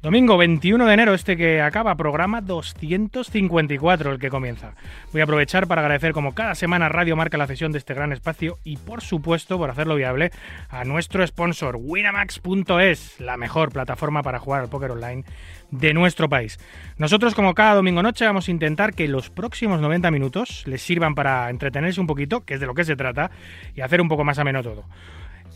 [0.00, 4.74] Domingo 21 de enero, este que acaba, programa 254, el que comienza.
[5.10, 8.12] Voy a aprovechar para agradecer como cada semana Radio Marca la cesión de este gran
[8.12, 10.30] espacio y por supuesto por hacerlo viable
[10.68, 15.24] a nuestro sponsor winamax.es, la mejor plataforma para jugar al póker online
[15.72, 16.60] de nuestro país.
[16.96, 21.16] Nosotros como cada domingo noche vamos a intentar que los próximos 90 minutos les sirvan
[21.16, 23.32] para entretenerse un poquito, que es de lo que se trata,
[23.74, 24.84] y hacer un poco más ameno todo.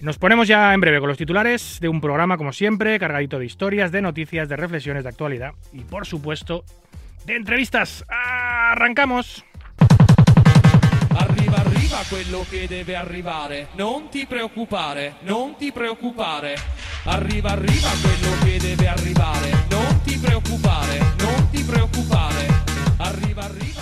[0.03, 3.47] Nos ponemos ya en breve con los titulares de un programa, como siempre, cargadito de
[3.47, 6.64] historias, de noticias, de reflexiones de actualidad y, por supuesto,
[7.25, 8.05] de entrevistas.
[8.08, 9.45] ¡Arrancamos!
[11.17, 13.69] Arriva, arriva quello che deve arrivare.
[13.77, 16.56] Non ti preoccupare, non ti preoccupare.
[17.05, 19.50] Arriva, arriva quello che debe arrivare.
[19.70, 22.52] Non ti preoccupare, non ti preoccupare.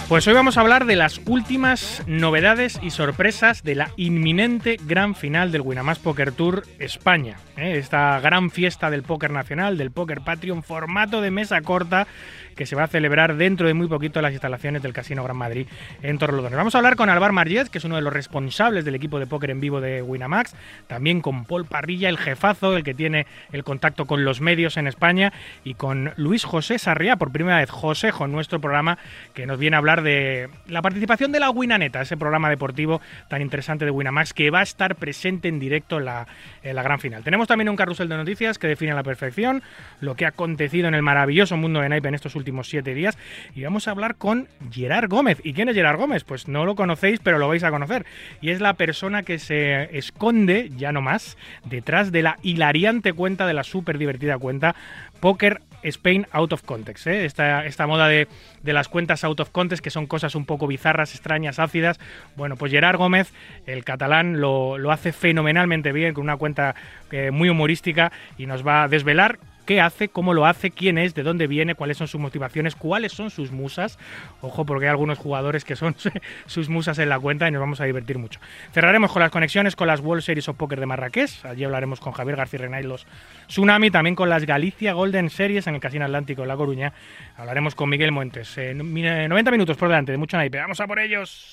[0.09, 5.15] Pues hoy vamos a hablar de las últimas novedades y sorpresas de la inminente gran
[5.15, 7.37] final del Winamax Poker Tour España.
[7.57, 7.77] ¿eh?
[7.77, 12.09] Esta gran fiesta del póker nacional, del póker Patreon, formato de mesa corta
[12.57, 15.37] que se va a celebrar dentro de muy poquito en las instalaciones del Casino Gran
[15.37, 15.67] Madrid
[16.03, 16.57] en Torrelodones.
[16.57, 19.27] Vamos a hablar con Alvar Marget, que es uno de los responsables del equipo de
[19.27, 20.55] póker en vivo de Winamax,
[20.87, 24.87] también con Paul Parrilla, el jefazo, el que tiene el contacto con los medios en
[24.87, 25.33] España,
[25.65, 28.99] y con Luis José Sarriá, por primera vez Josejo en nuestro programa,
[29.35, 33.43] que nos viene a hablar de la participación de la Winaneta, ese programa deportivo tan
[33.43, 36.27] interesante de Winamax, que va a estar presente en directo en la,
[36.63, 37.23] en la gran final.
[37.23, 39.63] Tenemos también un carrusel de noticias que define a la perfección
[40.01, 43.19] lo que ha acontecido en el maravilloso mundo de Naipe en estos últimos siete días
[43.55, 45.41] y vamos a hablar con Gerard Gómez.
[45.45, 46.25] ¿Y quién es Gerard Gómez?
[46.25, 48.07] Pues no lo conocéis, pero lo vais a conocer.
[48.41, 53.47] Y es la persona que se esconde, ya no más, detrás de la hilariante cuenta,
[53.47, 54.75] de la súper divertida cuenta
[55.21, 57.07] Poker Spain Out of Context.
[57.07, 57.25] ¿eh?
[57.25, 58.29] Esta, esta, moda de,
[58.63, 61.99] las cuentas out of context, que son cosas un poco bizarras, extrañas, ácidas.
[62.37, 63.33] Bueno, pues Gerard Gómez,
[63.67, 66.75] el catalán, lo, hace fenomenalmente bien, con una cuenta
[67.11, 69.39] eh, muy humorística y nos va a desvelar
[69.71, 73.13] qué hace, cómo lo hace, quién es, de dónde viene, cuáles son sus motivaciones, cuáles
[73.13, 74.01] son sus musas.
[74.41, 75.95] Ojo, porque hay algunos jugadores que son
[76.47, 78.41] sus musas en la cuenta y nos vamos a divertir mucho.
[78.73, 81.45] Cerraremos con las conexiones con las World Series of Poker de Marrakech.
[81.45, 83.07] Allí hablaremos con Javier García Renay los
[83.47, 86.93] Tsunami, también con las Galicia Golden Series en el Casino Atlántico de La Coruña.
[87.37, 88.59] Hablaremos con Miguel Montes.
[88.75, 90.59] 90 minutos por delante de mucho naipe.
[90.59, 91.49] ¡Vamos a por ellos!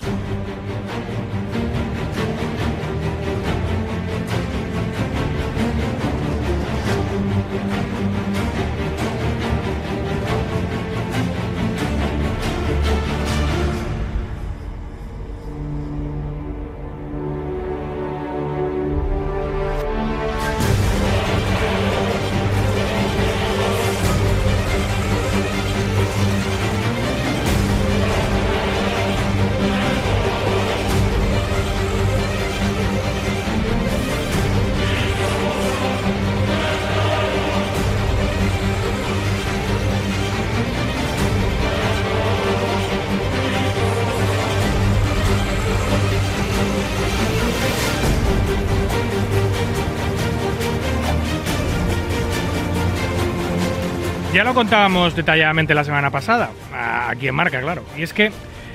[54.38, 56.50] Ya lo contábamos detalladamente la semana pasada,
[57.08, 57.82] aquí en Marca, claro.
[57.96, 58.30] Y es que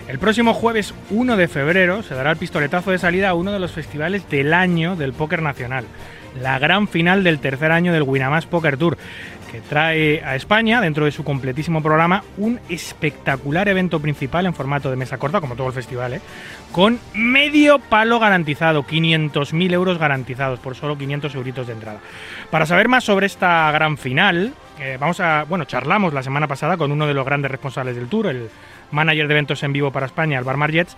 [0.09, 3.59] el próximo jueves 1 de febrero se dará el pistoletazo de salida a uno de
[3.59, 5.85] los festivales del año del póker nacional,
[6.37, 8.97] la gran final del tercer año del Winamax Poker Tour,
[9.53, 14.89] que trae a España, dentro de su completísimo programa, un espectacular evento principal en formato
[14.89, 16.21] de mesa corta, como todo el festival, ¿eh?
[16.73, 21.99] con medio palo garantizado, 500.000 euros garantizados por solo 500 euritos de entrada.
[22.51, 24.53] Para saber más sobre esta gran final,
[24.99, 28.27] vamos a, bueno, charlamos la semana pasada con uno de los grandes responsables del tour,
[28.27, 28.49] el
[28.91, 30.95] manager de eventos en vivo para España, Alvar Margets,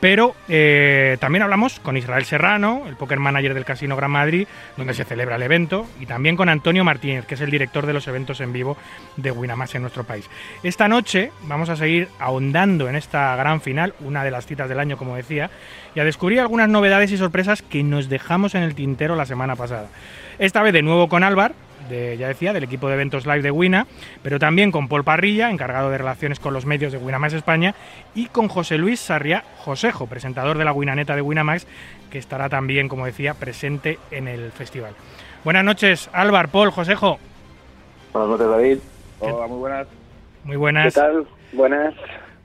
[0.00, 4.46] pero eh, también hablamos con Israel Serrano, el poker manager del Casino Gran Madrid,
[4.76, 7.92] donde se celebra el evento, y también con Antonio Martínez, que es el director de
[7.92, 8.76] los eventos en vivo
[9.16, 10.28] de Winamax en nuestro país.
[10.62, 14.78] Esta noche vamos a seguir ahondando en esta gran final, una de las citas del
[14.78, 15.50] año, como decía,
[15.94, 19.56] y a descubrir algunas novedades y sorpresas que nos dejamos en el tintero la semana
[19.56, 19.88] pasada.
[20.38, 21.54] Esta vez de nuevo con Álvar,
[21.88, 23.86] ya decía, del equipo de eventos live de Wina,
[24.22, 27.74] pero también con Paul Parrilla, encargado de relaciones con los medios de Winamax España,
[28.14, 31.66] y con José Luis Sarria Josejo, presentador de la Winaneta de Winamax,
[32.10, 34.94] que estará también, como decía, presente en el festival.
[35.44, 37.18] Buenas noches, Álvar, Paul, Josejo.
[38.12, 38.78] Buenas noches, David.
[39.20, 39.86] Hola, muy buenas.
[40.44, 40.94] Muy buenas.
[40.94, 41.26] ¿Qué tal?
[41.52, 41.94] Buenas.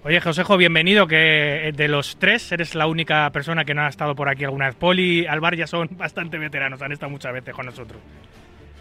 [0.05, 4.15] Oye, Josejo, bienvenido, que de los tres eres la única persona que no ha estado
[4.15, 4.75] por aquí alguna vez.
[4.75, 8.01] Paul y Álvar ya son bastante veteranos, han estado muchas veces con nosotros.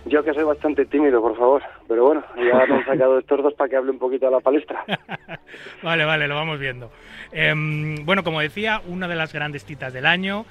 [0.04, 1.62] Yo que soy bastante tímido, por favor.
[1.86, 4.40] Pero bueno, ya me han sacado estos dos para que hable un poquito a la
[4.40, 4.84] palestra.
[5.82, 6.90] vale, vale, lo vamos viendo.
[7.30, 10.44] Em, bueno, como decía, una de las grandes citas del año.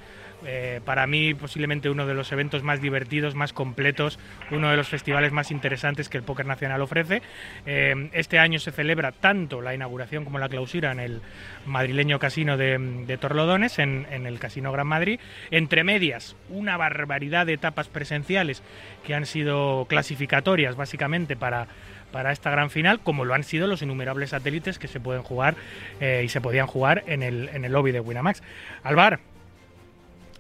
[0.46, 4.88] Eh, para mí posiblemente uno de los eventos más divertidos, más completos, uno de los
[4.88, 7.22] festivales más interesantes que el Póker Nacional ofrece.
[7.66, 11.22] Eh, este año se celebra tanto la inauguración como la clausura en el
[11.66, 15.20] madrileño casino de, Torlodones, en, el Casino Gran Madrid.
[15.52, 18.64] Entre medias, una barbaridad de etapas presenciales
[19.06, 21.68] que han sido clasificatorias básicamente para
[22.12, 25.56] para esta gran final, como lo han sido los innumerables satélites que se pueden jugar
[26.02, 28.44] eh, y se podían jugar en el, en el lobby de Winamax.
[28.84, 29.22] Alvar,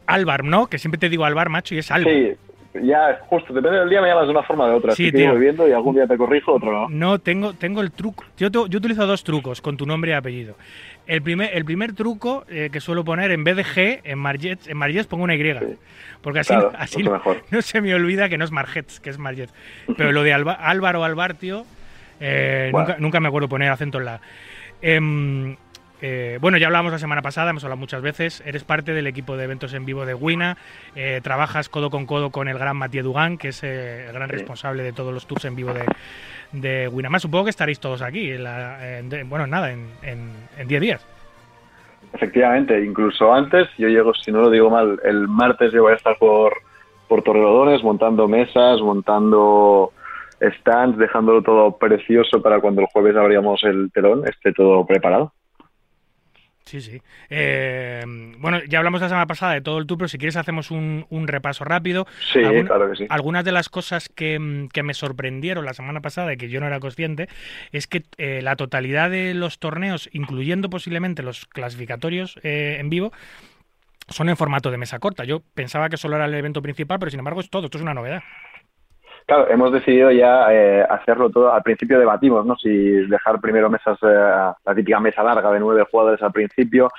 [0.07, 0.67] Álvar, ¿no?
[0.67, 2.13] Que siempre te digo Álvar, macho, y es Álvar.
[2.13, 2.35] Sí,
[2.73, 4.95] ya, justo, depende del día me llamas de una forma o de otra.
[4.95, 5.35] Sí, tío.
[5.35, 6.89] viendo y algún día te corrijo, otro no.
[6.89, 8.23] No, tengo, tengo el truco.
[8.37, 10.55] Yo, yo utilizo dos trucos con tu nombre y apellido.
[11.05, 14.67] El primer, el primer truco eh, que suelo poner, en vez de G, en Margets,
[14.67, 15.41] en Margets pongo una Y.
[16.21, 19.53] Porque así, así no, se me olvida que no es Margets, que es Margets.
[19.97, 21.65] Pero lo de Álvaro Álvaro tío,
[22.21, 24.21] eh, nunca, nunca me acuerdo poner acento en la.
[24.81, 25.55] Eh,
[26.01, 28.41] eh, bueno, ya hablamos la semana pasada, hemos hablado muchas veces.
[28.45, 30.57] Eres parte del equipo de eventos en vivo de Wina.
[30.95, 34.29] Eh, trabajas codo con codo con el gran Mathieu Dugan, que es eh, el gran
[34.29, 35.85] responsable de todos los tours en vivo de,
[36.51, 37.09] de Wina.
[37.09, 38.31] Más supongo que estaréis todos aquí.
[39.25, 41.07] bueno, nada, en 10 días.
[42.13, 45.95] Efectivamente, incluso antes, yo llego, si no lo digo mal, el martes yo voy a
[45.95, 46.53] estar por,
[47.07, 49.93] por Torrelodones montando mesas, montando
[50.41, 55.31] stands, dejándolo todo precioso para cuando el jueves abríamos el telón, esté todo preparado.
[56.71, 57.01] Sí, sí.
[57.29, 58.01] Eh,
[58.37, 61.05] bueno, ya hablamos la semana pasada de todo el tour, pero si quieres hacemos un,
[61.27, 62.07] repaso rápido.
[62.31, 63.07] Sí, claro que sí.
[63.09, 66.79] Algunas de las cosas que, me sorprendieron la semana pasada y que yo no era
[66.79, 67.27] consciente
[67.73, 73.11] es que eh, la totalidad de los torneos, incluyendo posiblemente los clasificatorios eh, en vivo,
[74.07, 75.25] son en formato de mesa corta.
[75.25, 77.65] Yo pensaba que solo era el evento principal, pero sin embargo es todo.
[77.65, 78.23] Esto es una novedad.
[79.25, 81.53] Claro, hemos decidido ya eh, hacerlo todo.
[81.53, 82.55] Al principio debatimos, ¿no?
[82.57, 86.89] Si dejar primero mesas, eh, la típica mesa larga de nueve jugadores al principio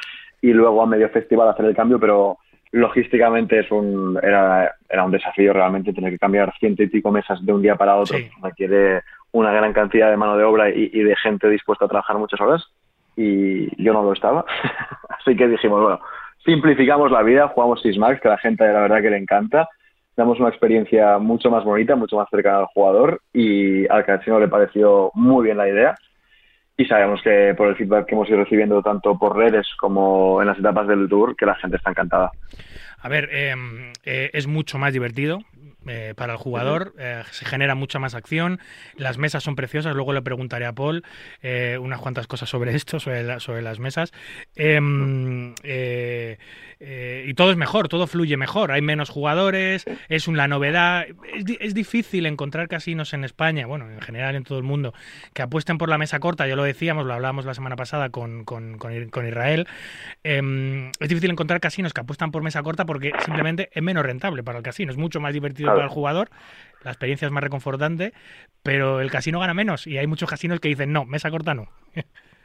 [0.41, 2.39] y luego a medio festival hacer el cambio, pero
[2.73, 7.45] logísticamente es un, era, era un desafío realmente tener que cambiar ciento y pico mesas
[7.45, 8.17] de un día para otro.
[8.43, 9.03] Requiere
[9.33, 12.41] una gran cantidad de mano de obra y, y de gente dispuesta a trabajar muchas
[12.41, 12.67] horas
[13.17, 14.45] y yo no lo estaba.
[15.21, 16.01] Así que dijimos, bueno,
[16.45, 19.69] simplificamos la vida, jugamos Sismax, que a la gente la verdad que le encanta
[20.17, 24.49] damos una experiencia mucho más bonita, mucho más cercana al jugador y al casino le
[24.49, 25.95] pareció muy bien la idea
[26.77, 30.49] y sabemos que por el feedback que hemos ido recibiendo tanto por redes como en
[30.49, 32.31] las etapas del tour que la gente está encantada.
[33.03, 33.55] A ver, eh,
[34.05, 35.41] eh, es mucho más divertido,
[35.89, 38.61] eh, para el jugador, eh, se genera mucha más acción,
[38.97, 41.03] las mesas son preciosas, luego le preguntaré a Paul
[41.43, 44.13] eh, unas cuantas cosas sobre esto, sobre, sobre las mesas.
[44.55, 45.55] Em,
[47.25, 51.07] y todo es mejor, todo fluye mejor, hay menos jugadores, es una novedad.
[51.61, 54.93] Es, difícil encontrar casinos en España, bueno, en general en todo el mundo,
[55.33, 58.45] que apuesten por la mesa corta, ya lo decíamos, lo hablábamos la semana pasada con,
[58.45, 59.67] con, con Israel.
[60.23, 64.43] Em, es difícil encontrar casinos que apuestan por mesa corta porque simplemente es menos rentable
[64.43, 66.29] para el casino, es mucho más divertido para el jugador,
[66.85, 68.13] la experiencia es más reconfortante,
[68.63, 71.67] pero el casino gana menos y hay muchos casinos que dicen no, mesa corta no.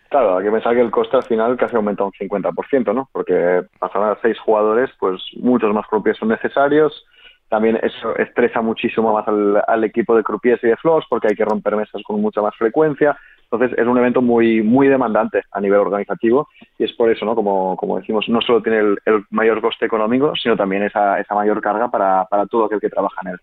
[0.09, 3.09] Claro, hay que pensar que el coste al final casi aumenta un 50%, ¿no?
[3.11, 7.05] Porque pasar a seis jugadores, pues muchos más croupiers son necesarios.
[7.49, 11.43] También eso estresa muchísimo más al, equipo de croupiers y de floors porque hay que
[11.43, 13.17] romper mesas con mucha más frecuencia.
[13.49, 17.35] Entonces es un evento muy muy demandante a nivel organizativo y es por eso, ¿no?
[17.35, 21.61] Como, como decimos, no solo tiene el, mayor coste económico, sino también esa, esa mayor
[21.61, 23.39] carga para, para todo aquel que trabaja en él.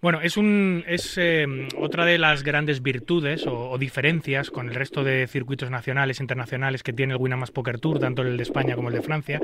[0.00, 5.02] Bueno, es, un, es em, otra de las grandes virtudes o, diferencias con el resto
[5.02, 8.76] de circuitos nacionales e internacionales que tiene el Winamax Poker Tour, tanto el de España
[8.76, 9.40] como el de Francia,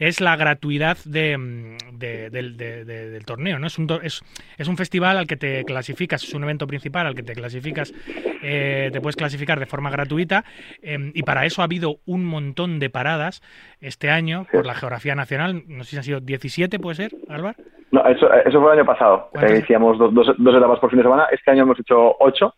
[0.00, 3.60] es la gratuidad de, em, del torneo.
[3.60, 3.68] ¿no?
[3.68, 4.22] Es, un, es,
[4.58, 7.94] es, un festival al que te clasificas, es un evento principal al que te clasificas,
[8.42, 10.44] eh, te puedes clasificar de forma gratuita
[10.82, 13.40] em, y para eso ha habido un montón de paradas
[13.80, 15.62] este año por la geografía nacional.
[15.68, 17.56] No sé si han sido 17, ¿puede ser, Álvaro?
[17.92, 19.28] No, eso, eso fue el año pasado.
[19.34, 21.26] Iniciamos dos, dos, dos, etapas por fin de semana.
[21.30, 22.54] Este año hemos hecho ocho.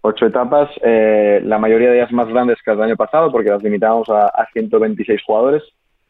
[0.00, 0.70] Ocho etapas.
[0.80, 4.28] Eh, la mayoría de ellas más grandes que el año pasado porque las limitamos a,
[4.28, 5.64] a 126 jugadores.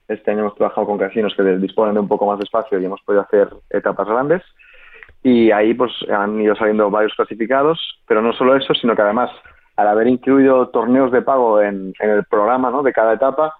[0.08, 2.84] Este año hemos trabajado con casinos que disponen de un poco más de espacio y
[2.84, 4.42] hemos podido hacer etapas grandes.
[5.22, 9.30] Y ahí pues han ido saliendo varios clasificados, pero no solo eso, sino que además
[9.76, 12.82] al haber incluido torneos de pago en, en el programa ¿no?
[12.82, 13.54] de cada etapa,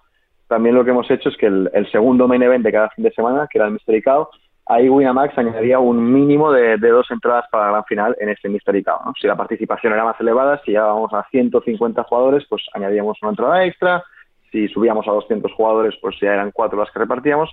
[0.47, 3.03] también lo que hemos hecho es que el, el, segundo main event de cada fin
[3.03, 4.27] de semana, que era el Mystery Cow,
[4.67, 8.83] ahí Winamax añadiría un mínimo de, dos entradas para la gran final en este Mystery
[8.83, 9.13] Cup.
[9.19, 13.65] Si la participación era más elevada, si llegábamos a 150 jugadores, pues añadíamos una entrada
[13.65, 14.03] extra.
[14.51, 17.49] Si subíamos a 200 jugadores, pues ya eran cuatro las que repartíamos.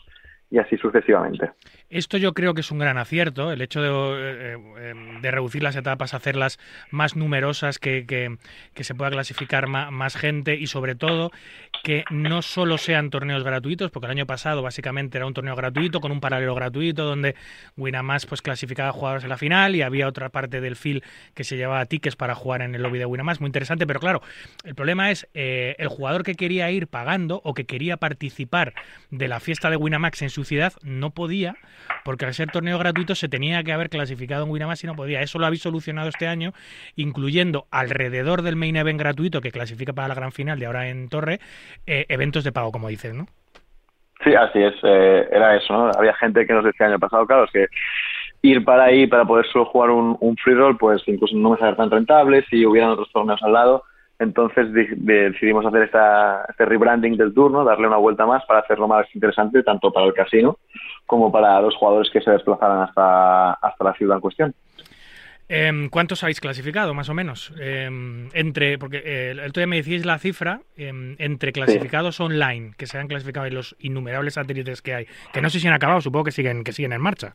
[0.52, 1.50] Y así sucesivamente.
[1.88, 5.62] Esto yo creo que es un gran acierto, el hecho de, eh, eh, de reducir
[5.62, 6.58] las etapas, hacerlas
[6.90, 11.30] más numerosas, que, que, se pueda clasificar más, gente y sobre todo
[11.82, 16.00] que no solo sean torneos gratuitos, porque el año pasado básicamente era un torneo gratuito
[16.00, 17.34] con un paralelo gratuito donde
[17.78, 21.02] Winamax pues clasificaba jugadores en la final y había otra parte del field
[21.34, 24.20] que se llevaba tickets para jugar en el lobby de Winamax, muy interesante, pero claro,
[24.64, 28.74] el problema es eh, el jugador que quería ir pagando o que quería participar
[29.10, 30.41] de la fiesta de Winamax en su
[30.82, 31.56] no podía,
[32.04, 35.22] porque al ser torneo gratuito se tenía que haber clasificado en Winamax y no podía.
[35.22, 36.52] Eso lo habéis solucionado este año,
[36.96, 41.08] incluyendo alrededor del main event gratuito que clasifica para la gran final de ahora en
[41.08, 41.40] Torre,
[41.86, 43.26] eh, eventos de pago, como dices, ¿no?
[44.24, 44.74] Sí, así es.
[44.82, 45.90] Eh, era eso, ¿no?
[45.96, 47.66] Había gente que nos decía el año pasado, claro, es que
[48.42, 51.58] ir para ahí para poder solo jugar un, un free roll, pues incluso no me
[51.58, 53.84] sale tan rentable si hubieran otros torneos al lado.
[54.22, 59.06] Entonces decidimos hacer esta, este rebranding del turno, darle una vuelta más para hacerlo más
[59.14, 60.58] interesante tanto para el casino
[61.06, 64.54] como para los jugadores que se desplazaran hasta, hasta la ciudad en cuestión.
[65.48, 67.52] Em, ¿Cuántos habéis clasificado, más o menos?
[67.60, 72.72] Em, entre, porque eh, el otro día me decís la cifra, em, entre clasificados online,
[72.78, 75.74] que se han clasificado y los innumerables satélites que hay, que no sé si han
[75.74, 77.34] acabado, supongo que siguen, que siguen en marcha.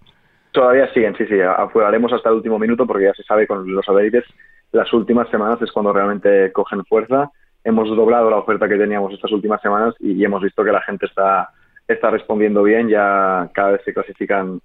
[0.52, 3.86] Todavía siguen, sí, sí, haremos hasta el último minuto porque ya se sabe con los
[3.86, 4.24] satélites
[4.72, 7.32] las últimas semanas es cuando realmente cogen fuerza.
[7.64, 11.06] Hemos doblado la oferta que teníamos estas últimas semanas y, hemos visto que la gente
[11.06, 11.50] está,
[11.88, 14.62] está respondiendo bien, ya cada vez se clasifican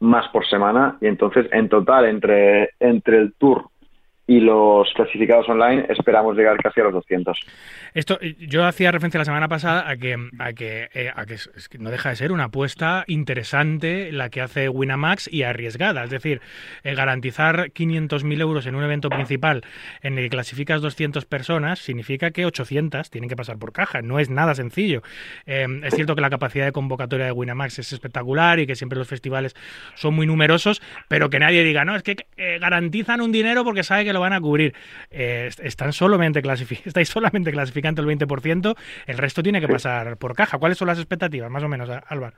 [0.00, 3.64] más por semana y entonces en total entre, entre el tour
[4.28, 7.38] y los clasificados online esperamos llegar casi a los 200.
[7.94, 11.36] Esto, yo hacía referencia la semana pasada a que, a que, eh, a que,
[11.78, 16.02] no deja de ser una apuesta interesante la que hace Winamax y arriesgada.
[16.02, 16.40] Es decir,
[16.82, 19.62] eh, garantizar 500.000 euros en un evento principal
[20.02, 24.02] en el que clasificas 200 personas significa que 800 tienen que pasar por caja.
[24.02, 25.02] No es nada sencillo.
[25.46, 28.98] Eh, es cierto que la capacidad de convocatoria de Winamax es espectacular y que siempre
[28.98, 29.54] los festivales
[29.94, 32.16] son muy numerosos, pero que nadie diga, no, es que
[32.60, 34.74] garantizan un dinero porque sabe que lo van a cubrir.
[35.10, 36.40] Eh, están solamente
[36.84, 38.74] estáis solamente clasificando el 20%,
[39.06, 40.58] el resto tiene que pasar por caja.
[40.58, 42.34] ¿Cuáles son las expectativas, más o menos, Álvaro?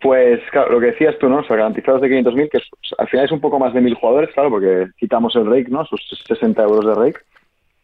[0.00, 1.38] Pues claro, lo que decías tú, ¿no?
[1.38, 2.60] O sea, garantizados de 500.000, que
[2.98, 5.84] al final es un poco más de mil jugadores, claro, porque quitamos el rake, ¿no?
[5.86, 7.20] Sus 60 euros de rake,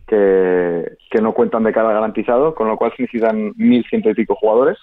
[0.07, 4.35] que, que no cuentan de cada garantizado, con lo cual se necesitan 1.100 y pico
[4.35, 4.79] jugadores.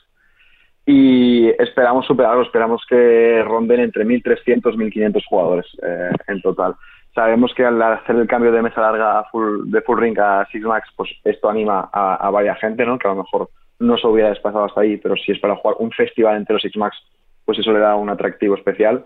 [0.88, 6.76] Y esperamos superarlo, esperamos que ronden entre 1.300 1.500 jugadores eh, en total.
[7.20, 10.64] Sabemos que al hacer el cambio de mesa larga full, de full ring a Six
[10.64, 12.98] Max, pues esto anima a, a varias gente, ¿no?
[12.98, 15.76] Que a lo mejor no se hubiera desplazado hasta ahí, pero si es para jugar
[15.80, 16.96] un festival entero Six Max,
[17.44, 19.04] pues eso le da un atractivo especial.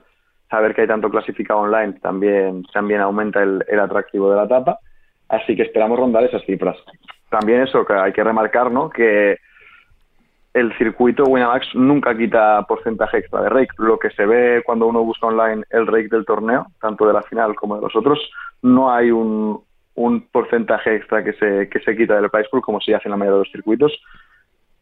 [0.48, 4.78] Saber que hay tanto clasificado online también, también aumenta el, el atractivo de la etapa.
[5.30, 6.78] Así que esperamos rondar esas cifras.
[7.32, 8.92] También eso que hay que remarcar, ¿no?
[8.92, 9.40] Que
[10.54, 13.74] el circuito Winamax nunca quita porcentaje extra de rake.
[13.78, 17.24] Lo que se ve cuando uno busca online el rake del torneo, tanto de la
[17.24, 18.20] final como de los otros,
[18.62, 19.64] no hay un,
[20.32, 23.40] porcentaje extra que se, que se quita del price como se hace en la mayoría
[23.40, 23.92] de los circuitos.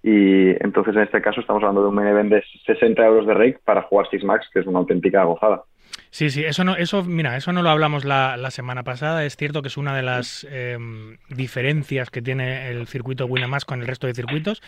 [0.04, 3.60] Y entonces en este caso estamos hablando de un main de 60 euros de rake
[3.64, 5.64] para jugar Six Max, que es una auténtica gozada.
[6.12, 9.24] Sí, sí, eso no, eso, mira, eso no lo hablamos la, la semana pasada.
[9.24, 13.80] Es cierto que es una de las em, diferencias que tiene el circuito Winamax con
[13.80, 14.62] el resto de circuitos.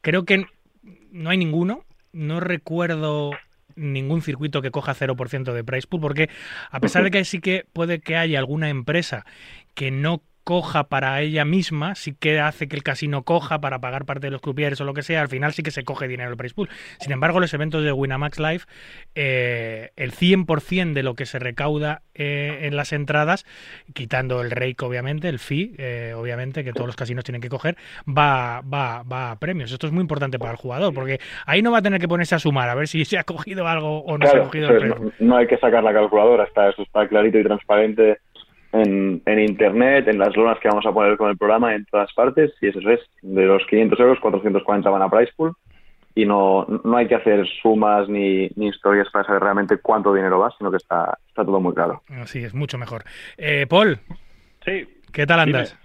[0.00, 0.46] Creo que
[1.12, 1.84] no hay ninguno.
[2.12, 3.30] No recuerdo
[3.76, 6.30] ningún circuito que coja 0% de price pool, porque
[6.70, 9.24] a pesar de que sí que puede que haya alguna empresa
[9.74, 14.06] que no coja para ella misma, sí que hace que el casino coja para pagar
[14.06, 16.30] parte de los croupiers o lo que sea, al final sí que se coge dinero
[16.30, 16.70] el price pool.
[17.00, 18.62] Sin embargo, los eventos de Winamax Live,
[19.14, 23.44] eh, el 100% de lo que se recauda eh, en las entradas,
[23.92, 27.76] quitando el rake obviamente, el fee, eh, obviamente, que todos los casinos tienen que coger,
[28.08, 29.70] va, va, va a premios.
[29.70, 32.36] Esto es muy importante para el jugador, porque ahí no va a tener que ponerse
[32.36, 34.78] a sumar a ver si se ha cogido algo o no se ha cogido el
[34.78, 35.12] premio.
[35.18, 38.16] No, no hay que sacar la calculadora, está, eso está clarito y transparente
[38.72, 42.12] en, en, internet, en las lonas que vamos a poner con el programa, en todas
[42.12, 45.54] partes, y eso es, de los 500 euros, 440 van a Price Pool,
[46.14, 50.40] y no, no hay que hacer sumas ni, ni historias para saber realmente cuánto dinero
[50.40, 52.02] va, sino que está, está todo muy claro.
[52.08, 53.04] Así es, mucho mejor.
[53.36, 54.00] Eh, Paul,
[54.64, 54.88] sí.
[55.12, 55.78] ¿qué tal andas?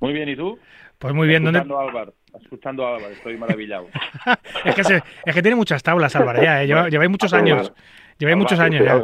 [0.00, 0.58] Muy bien, ¿y tú?
[0.98, 1.46] Pues muy bien.
[1.46, 2.12] Escuchando ¿dónde...
[2.42, 3.86] escuchando a Álvaro, estoy maravillado.
[4.64, 6.66] es, que se, es que tiene muchas tablas, Álvaro, ya, ¿eh?
[6.66, 7.72] lleváis muchos años.
[8.18, 9.00] Lleváis muchos años ya.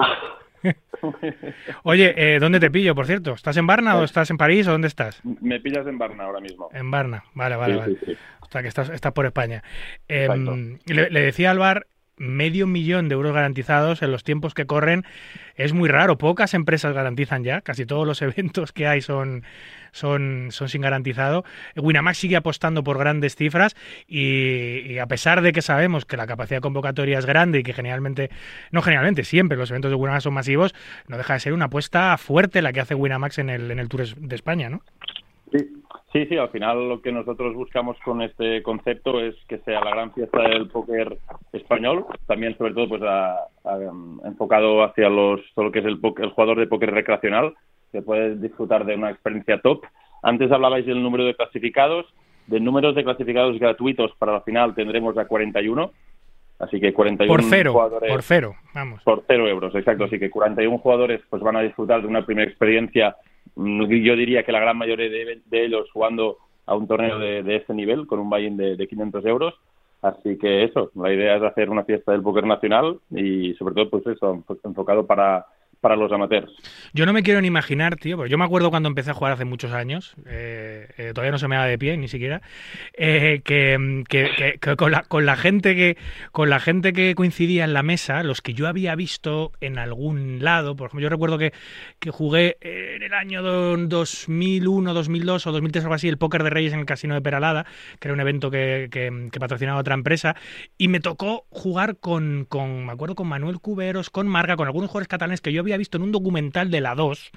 [1.82, 3.32] Oye, eh, ¿dónde te pillo, por cierto?
[3.32, 5.20] ¿Estás en Barna o estás en París o dónde estás?
[5.40, 6.68] Me pillas en Barna ahora mismo.
[6.72, 7.96] En Barna, vale, vale, vale.
[8.40, 9.62] O sea, que estás, estás por España.
[10.08, 10.28] Eh,
[10.86, 15.04] le, le, decía al bar medio millón de euros garantizados en los tiempos que corren
[15.56, 16.18] es muy raro.
[16.18, 19.44] Pocas empresas garantizan ya, casi todos los eventos que hay son,
[19.92, 21.44] son, son sin garantizado.
[21.76, 23.76] Winamax sigue apostando por grandes cifras
[24.08, 28.30] y, a pesar de que sabemos que la capacidad convocatoria es grande y que generalmente,
[28.70, 30.74] no generalmente, siempre los eventos de Winamax son masivos,
[31.08, 33.88] no deja de ser una apuesta fuerte la que hace Winamax en el, en el
[33.88, 34.82] Tour de España, ¿no?
[35.52, 35.82] Sí,
[36.12, 39.92] Sí, sí, al final lo que nosotros buscamos con este concepto es que sea la
[39.92, 41.16] gran fiesta del póker
[41.54, 43.02] español, también sobre todo pues
[44.26, 47.54] enfocado hacia los todo lo que es el, el jugador de póker recreacional,
[47.92, 49.84] que puede disfrutar de una experiencia top.
[50.22, 52.06] Antes hablabais del número de clasificados,
[52.46, 55.92] de números de clasificados gratuitos para la final tendremos a 41,
[56.58, 59.02] así que 41 por cero, jugadores por cero, vamos.
[59.02, 62.48] Por cero euros, exacto, así que 41 jugadores pues van a disfrutar de una primera
[62.48, 63.16] experiencia
[63.56, 67.74] yo diría que la gran mayoría de, ellos jugando a un torneo de, de este
[67.74, 69.54] nivel con un buy-in de, de 500 euros.
[70.00, 73.90] Así que eso, la idea es hacer una fiesta del póker nacional y sobre todo
[73.90, 75.46] pues eso, enfocado para,
[75.82, 76.50] para los amateurs.
[76.94, 79.32] Yo no me quiero ni imaginar, tío, porque yo me acuerdo cuando empecé a jugar
[79.32, 82.40] hace muchos años, eh, eh, todavía no se me da de pie ni siquiera,
[82.94, 84.04] eh, que,
[84.76, 85.96] con, la, con la gente que
[86.30, 90.38] con la gente que coincidía en la mesa, los que yo había visto en algún
[90.44, 91.52] lado, por ejemplo, yo recuerdo que,
[92.10, 96.80] jugué en el año 2001, 2002 o 2003 algo así, el póker de Reyes en
[96.80, 97.66] el Casino de Peralada,
[97.98, 98.88] que era un evento que,
[99.40, 100.36] patrocinaba otra empresa,
[100.78, 104.90] y me tocó jugar con, con, me acuerdo, con Manuel Cuberos, con Marga, con algunos
[104.90, 107.30] jugadores catalanes que yo había visto en un documental de la 2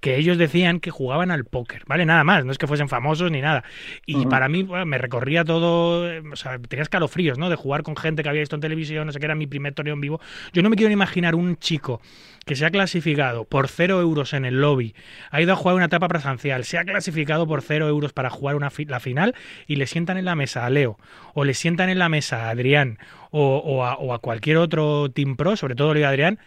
[0.00, 2.04] que ellos decían que jugaban al póker, ¿vale?
[2.04, 3.64] Nada más, no es que fuesen famosos ni nada.
[4.04, 7.48] Y para mí me recorría todo, o sea, tenía escalofríos, ¿no?
[7.48, 9.74] De jugar con gente que había visto en televisión, no sé qué era mi primer
[9.74, 10.20] torneo en vivo.
[10.52, 12.00] Yo no me quiero imaginar un chico
[12.44, 14.94] que se ha clasificado por cero euros en el lobby,
[15.30, 18.54] ha ido a jugar una etapa presencial, se ha clasificado por cero euros para jugar
[18.54, 19.34] una la final
[19.66, 20.98] y le sientan en la mesa a Leo,
[21.34, 22.98] o le sientan en la mesa a Adrián,
[23.30, 26.38] o, a, o a, cualquier otro Team Pro, sobre todo Leo Adrián,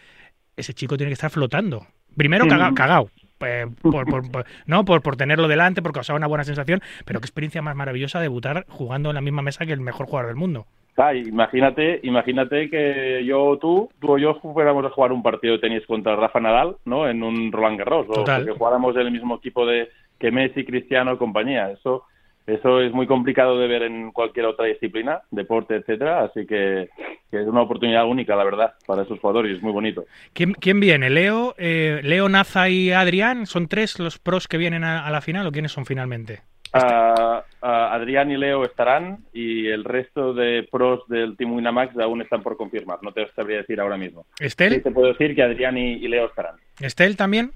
[0.60, 1.86] ese chico tiene que estar flotando.
[2.16, 4.06] Primero cagado, eh, por,
[4.66, 8.20] no por, por tenerlo delante, porque causaba una buena sensación, pero qué experiencia más maravillosa
[8.20, 10.66] debutar jugando en la misma mesa que el mejor jugador del mundo.
[10.96, 15.54] Ah, imagínate, imagínate que yo o tú, tú o yo fuéramos a jugar un partido
[15.54, 17.08] de tenis contra Rafa Nadal, ¿no?
[17.08, 21.16] En un Roland Garros, o que jugáramos en el mismo equipo de que Messi, Cristiano,
[21.16, 21.70] compañía.
[21.70, 22.04] Eso
[22.46, 26.88] eso es muy complicado de ver en cualquier otra disciplina, deporte, etcétera, así que,
[27.30, 30.04] es una oportunidad única, la verdad, para esos jugadores y es muy bonito.
[30.32, 31.10] ¿Quién, quién viene?
[31.10, 33.46] ¿Leo, eh, ¿Leo, Naza y Adrián?
[33.46, 36.40] ¿Son tres los pros que vienen a, la final o quiénes son finalmente?
[37.62, 42.56] Adrián y Leo estarán y el resto de pros del Team Winamax aún están por
[42.56, 42.98] confirmar.
[43.02, 44.26] No te sabría decir ahora mismo.
[44.38, 44.74] ¿Estel?
[44.74, 46.56] Sí, te puedo decir que Adrián y, y Leo estarán.
[46.80, 47.52] ¿Estel también?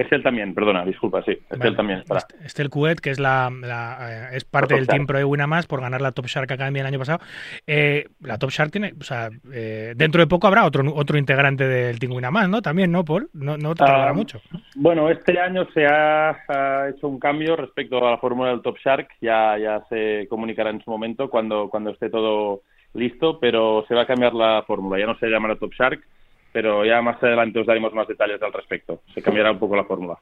[0.00, 1.32] Estel también, perdona, disculpa, sí.
[1.50, 2.22] Estel también estará.
[2.42, 6.00] Estel Cuet, que es la, eh, es parte del Team Pro de Winamax por ganar
[6.00, 7.18] la Top Shark Academy el año pasado.
[7.66, 11.68] Eh, la Top Shark tiene, o sea, eh, dentro de poco habrá otro otro integrante
[11.68, 12.62] del Team Winamax, ¿no?
[12.62, 13.28] También, ¿no, Paul?
[13.34, 14.40] No, no te tardará ah, mucho.
[14.74, 19.08] Bueno, este año se ha, hecho un cambio respecto a la fórmula del Top Shark.
[19.20, 22.62] Ya, ya se comunicará en su momento cuando, cuando esté todo
[22.94, 24.98] listo, pero se va a cambiar la fórmula.
[24.98, 26.00] Ya no se llamará Top Shark,
[26.52, 29.02] pero ya más adelante os daremos más detalles al respecto.
[29.14, 30.18] Se cambiará un poco la fórmula.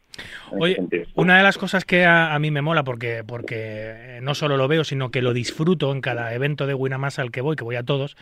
[0.51, 0.77] Oye,
[1.15, 4.85] una de las cosas que a, mí me mola, porque, porque no solo lo veo,
[4.85, 7.83] sino que lo disfruto en cada evento de Winamax al que voy, que voy a
[7.83, 8.17] todos,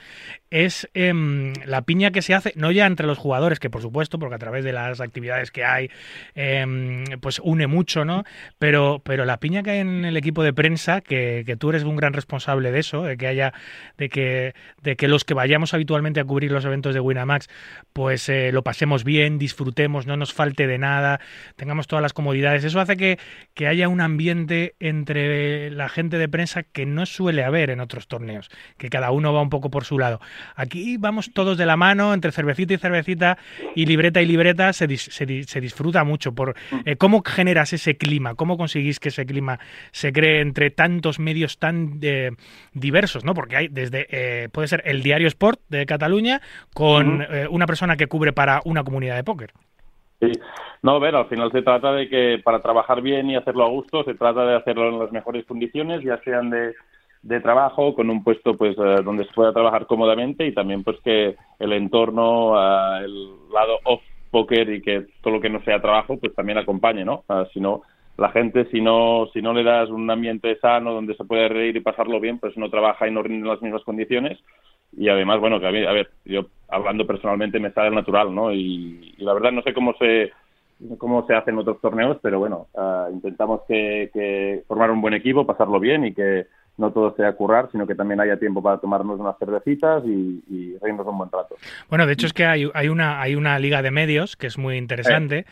[0.50, 4.18] es em, la piña que se hace, no ya entre los jugadores, que por supuesto,
[4.18, 5.90] porque a través de las actividades que hay,
[6.34, 8.24] em, pues une mucho, ¿no?
[8.58, 11.82] Pero, pero la piña que hay en el equipo de prensa, que, que tú eres
[11.84, 13.52] un gran responsable de eso, de que haya,
[13.98, 17.48] de que, de que los que vayamos habitualmente a cubrir los eventos de Winamax,
[17.96, 21.18] pues eh, lo pasemos bien, disfrutemos, no nos falte de nada,
[21.56, 22.62] tengamos todas las comodidades.
[22.62, 23.18] Eso hace que,
[23.54, 28.06] que, haya un ambiente entre la gente de prensa que no suele haber en otros
[28.06, 30.20] torneos, que cada uno va un poco por su lado.
[30.56, 33.38] Aquí vamos todos de la mano, entre cervecita y cervecita,
[33.74, 36.34] y libreta y libreta, se, se, disfruta mucho.
[36.34, 36.54] Por,
[36.84, 38.34] eh, ¿Cómo generas ese clima?
[38.34, 39.58] ¿Cómo conseguís que ese clima
[39.92, 42.32] se cree entre tantos medios tan eh,
[42.74, 43.24] diversos?
[43.24, 43.32] ¿no?
[43.32, 46.42] Porque hay desde, puede ser el Diario Sport de Cataluña,
[46.74, 49.52] con una persona que cubre para una comunidad de póker.
[50.20, 50.32] Sí,
[50.82, 54.02] no, ver, al final se trata de que para trabajar bien y hacerlo a gusto,
[54.04, 56.74] se trata de hacerlo en las mejores condiciones, ya sean de,
[57.42, 61.36] trabajo, con un puesto pues eh, donde se pueda trabajar cómodamente y también pues que
[61.58, 66.18] el entorno, uh, el lado off póker y que todo lo que no sea trabajo
[66.18, 67.24] pues también acompañe, ¿no?
[67.28, 67.82] Uh, si no,
[68.16, 71.76] la gente si no, si no le das un ambiente sano donde se puede reír
[71.76, 74.38] y pasarlo bien, pues no trabaja y no rinde en las mismas condiciones
[74.96, 78.52] y además, bueno, que a, mí, a ver, yo hablando personalmente me sale natural, ¿no?
[78.52, 80.32] Y, la verdad no sé cómo se
[80.98, 85.14] cómo se hace en otros torneos, pero bueno, uh, intentamos que, que, formar un buen
[85.14, 86.46] equipo, pasarlo bien y que,
[86.78, 90.76] no todo sea currar, sino que también haya tiempo para tomarnos unas cervecitas y, y
[90.78, 91.56] reírnos un buen rato.
[91.88, 94.58] Bueno, de hecho es que hay, hay, una, hay una liga de medios que es
[94.58, 95.46] muy interesante,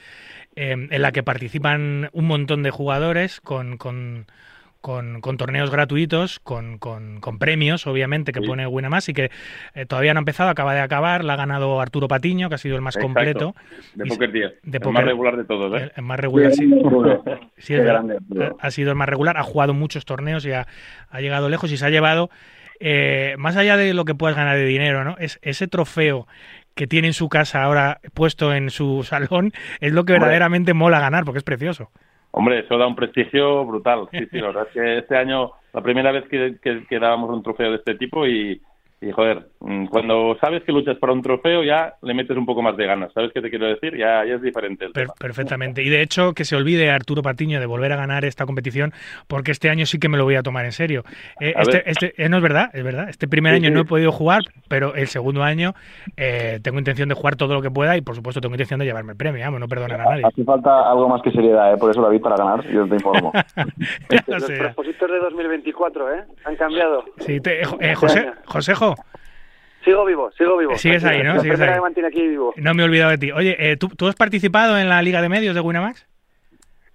[0.57, 4.27] eh, en la que participan un montón de jugadores con, con
[4.85, 8.47] con, con, torneos gratuitos, con, con, con, premios, obviamente, que sí.
[8.47, 9.31] pone Winamax y que
[9.75, 12.59] eh, todavía no ha empezado, acaba de acabar, la ha ganado Arturo Patiño, que ha
[12.59, 13.07] sido el más Exacto.
[13.07, 13.55] completo.
[13.95, 15.73] De Poker 10, de el poker, más regular de todos.
[15.73, 15.85] ¿eh?
[15.85, 16.71] El, el más regular, sí.
[17.57, 18.19] sí es grande,
[18.61, 20.67] ha sido el más regular, ha jugado muchos torneos y ha,
[21.09, 22.29] ha llegado lejos y se ha llevado,
[22.79, 25.17] eh, más allá de lo que puedas ganar de dinero, ¿no?
[25.19, 26.27] Es ese trofeo
[26.75, 31.01] que tiene en su casa ahora puesto en su salón, es lo que verdaderamente mola
[31.01, 31.91] ganar, porque es precioso.
[32.37, 34.09] Hombre, eso da un prestigio brutal.
[34.11, 37.31] Sí, sí, la verdad es que este año, la primera vez que, que, que dábamos
[37.31, 38.61] un trofeo de este tipo y,
[39.05, 42.63] y, joder, mm, cuando sabes que luchas para un trofeo ya le metes un poco
[42.63, 43.13] más de ganas.
[43.13, 43.97] ¿Sabes qué te quiero decir?
[43.97, 45.15] Ya, ya es diferente el per tema.
[45.19, 45.83] Perfectamente.
[45.83, 48.93] Y de hecho, que se olvide Arturo Patiño de volver a ganar esta competición,
[49.29, 51.05] porque este año sí que me lo voy a tomar en serio.
[51.41, 53.09] Eh, este, este eh, no es verdad, es verdad.
[53.09, 53.75] Este primer sí, año sí.
[53.75, 55.75] no he podido jugar, pero el segundo año
[56.17, 58.87] eh, tengo intención de jugar todo lo que pueda y, por supuesto, tengo intención de
[58.87, 59.45] llevarme el premio.
[59.45, 60.23] Vamos, no perdonar a nadie.
[60.25, 61.77] Hace falta algo más que seriedad, ¿eh?
[61.77, 63.33] por eso David, para ganar, yo te informo.
[64.27, 66.25] Los propósitos de 2024, ¿eh?
[66.45, 67.05] Han cambiado.
[67.19, 68.94] Sí, te, eh, José, Josejo.
[69.85, 70.77] Sigo vivo, sigo vivo.
[70.79, 71.41] Sigues ahí, ¿no?
[71.41, 71.71] Sigues ahí.
[71.71, 72.55] Me mantiene aquí vivo.
[72.57, 73.33] No me he olvidado de ti.
[73.33, 76.07] Oye, eh, ¿tú, ¿tú, has participado en la Liga de Medios de Winamax?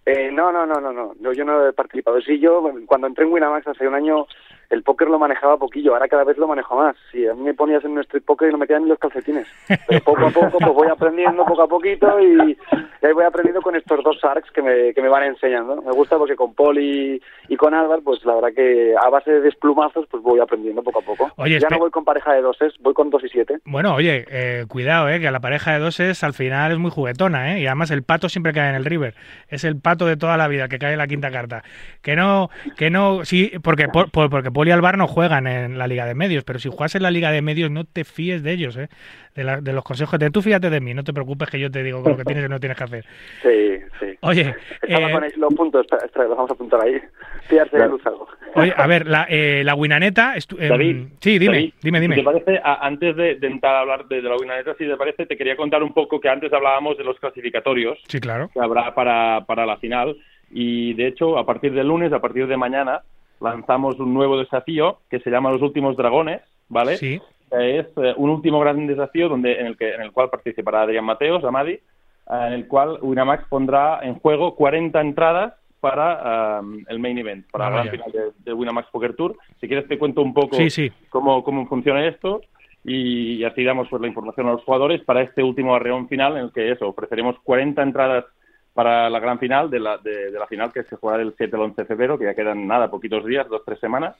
[0.05, 1.13] Eh, no, no, no, no, no.
[1.21, 2.19] Yo, yo no he participado.
[2.21, 4.25] Sí, yo cuando entré en Winamax hace un año
[4.69, 6.95] el póker lo manejaba poquillo, ahora cada vez lo manejo más.
[7.11, 8.99] Sí, a mí me ponías en un street poker y no me quedan ni los
[8.99, 9.47] calcetines.
[9.87, 12.57] Pero poco a poco pues voy aprendiendo poco a poquito y,
[13.01, 15.81] y ahí voy aprendiendo con estos dos Sarks que me, que me van enseñando.
[15.81, 19.31] Me gusta porque con Paul y, y con Álvaro, pues la verdad que a base
[19.31, 21.31] de desplumazos pues voy aprendiendo poco a poco.
[21.37, 23.59] Oye, ya no voy con pareja de doses, voy con dos y siete.
[23.65, 27.55] Bueno, oye, eh, cuidado, eh, que la pareja de doses al final es muy juguetona,
[27.55, 29.15] eh, y además el pato siempre cae en el river.
[29.47, 31.63] Es el pato de toda la vida que cae en la quinta carta.
[32.01, 35.87] Que no, que no, sí, porque, por, porque Paul y Alvar no juegan en la
[35.87, 38.51] Liga de Medios, pero si juegas en la Liga de Medios no te fíes de
[38.51, 38.89] ellos, ¿eh?
[39.33, 40.19] de, la, de los consejos.
[40.19, 42.45] De tú fíjate de mí, no te preocupes que yo te digo lo que tienes
[42.45, 43.05] y no tienes que hacer.
[43.41, 44.17] Sí, sí.
[44.19, 46.99] Oye, Estaba eh, con los puntos, espera, espera, los vamos a apuntar ahí.
[47.47, 48.27] Fiarse de luz algo.
[48.55, 50.35] Oye, a ver, la, eh, la Winaneta...
[50.35, 52.15] Eh, David, sí, dime, David, dime, dime.
[52.15, 54.85] Si ¿Te parece, a, antes de, de, entrar a hablar de, de la Winaneta, si
[54.85, 58.49] te parece, te quería contar un poco que antes hablábamos de los clasificatorios sí, claro.
[58.53, 60.17] que habrá para, para la final.
[60.51, 63.03] Y de hecho, a partir del lunes, a partir de mañana,
[63.39, 66.97] lanzamos un nuevo desafío que se llama Los Últimos Dragones, ¿vale?
[66.97, 67.21] Sí.
[67.51, 71.05] Es eh, un último gran desafío donde en el que en el cual participará Adrián
[71.05, 71.81] Mateos, Amadi, eh,
[72.27, 77.67] en el cual Winamax pondrá en juego 40 entradas para um, el main event, para
[77.67, 79.35] Ah, la gran final de, de Winamax Poker Tour.
[79.59, 80.91] Si quieres te cuento un poco Sí, sí.
[81.09, 82.41] cómo, cómo funciona esto
[82.83, 86.37] y, y así damos pues la información a los jugadores para este último arreón final
[86.37, 88.25] en el que eso, ofreceremos 40 entradas
[88.79, 91.63] para la gran final de la, de, la final que se jugará del 7 al
[91.63, 94.15] 11 de febrero, que ya quedan nada, poquitos días, dos, tres semanas.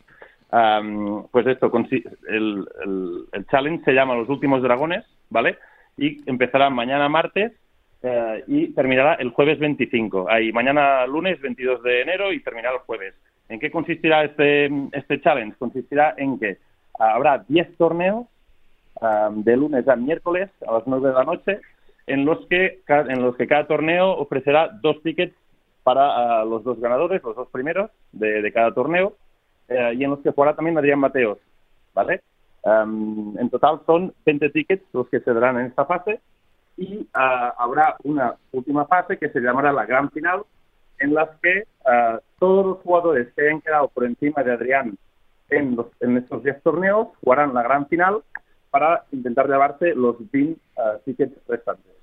[0.52, 1.72] Um, pues esto,
[2.28, 2.67] el,
[3.32, 5.58] el, challenge se llama Los Últimos Dragones, ¿vale?
[5.95, 7.54] Y empezará mañana martes
[8.04, 10.30] eh, y terminará el jueves 25.
[10.30, 13.13] Ahí, mañana lunes 22 de enero y terminará el jueves.
[13.48, 15.56] ¿En qué consistirá este, este challenge?
[15.58, 16.58] Consistirá en que
[17.00, 18.28] habrá 10 torneos
[19.02, 21.62] ah, de lunes a miércoles a las 9 de la noche
[22.10, 25.36] en los que, en los que cada torneo ofrecerá dos tickets
[25.84, 29.15] para ah, los dos ganadores, los dos primeros de, de cada torneo,
[29.69, 31.38] eh, y en los que jugará también Adrián Mateos,
[31.93, 32.22] ¿vale?
[32.63, 36.19] Am, en total son 20 tickets los que se darán en esta fase
[36.76, 40.43] y ah, habrá una última fase que se llamará la gran final
[41.00, 44.98] en las que ah, todos los jugadores que hayan quedado por encima de Adrián
[45.50, 48.24] en, los, en estos 10 torneos jugarán la gran final
[48.72, 51.98] para intentar llevarse los 20 ah, tickets restantes.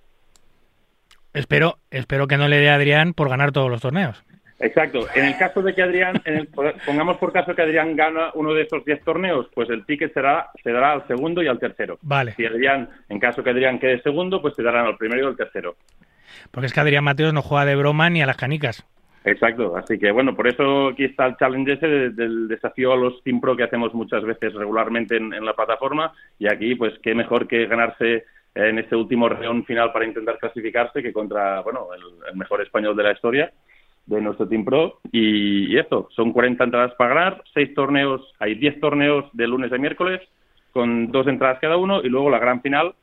[1.37, 4.23] Espero, espero que no le dé a Adrián por ganar todos los torneos.
[4.59, 5.01] Exacto.
[5.15, 6.49] En el caso de que Adrián, en el-
[6.87, 10.49] pongamos por caso que Adrián gana uno de esos 10 torneos, pues el ticket será,
[10.65, 11.99] se dará al segundo y al tercero.
[12.01, 12.33] Vale.
[12.37, 15.37] Si Adrián, en caso que Adrián quede segundo, pues se darán al primero y al
[15.37, 15.77] tercero.
[16.51, 18.87] Porque es que Adrián Mateos no juega de broma ni a las canicas.
[19.25, 22.97] Exacto, así que bueno, por eso aquí está el challenge ese de- del desafío a
[22.97, 26.95] los Team Pro que hacemos muchas veces regularmente en, en la plataforma y aquí pues
[27.03, 28.25] qué mejor que ganarse
[28.57, 33.03] en este último reón final para intentar clasificarse que contra, bueno, el, mejor español de
[33.03, 33.53] la historia
[34.07, 35.01] de nuestro Team Pro.
[35.13, 39.79] Y, esto, son 40 entradas para ganar, 6 torneos, hay 10 torneos de lunes a
[39.79, 40.21] miércoles
[40.73, 42.95] con dos entradas cada uno y luego la gran final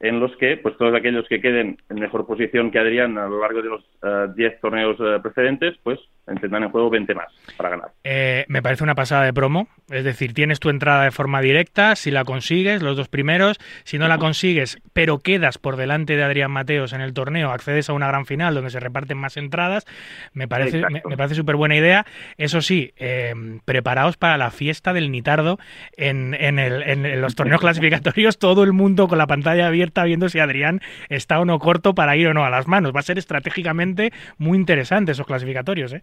[0.00, 3.40] en los que pues todos aquellos que queden en mejor posición que Adrián a lo
[3.40, 5.98] largo de los eh, 10 torneos eh, precedentes pues
[6.36, 7.90] tendrán en juego 20 más para ganar.
[8.04, 9.68] Eh, me parece una pasada de promo.
[9.90, 13.58] Es decir, tienes tu entrada de forma directa, si la consigues, los dos primeros.
[13.84, 17.88] Si no la consigues, pero quedas por delante de Adrián Mateos en el torneo, accedes
[17.88, 19.86] a una gran final donde se reparten más entradas.
[20.32, 22.06] Me parece, me, parece súper buena idea.
[22.36, 25.58] Eso sí, eh, preparaos para la fiesta del Nitardo
[25.96, 28.38] en, en, el, en los torneos clasificatorios.
[28.38, 32.16] Todo el mundo con la pantalla abierta viendo si Adrián está o no corto para
[32.16, 32.92] ir o no a las manos.
[32.94, 36.02] Va a ser estratégicamente muy interesante esos clasificatorios, ¿eh?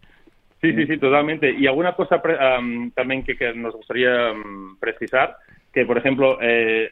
[0.62, 1.52] Sí, sí, sí, totalmente.
[1.52, 2.22] Y alguna cosa
[2.96, 4.34] también que, nos gustaría
[4.80, 5.38] precisar,
[5.74, 6.92] que por ejemplo, eh,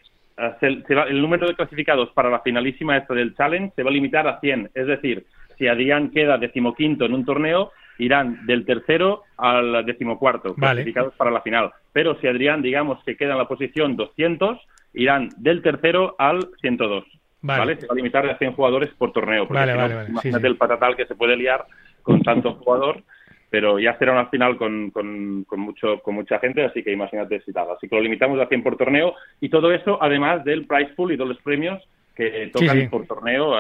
[0.62, 4.40] el número de clasificados para la finalísima esta del Challenge se va a limitar a
[4.40, 4.72] 100.
[4.74, 5.26] Es decir,
[5.58, 11.42] si Adrián queda decimoquinto en un torneo, irán del tercero al decimocuarto clasificados para la
[11.42, 11.72] final.
[11.92, 14.60] Pero si Adrián, digamos, que queda en la posición 200,
[14.94, 17.06] irán del tercero al 102.
[17.42, 17.80] Vale.
[17.80, 19.48] Se va a limitar a 100 jugadores por torneo.
[19.48, 21.66] Porque vale, vale, imagínate el patatal que se puede liar
[22.02, 23.04] con tanto jugador
[23.54, 27.54] pero ya será una final con, con, mucho, con mucha gente, así que imagínate si
[27.54, 27.70] tal.
[27.70, 31.12] Así que lo limitamos a 100 por torneo y todo eso además del prize pool
[31.12, 31.80] y todos los premios
[32.16, 33.54] que tocan por torneo,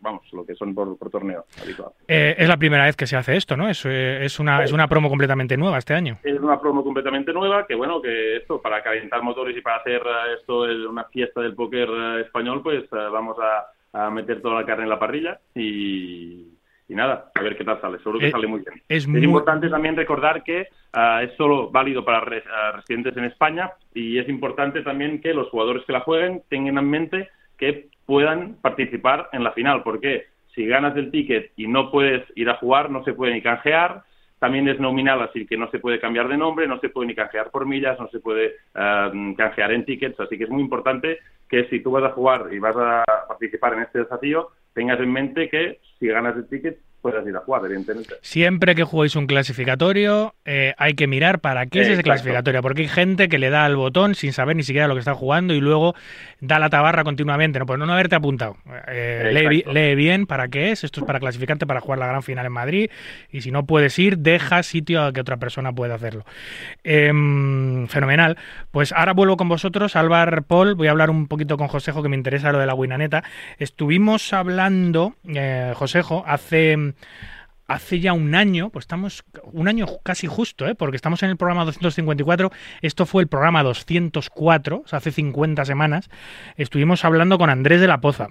[0.00, 1.90] vamos, lo que son por, torneo habitual.
[2.08, 3.68] Eh, es la primera vez que se hace esto, ¿no?
[3.68, 6.16] Es, eh, es, una, es una promo completamente nueva este año.
[6.22, 10.00] Es una promo completamente nueva, que bueno, que esto, para calentar motores y para hacer
[10.00, 11.90] eh, esto una fiesta del póker
[12.24, 13.36] español, pues vamos
[13.92, 16.58] a meter toda la carne en la parrilla y
[16.90, 17.98] y nada, a ver qué tal sale.
[17.98, 18.82] Seguro que eh, sale muy bien.
[18.88, 24.18] Es, importante también recordar que ah, es solo válido para ah, residentes en España y
[24.18, 29.28] es importante también que los jugadores que la jueguen tengan en mente que puedan participar
[29.32, 33.04] en la final, porque si ganas el ticket y no puedes ir a jugar, no
[33.04, 34.02] se puede ni canjear,
[34.40, 37.14] también es nominal, así que no se puede cambiar de nombre, no se puede ni
[37.14, 41.20] canjear por millas, no se puede ah, canjear en tickets, así que es muy importante
[41.48, 45.12] que si tú vas a jugar y vas a participar en este desafío, tengas en
[45.12, 48.14] mente que si ganas el ticket puedas ir a jugar, evidentemente.
[48.22, 52.82] Siempre que juguéis un clasificatorio, eh, hay que mirar para qué es ese clasificatorio, porque
[52.82, 55.54] hay gente que le da al botón sin saber ni siquiera lo que está jugando
[55.54, 55.94] y luego
[56.40, 58.56] da la tabarra continuamente, no, pues no haberte apuntado.
[58.88, 62.46] Eh, lee, bien para qué es, esto es para clasificarte para jugar la gran final
[62.46, 62.90] en Madrid,
[63.30, 66.24] y si no puedes ir, deja sitio a que otra persona pueda hacerlo.
[66.84, 68.36] Em, fenomenal.
[68.70, 72.08] Pues ahora vuelvo con vosotros, Álvaro Paul, voy a hablar un poquito con Josejo, que
[72.08, 73.24] me interesa lo de la Winaneta.
[73.58, 76.89] Estuvimos hablando, eh, Josejo, hace
[77.70, 80.74] hace ya un año, pues estamos un año casi justo, ¿eh?
[80.74, 82.50] porque estamos en el programa 254,
[82.82, 86.10] esto fue el programa 204, o sea, hace 50 semanas,
[86.56, 88.28] estuvimos hablando con Andrés de la Poza,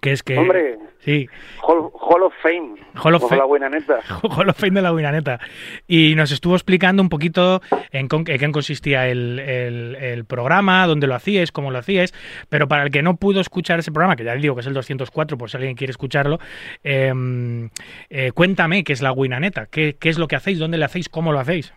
[0.00, 0.38] que es que...
[0.38, 1.28] Hombre, sí.
[1.62, 2.76] Hall, of Fame.
[3.02, 3.36] Hall of Fame.
[3.36, 4.00] la buena neta.
[4.22, 5.40] Hall of Fame de la buena neta.
[5.86, 11.52] Y nos estuvo explicando un poquito en, qué consistía el, el, programa, dónde lo hacíais,
[11.52, 12.14] cómo lo hacíais.
[12.48, 14.74] Pero para el que no pudo escuchar ese programa, que ya digo que es el
[14.74, 16.38] 204, por si alguien quiere escucharlo,
[16.82, 17.70] em,
[18.10, 20.84] eh, cuéntame qué es la buena neta, qué, qué es lo que hacéis, dónde lo
[20.84, 21.72] hacéis, cómo lo hacéis.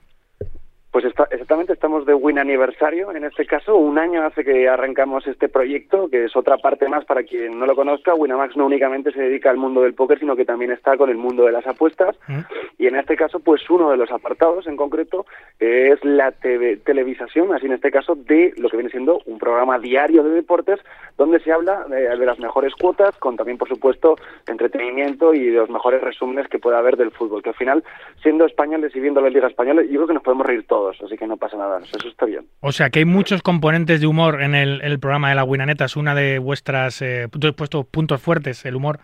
[0.91, 3.11] Pues exactamente, estamos de Win Aniversario.
[3.11, 7.03] En este caso, un año hace que arrancamos este proyecto, que es otra parte más
[7.03, 8.15] para quien no lo conozca.
[8.15, 11.17] Winamax no únicamente se dedica al mundo del póker, sino que también está con el
[11.17, 12.15] mundo de las apuestas.
[12.27, 12.39] Mm.
[12.77, 15.25] Y en este caso, pues uno de los apartados en concreto
[15.59, 20.23] es la televisación, así en este caso, de lo que viene siendo un programa diario
[20.23, 20.79] de deportes,
[21.17, 24.15] donde se habla de, de las mejores cuotas, con también, por supuesto,
[24.47, 27.43] entretenimiento y de los mejores resúmenes que pueda haber del fútbol.
[27.43, 27.83] Que al final,
[28.23, 31.17] siendo españoles y viendo la Liga Española, yo creo que nos podemos reír todos así
[31.17, 32.45] que no pasa nada, eso está bien.
[32.61, 35.95] O sea que hay muchos componentes de humor en el, programa de la Winaneta, es
[35.95, 38.99] una de vuestras eh, puntos fuertes, el humor.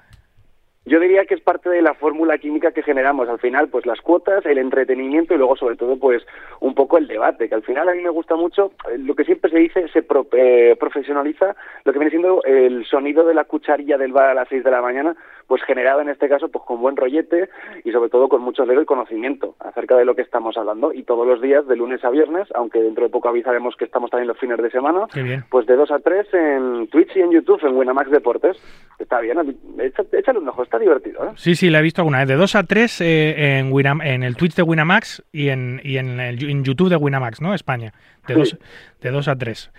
[0.85, 3.29] Yo diría que es parte de la fórmula química que generamos.
[3.29, 6.23] Al final, pues las cuotas, el entretenimiento y luego, sobre todo, pues
[6.59, 9.23] un poco el debate, que al final a mí me gusta mucho, eh, lo que
[9.23, 11.55] siempre se dice, se eh, profesionaliza
[11.85, 14.71] lo que viene siendo el sonido de la cucharilla del bar a las 6 de
[14.71, 15.15] la mañana,
[15.47, 17.49] pues generado en este caso pues con buen rollete
[17.83, 20.93] y sobre todo con mucho lero y conocimiento acerca de lo que estamos hablando.
[20.93, 24.09] Y todos los días, de lunes a viernes, aunque dentro de poco avisaremos que estamos
[24.09, 25.07] también los fines de semana,
[25.49, 28.57] pues de 2 a 3 en Twitch y en YouTube, en Winamax Deportes.
[28.99, 29.37] Está bien,
[30.11, 31.25] échale un ojo, está divertido.
[31.25, 31.31] ¿eh?
[31.35, 32.27] Sí, sí, la he visto alguna vez.
[32.27, 35.97] De 2 a 3 eh, en, Winam en el Twitch de Winamax y en, y
[35.97, 37.53] en, el, en YouTube de Winamax, ¿no?
[37.53, 37.93] España.
[38.27, 38.57] De 2
[39.03, 39.71] de dos a 3.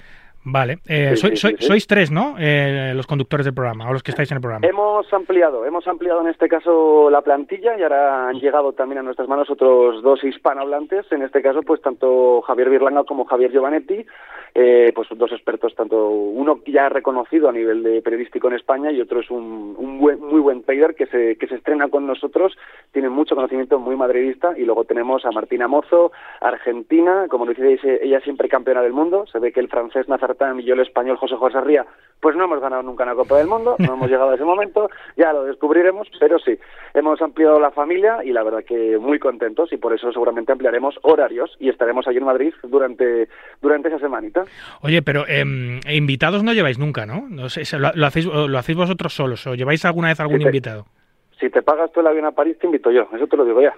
[0.47, 2.37] Vale, eh, sois tres, ¿no?
[2.39, 4.67] Eh, los conductores del programa, o los que estáis en el programa.
[4.67, 9.03] Hemos ampliado, hemos ampliado en este caso la plantilla y ahora han llegado también a
[9.03, 14.05] nuestras manos otros dos hispanohablantes, en este caso pues tanto Javier Virlanga como Javier Giovanetti,
[14.55, 19.01] eh, pues dos expertos, tanto uno ya reconocido a nivel de periodístico en España y
[19.01, 22.57] otro es un, un buen, muy buen trader que se, que se estrena con nosotros,
[22.93, 28.21] tiene mucho conocimiento, muy madridista y luego tenemos a Martina Mozo, Argentina, como decís, ella
[28.21, 31.37] siempre campeona del mundo, se ve que el francés Nazar Y yo el español José
[31.37, 31.87] José Ría,
[32.21, 34.89] pues no hemos ganado nunca una Copa del Mundo, no hemos llegado a ese momento,
[35.17, 36.59] ya lo descubriremos, pero sí,
[36.95, 40.97] hemos ampliado la familia y la verdad que muy contentos y por eso seguramente ampliaremos
[41.03, 43.29] horarios y estaremos allí en Madrid durante,
[43.61, 44.45] durante esa semanita.
[44.83, 47.27] Oye, pero em, invitados no lleváis nunca, ¿no?
[47.29, 50.87] no sé, lo, hacéis, ¿Lo hacéis vosotros solos o lleváis alguna vez algún invitado?
[51.39, 53.61] Si te pagas tú el avión a París, te invito yo, eso te lo digo
[53.61, 53.75] ya.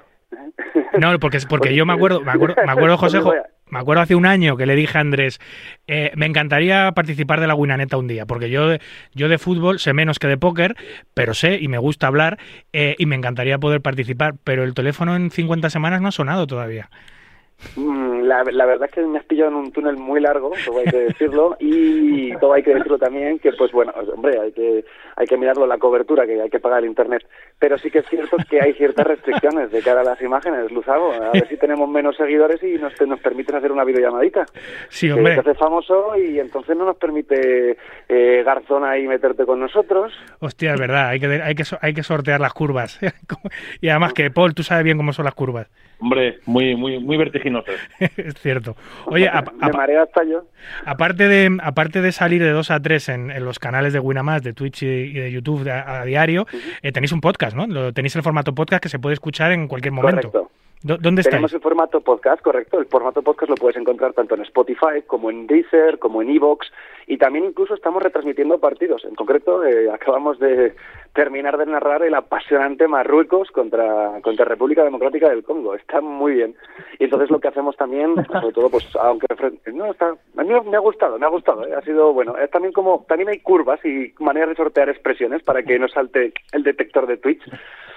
[0.99, 3.21] No, porque, porque yo me acuerdo, me acuerdo, me acuerdo José,
[3.69, 5.41] me acuerdo hace un año que le dije a Andrés,
[5.87, 8.77] eh, me encantaría participar de la Winaneta un día, porque yo,
[9.15, 10.77] yo de fútbol sé menos que de póker,
[11.15, 12.39] pero sé y me gusta hablar
[12.73, 16.47] eh, y me encantaría poder participar, pero el teléfono en 50 semanas no ha sonado
[16.47, 16.91] todavía.
[17.75, 20.79] Mm, la, la, verdad es que me has pillado en un túnel muy largo, todo
[20.79, 24.85] hay que decirlo, y todo hay que decirlo también que, pues bueno, hombre, hay que
[25.17, 27.27] hay que mirarlo la cobertura, que hay que pagar el internet.
[27.59, 31.13] Pero sí que es cierto que hay ciertas restricciones de cara a las imágenes, Luzago.
[31.13, 34.45] A ver si tenemos menos seguidores y nos, nos permiten hacer una videollamadita.
[34.91, 35.37] Sí, hombre.
[35.37, 40.13] Que te hace famoso y entonces no nos permite eh, Garzón ahí meterte con nosotros.
[40.41, 43.01] Hostia, es verdad, hay que, hay que, hay que sortear las curvas.
[43.81, 45.69] y además que, Paul, tú sabes bien cómo son las curvas.
[45.99, 47.73] Hombre, muy, muy, muy vertiginoso.
[47.99, 48.77] es cierto.
[49.07, 49.31] Oye,
[49.61, 50.45] me marea hasta yo.
[50.85, 54.43] Aparte de, aparte de salir de 2 a 3 en, en los canales de Winamax,
[54.43, 56.47] de Twitch y, de YouTube a, diario,
[56.83, 57.67] eh, tenéis un podcast, ¿no?
[57.67, 60.31] Lo, tenéis el formato podcast que se puede escuchar en cualquier momento.
[60.31, 60.51] Correcto.
[60.83, 61.31] ¿Dónde está?
[61.31, 62.79] Tenemos el formato podcast, correcto.
[62.79, 66.71] El formato podcast lo puedes encontrar tanto en Spotify como en Deezer, como en Evox
[67.09, 69.05] y también incluso estamos retransmitiendo partidos.
[69.05, 70.75] En concreto, eh, acabamos de
[71.17, 75.75] terminar de narrar el apasionante Marruecos contra, contra República Democrática del Congo.
[75.75, 76.55] Está muy bien.
[76.99, 79.27] Y entonces lo que hacemos también, sobre todo, pues aunque
[79.73, 81.67] no está, a mí me ha gustado, me ha gustado.
[81.67, 81.75] ¿eh?
[81.75, 82.37] Ha sido bueno.
[82.37, 86.35] Es también como también hay curvas y maneras de sortear expresiones para que no salte
[86.53, 87.43] el detector de Twitch.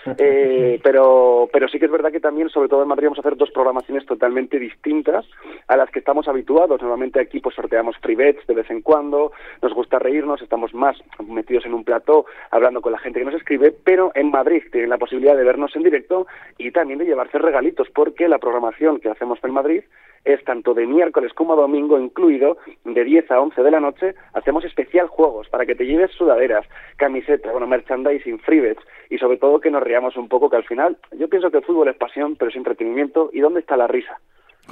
[0.21, 3.21] Eh, pero, pero sí que es verdad que también, sobre todo en Madrid, vamos a
[3.21, 5.25] hacer dos programaciones totalmente distintas
[5.67, 6.81] a las que estamos habituados.
[6.81, 9.31] Normalmente aquí pues sorteamos free bets de vez en cuando,
[9.61, 13.35] nos gusta reírnos, estamos más metidos en un plató hablando con la gente que nos
[13.35, 17.37] escribe, pero en Madrid tienen la posibilidad de vernos en directo y también de llevarse
[17.37, 19.83] regalitos, porque la programación que hacemos en Madrid
[20.25, 24.65] es tanto de miércoles como domingo incluido, de 10 a 11 de la noche, hacemos
[24.65, 26.65] especial juegos para que te lleves sudaderas,
[26.97, 30.97] camisetas, bueno, merchandising, freebets y sobre todo que nos riamos un poco, que al final
[31.17, 34.19] yo pienso que el fútbol es pasión, pero es entretenimiento y ¿dónde está la risa?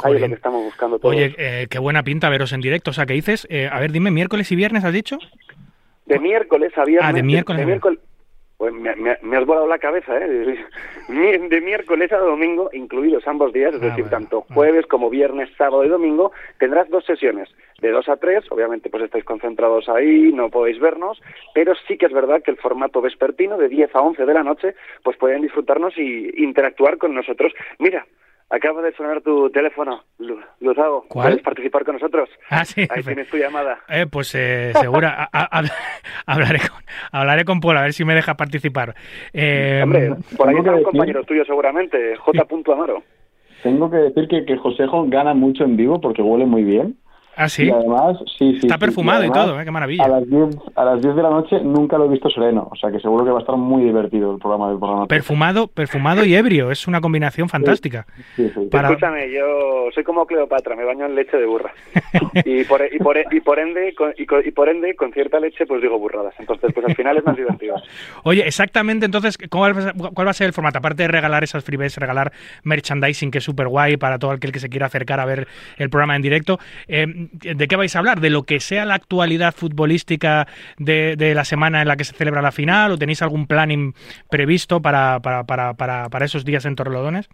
[0.04, 1.16] Ahí es lo que estamos buscando todos.
[1.16, 2.92] Oye, eh, qué buena pinta veros en directo.
[2.92, 3.48] O sea, ¿qué dices?
[3.50, 5.18] Eh, a ver, dime, miércoles y viernes has dicho.
[6.06, 7.10] De miércoles a viernes.
[7.10, 7.60] Ah, de miércoles.
[7.60, 8.00] De, miércoles
[8.58, 10.58] pues me, me, has volado la cabeza, ¿eh?
[11.08, 15.86] De miércoles a domingo, incluidos ambos días, es ah, decir, tanto jueves como viernes, sábado
[15.86, 17.50] y domingo, tendrás dos sesiones,
[17.82, 21.22] de dos a tres, obviamente pues estáis concentrados ahí, no podéis vernos,
[21.54, 24.44] pero sí que es verdad que el formato vespertino, de 10 a 11 de la
[24.44, 27.54] noche, pues pueden disfrutarnos y interactuar con nosotros.
[27.78, 28.08] Mira,
[28.50, 30.04] Acaba de sonar tu teléfono,
[30.62, 31.04] Luzago.
[31.10, 31.28] ¿Cuál?
[31.28, 32.30] ¿Puedes participar con nosotros?
[32.50, 32.88] Ah, sí.
[32.90, 33.80] Ahí tienes tu llamada.
[33.90, 35.30] Eh, pues eh, segura.
[36.26, 36.82] hablaré, con,
[37.12, 38.96] hablaré con Paul a ver si me deja participar.
[39.34, 42.48] Eh, Hombre, por ahí está un compañero tuyo seguramente, J.
[42.72, 43.04] Amaro.
[43.64, 46.96] Tengo que decir que, que Josejo gana mucho en vivo porque huele muy bien.
[47.38, 47.66] Ah, sí.
[47.66, 48.66] Y además, sí, sí.
[48.66, 49.64] Está perfumado y, todo, ¿eh?
[49.64, 50.06] qué maravilla.
[50.06, 52.76] A las, 10, a las 10 de la noche nunca lo he visto sereno, o
[52.76, 55.06] sea que seguro que va a estar muy divertido el programa del programa.
[55.06, 58.08] Perfumado, perfumado y ebrio, es una combinación fantástica.
[58.36, 61.72] Sí, sí, Escúchame, yo soy como Cleopatra, me baño en leche de burra.
[62.46, 65.80] y, por, y, por, y, por ende, con, y, por ende, con cierta leche, pues
[65.80, 66.34] digo burradas.
[66.40, 67.76] Entonces, pues al final es más divertido.
[68.24, 70.80] Oye, exactamente, entonces, ¿cuál, va a ser el formato?
[70.80, 72.32] Aparte de regalar esas freebase, regalar
[72.64, 75.48] merchandising que es súper guay para todo aquel que se quiera acercar a ver
[75.78, 78.20] el programa en directo, eh, ¿de qué vais a hablar?
[78.20, 82.42] ¿De lo que sea la actualidad futbolística de, la semana en la que se celebra
[82.42, 82.92] la final?
[82.92, 83.94] ¿O tenéis algún planning
[84.30, 87.30] previsto para, para, para, para, esos días en Torrelodones?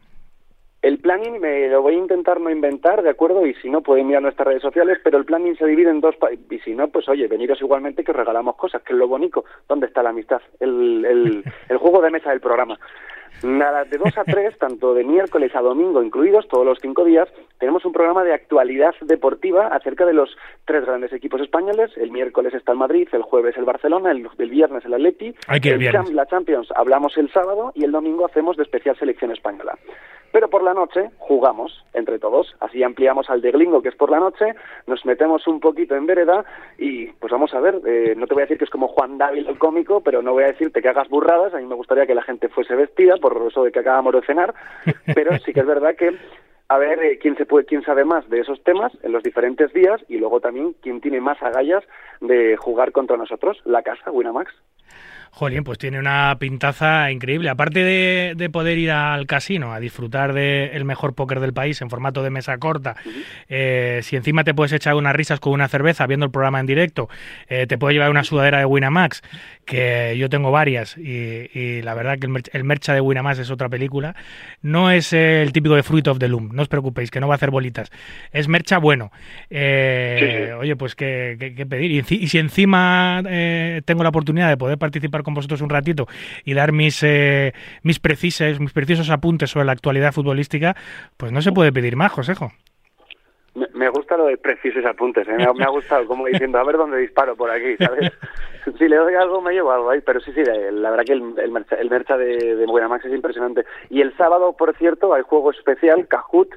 [0.82, 3.46] El planning me lo voy a intentar no inventar, ¿de acuerdo?
[3.46, 6.16] Y si no, pueden mirar nuestras redes sociales, pero el planning se divide en dos...
[6.50, 9.46] Y si no, pues oye, veniros igualmente que os regalamos cosas, que es lo bonito.
[9.70, 10.42] ¿Dónde está la amistad?
[10.60, 12.78] El, el, el juego de mesa del programa.
[13.44, 17.28] Nada, de 2 a 3, tanto de miércoles a domingo incluidos, todos los cinco días,
[17.60, 21.92] tenemos un programa de actualidad deportiva acerca de los tres grandes equipos españoles.
[21.98, 26.26] El miércoles está el Madrid, el jueves el Barcelona, el, viernes el Atleti, el la
[26.26, 29.78] Champions hablamos el sábado y el domingo hacemos de especial selección española.
[30.34, 34.10] Pero por la noche jugamos entre todos, así ampliamos al de Glingo, que es por
[34.10, 34.56] la noche,
[34.88, 36.44] nos metemos un poquito en vereda
[36.80, 39.20] y pues vamos a ver, eh, no te voy a decir que es como Juan
[39.20, 42.08] Dávila el cómico, pero no voy a decirte que hagas burradas, a mí me gustaría
[42.08, 44.54] que la gente fuese vestida por eso de que acabamos de cenar,
[45.14, 46.18] pero sí que es verdad que
[46.70, 49.72] a ver eh, quién se puede, quién sabe más de esos temas en los diferentes
[49.74, 51.84] días y luego también quién tiene más agallas
[52.22, 54.54] de jugar contra nosotros, la casa, Winamax.
[55.36, 57.50] Jolín, pues tiene una pintaza increíble.
[57.50, 62.22] Aparte de, poder ir al casino a disfrutar del mejor póker del país en formato
[62.22, 62.96] de mesa corta,
[63.50, 66.68] eh, si encima te puedes echar unas risas con una cerveza viendo el programa en
[66.68, 67.10] directo,
[67.48, 69.24] eh, te puedes llevar una sudadera de Winamax,
[69.66, 74.16] que yo tengo varias, y, la verdad que el, mercha de Winamax es otra película.
[74.62, 77.36] No es el típico de Fruit of the Loom, no os preocupéis, que no va
[77.36, 77.92] a hacer bolitas.
[78.32, 79.12] Es mercha bueno.
[79.50, 81.92] Eh, oye, pues qué, pedir.
[81.92, 83.22] Y, si encima
[83.86, 86.08] tengo la oportunidad de poder participar con vosotros un ratito
[86.44, 90.76] y dar mis, eh, mis, precisos, mis precisos apuntes sobre la actualidad futbolística,
[91.18, 92.52] pues no se puede pedir más, Josejo.
[93.56, 95.36] Me, gusta lo de precisos apuntes, ¿eh?
[95.38, 98.12] me, ha, gustado como diciendo, a ver dónde disparo por aquí, ¿sabes?
[98.80, 101.36] si le doy algo, me llevo algo ahí, pero sí, sí, la verdad que el,
[101.38, 103.64] el, mercha, el mercha de, de Buenamax es impresionante.
[103.92, 106.50] Y el sábado, por cierto, hay juego especial, Kahoot,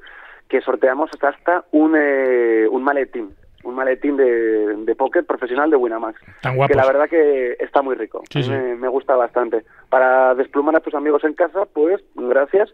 [0.49, 3.34] que sorteamos hasta un, eh, un maletín
[3.66, 6.20] un maletín de, de póker profesional de Winamax.
[6.68, 8.22] Que la verdad que está muy rico.
[8.34, 9.64] Me, gusta bastante.
[9.90, 12.72] Para desplumar a tus amigos en casa, pues gracias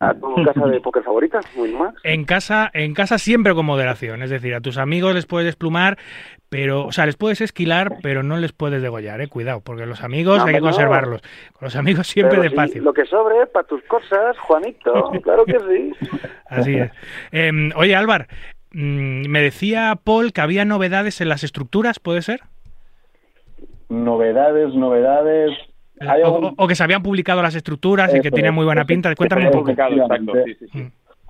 [0.00, 1.40] a tu casa de póker favorita.
[2.02, 4.22] En casa, en casa siempre con moderación.
[4.22, 5.98] Es decir, a tus amigos les puedes desplumar,
[6.48, 9.28] pero, o sea, les puedes esquilar, pero no les puedes degollar, eh.
[9.28, 11.22] Cuidado, porque los amigos hay que conservarlos.
[11.52, 12.82] Con los amigos siempre de fácil.
[12.84, 15.92] Lo que sobre para tus cosas, Juanito, claro que sí.
[16.46, 16.90] Así es.
[17.32, 18.26] Em, oye, Álvaro,
[18.78, 22.40] Mm, me decía Paul que había novedades en las estructuras, ¿puede ser?
[23.88, 25.50] Novedades, novedades.
[26.56, 29.14] O, que se habían publicado las estructuras y que tienen muy buena pinta.
[29.14, 29.72] Cuéntame un poco.
[29.72, 30.86] Mm.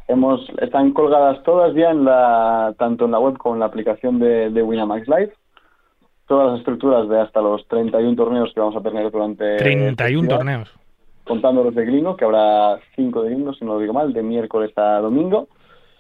[0.09, 4.19] Hemos, están colgadas todas ya en la, tanto en la web como en la aplicación
[4.19, 5.33] de, Winamax Live.
[6.27, 9.57] Todas las estructuras de hasta los 31 torneos que vamos a tener durante...
[9.57, 10.73] 31 torneos.
[11.25, 14.23] Contando los de Glino, que habrá 5 de Glino, si no lo digo mal, de
[14.23, 15.49] miércoles a domingo.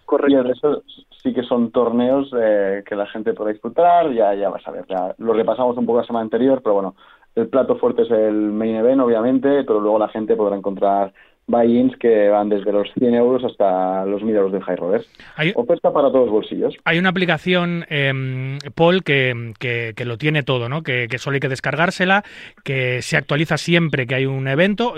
[0.04, 0.32] Correcto.
[0.32, 0.82] Y el resto
[1.22, 4.84] sí que son torneos eh, que la gente puede disfrutar, ya, ya vas a ver.
[4.88, 6.94] Ya lo repasamos un poco la semana anterior, pero bueno,
[7.36, 11.12] el plato fuerte es el main event, obviamente, pero luego la gente podrá encontrar
[11.48, 15.04] buy-ins que van desde los 100 euros hasta los 1000 euros del high roller.
[15.54, 16.74] Oferta para todos los bolsillos.
[16.84, 20.82] Hay una aplicación, eh, Paul, que, que, lo tiene todo, ¿no?
[20.82, 22.24] Que, que, solo hay que descargársela,
[22.64, 24.94] que se actualiza siempre que hay un evento.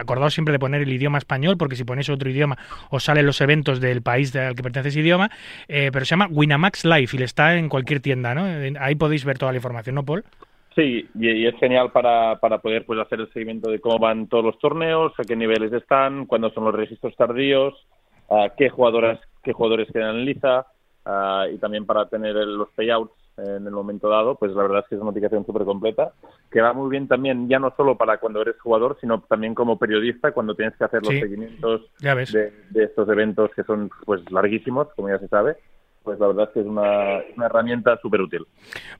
[0.00, 2.56] Acordaos siempre de poner el idioma español, porque si ponéis otro idioma
[2.90, 5.30] os salen los eventos del país al que pertenece ese idioma,
[5.68, 8.46] eh, pero se llama Winamax Live y le está en cualquier tienda, ¿no?
[8.80, 10.24] Ahí podéis ver toda la información, ¿no, Paul?
[10.74, 14.44] Sí, y, es genial para, para poder pues hacer el seguimiento de cómo van todos
[14.44, 17.74] los torneos, a qué niveles están, cuándo son los registros tardíos,
[18.30, 20.66] a qué jugadoras qué jugadores quedan en liza
[21.52, 24.94] y también para tener los payouts en el momento dado, pues la verdad es que
[24.94, 26.12] es una aplicación súper completa,
[26.50, 29.78] que va muy bien también, ya no solo para cuando eres jugador, sino también como
[29.78, 34.88] periodista, cuando tienes que hacer los seguimientos de, de, estos eventos que son pues larguísimos,
[34.94, 35.56] como ya se sabe,
[36.02, 38.46] pues la verdad es que es una, herramienta súper útil.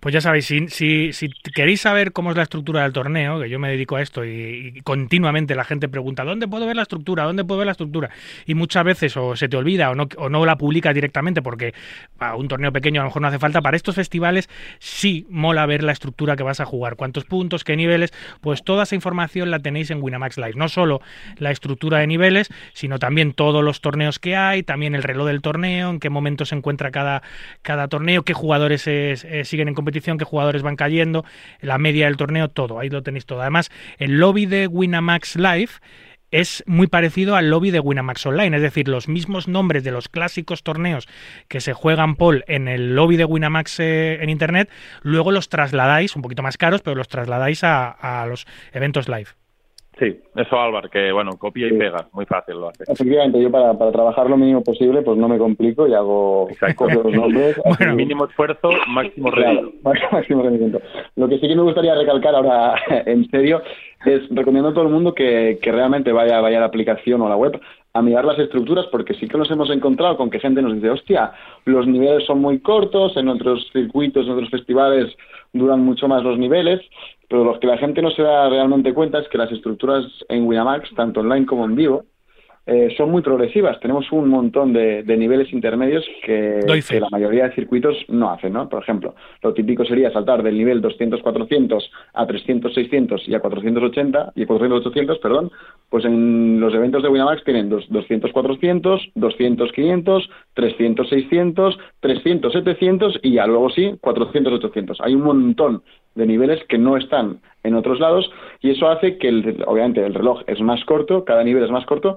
[0.00, 3.58] Pues ya sabéis, si, si, queréis saber cómo es la estructura del torneo, que yo
[3.58, 7.24] me dedico a esto y, continuamente la gente pregunta, ¿dónde puedo ver la estructura?
[7.24, 8.10] ¿Dónde puedo ver la estructura?
[8.46, 11.74] Y muchas veces o se te olvida o no, o no la publicas directamente porque
[12.18, 13.60] para un torneo pequeño a lo mejor no hace falta.
[13.60, 14.48] Para estos festivales
[14.78, 18.84] sí mola ver la estructura que vas a jugar, cuántos puntos, qué niveles, pues toda
[18.84, 20.54] esa información la tenéis en Winamax Live.
[20.54, 21.00] No solo
[21.38, 25.42] la estructura de niveles, sino también todos los torneos que hay, también el reloj del
[25.42, 27.22] torneo, en qué momento se encuentra cada,
[27.62, 31.24] cada torneo, qué jugadores siguen en competición, qué jugadores van cayendo,
[31.60, 33.40] la media del torneo, todo, ahí lo tenéis todo.
[33.40, 35.72] Además, el lobby de Winamax Live
[36.32, 40.08] es muy parecido al lobby de Winamax Online, es decir, los mismos nombres de los
[40.08, 41.06] clásicos torneos
[41.46, 44.70] que se juegan Paul en el lobby de Winamax eh, en Internet,
[45.02, 49.28] luego los trasladáis, un poquito más caros, pero los trasladáis a los eventos live.
[49.98, 52.84] Sí, eso Álvaro, que bueno, copia y pega, muy fácil lo hace.
[52.88, 56.48] Efectivamente, yo para, para trabajar lo mínimo posible, pues no me complico y hago
[56.80, 57.60] los nombres.
[57.78, 59.72] bueno, mínimo esfuerzo, máximo rendimiento.
[60.12, 60.80] máximo rendimiento.
[61.16, 62.74] Lo que sí que me gustaría recalcar ahora,
[63.06, 63.60] en serio,
[64.06, 67.26] es recomiendo a todo el mundo que, que realmente vaya, vaya a la aplicación o
[67.26, 67.60] a la web
[67.94, 70.88] a mirar las estructuras porque sí que nos hemos encontrado con que gente nos dice,
[70.88, 71.32] hostia,
[71.66, 75.14] los niveles son muy cortos, en otros circuitos, en otros festivales
[75.52, 76.80] duran mucho más los niveles,
[77.28, 80.46] pero lo que la gente no se da realmente cuenta es que las estructuras en
[80.46, 82.04] Winamax, tanto online como en vivo,
[82.64, 83.80] eh, son muy progresivas.
[83.80, 86.60] Tenemos un montón de, niveles intermedios que,
[87.00, 88.68] la mayoría de circuitos no hacen, ¿no?
[88.68, 94.42] Por ejemplo, lo típico sería saltar del nivel 200-400 a 300-600 y a 480 y
[94.42, 95.50] a 400-800, perdón,
[95.90, 103.92] pues en los eventos de Winamax tienen 200-400, 200-500, 300-600, 300-700 y ya luego sí
[104.00, 104.96] 400-800.
[105.00, 105.82] Hay un montón
[106.14, 109.28] de niveles que no están en otros lados y eso hace que,
[109.66, 112.16] obviamente, el reloj es más corto, cada nivel es más corto,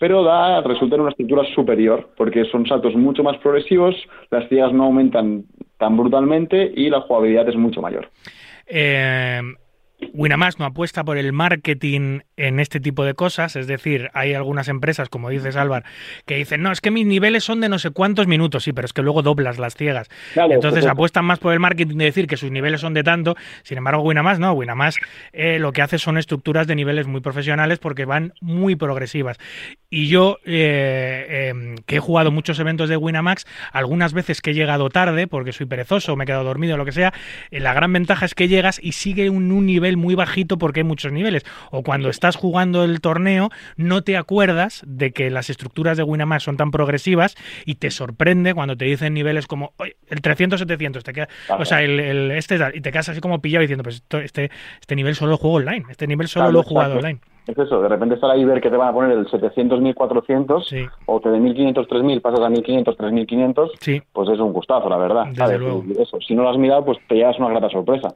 [0.00, 3.94] pero da, resulta en una estructura superior, porque son saltos mucho más progresivos,
[4.30, 5.44] las ciegas no aumentan
[5.78, 8.08] tan brutalmente y la jugabilidad es mucho mayor.
[8.66, 9.40] Eh,
[10.12, 14.68] Winamax no apuesta por el marketing en este tipo de cosas, es decir, hay algunas
[14.68, 15.84] empresas, como dices Álvaro,
[16.26, 18.86] que dicen, no, es que mis niveles son de no sé cuántos minutos, sí, pero
[18.86, 20.08] es que luego doblas las ciegas.
[20.34, 23.78] Entonces apuestan más por el marketing de decir que sus niveles son de tanto, sin
[23.78, 24.96] embargo Winamax no, Winamax
[25.32, 29.38] eh, lo que hace son estructuras de niveles muy profesionales porque van muy progresivas.
[29.88, 34.54] Y yo, eh, em, que he jugado muchos eventos de Winamax, algunas veces que he
[34.54, 37.12] llegado tarde porque soy perezoso, me he quedado dormido, o lo que sea,
[37.50, 40.80] eh, la gran ventaja es que llegas y sigue un, un nivel muy bajito porque
[40.80, 41.44] hay muchos niveles.
[41.70, 46.42] O cuando estás jugando el torneo, no te acuerdas de que las estructuras de Winamax
[46.42, 49.72] son tan progresivas y te sorprende cuando te dicen niveles como
[50.08, 51.28] el 300-700, te queda,
[51.58, 55.14] o sea, el, este y te quedas así como pillado diciendo, pues este, este nivel
[55.14, 57.20] solo lo juego online, este nivel solo lo he jugado online.
[57.46, 60.74] Es eso, de repente estar ahí ver que te van a poner el 700, 1400
[61.06, 64.02] o que de 1500, 3000 pasas a 1500, 3500, sí.
[64.12, 65.26] pues es un gustazo, la verdad.
[65.98, 68.14] Eso, si no lo has mirado, pues te llevas una grata sorpresa.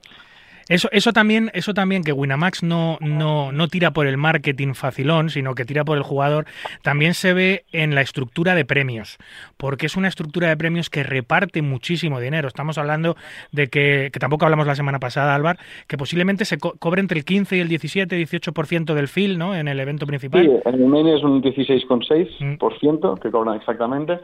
[0.71, 5.29] Eso, eso también, eso también que Winamax no, no, no tira por el marketing facilón,
[5.29, 6.47] sino que tira por el jugador,
[6.83, 9.19] también se ve en la estructura de premios,
[9.57, 12.47] porque es una estructura de premios que reparte muchísimo dinero.
[12.47, 13.17] Estamos hablando
[13.51, 15.59] de que, que tampoco hablamos la semana pasada, Álvaro,
[15.89, 19.57] que posiblemente se cobre entre el 15 y el 17, 18% del FIL, ¿no?
[19.57, 20.45] En el evento principal.
[20.45, 23.21] Sí, en el main es un 16,6% mm.
[23.21, 24.21] que cobran exactamente.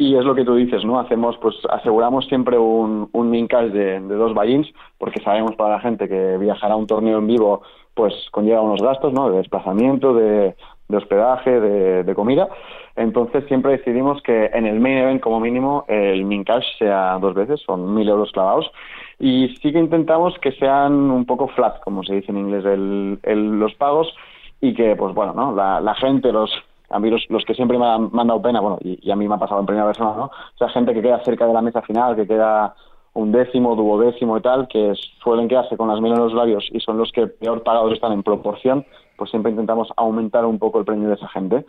[0.00, 1.00] Y es lo que tú dices, ¿no?
[1.00, 5.80] Hacemos, pues aseguramos siempre un, un min cash de, dos buy porque sabemos para la
[5.80, 7.62] gente que viajar a un torneo en vivo,
[7.94, 9.28] pues conlleva unos gastos, ¿no?
[9.28, 10.54] De desplazamiento, de,
[10.88, 12.48] hospedaje, de, comida.
[12.94, 17.34] Entonces siempre decidimos que en el main event, como mínimo, el min cash sea dos
[17.34, 18.70] veces, son mil euros clavados.
[19.18, 23.18] Y sí que intentamos que sean un poco flat, como se dice en inglés, el,
[23.58, 24.14] los pagos
[24.60, 25.52] y que, pues bueno, ¿no?
[25.52, 26.52] La gente, los,
[26.90, 29.34] a mí los, los que siempre me han, dado pena, bueno, y, a mí me
[29.34, 30.24] ha pasado en primera persona, ¿no?
[30.24, 32.74] O sea, gente que queda cerca de la mesa final, que queda
[33.14, 36.80] un décimo, duodécimo y tal, que suelen quedarse con las miles en los labios y
[36.80, 38.86] son los que peor pagados están en proporción,
[39.16, 41.66] pues siempre intentamos aumentar un poco el premio de esa gente.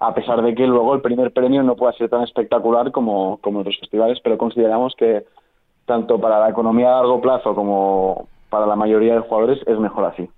[0.00, 3.60] A pesar de que luego el primer premio no pueda ser tan espectacular como, como
[3.60, 5.24] otros festivales, pero consideramos que
[5.86, 10.04] tanto para la economía a largo plazo como para la mayoría de jugadores es mejor
[10.06, 10.28] así.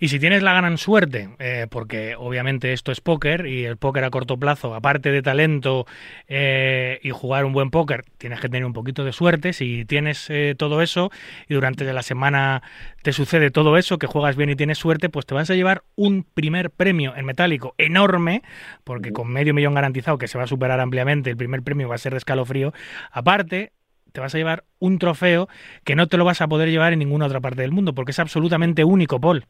[0.00, 4.04] Y si tienes la gran suerte, eh, porque obviamente esto es póker y el póker
[4.04, 5.86] a corto plazo, aparte de talento
[6.28, 9.52] eh, y jugar un buen póker, tienes que tener un poquito de suerte.
[9.52, 11.10] Si tienes eh, todo eso
[11.48, 12.62] y durante la semana
[13.02, 15.82] te sucede todo eso, que juegas bien y tienes suerte, pues te vas a llevar
[15.96, 18.42] un primer premio en metálico enorme,
[18.84, 21.96] porque con medio millón garantizado, que se va a superar ampliamente, el primer premio va
[21.96, 22.72] a ser de escalofrío.
[23.10, 23.72] Aparte,
[24.18, 25.46] te vas a llevar un trofeo
[25.84, 28.10] que no te lo vas a poder llevar en ninguna otra parte del mundo, porque
[28.10, 29.44] es absolutamente único, Paul.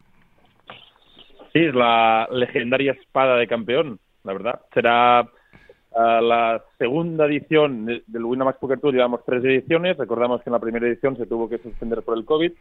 [1.55, 4.61] Sí, es la legendaria espada de campeón, la verdad.
[4.75, 9.97] Será ah, la segunda edición del Winamax Poker Tour, llevamos tres ediciones.
[9.97, 12.53] Recordamos que en la primera edición se tuvo que suspender por el COVID,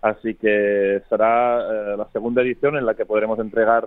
[0.00, 3.86] así que será eh, la segunda edición en la que podremos entregar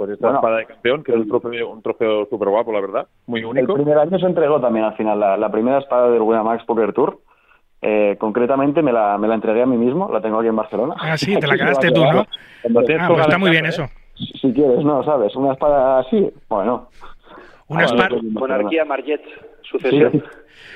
[0.00, 3.06] pues esta espada de campeón, que es un trofeo, un trofeo súper guapo, la verdad,
[3.26, 3.72] muy único.
[3.72, 7.18] El primer año se entregó también al final la, primera espada del Winamax Poker Tour.
[7.82, 10.94] Eh, concretamente me la, me la entregué a mí mismo, la tengo aquí en Barcelona.
[10.98, 12.20] Ah, sí, te la quedaste tú, ¿no?
[12.20, 13.90] Ah, pues está muy bien eso.
[14.14, 15.36] Si quieres, no, ¿sabes?
[15.36, 16.88] Una espada así, bueno.
[17.68, 18.08] Una espada...
[18.22, 19.20] Monarquía Marget,
[19.60, 20.12] sucesión.
[20.12, 20.22] Sí.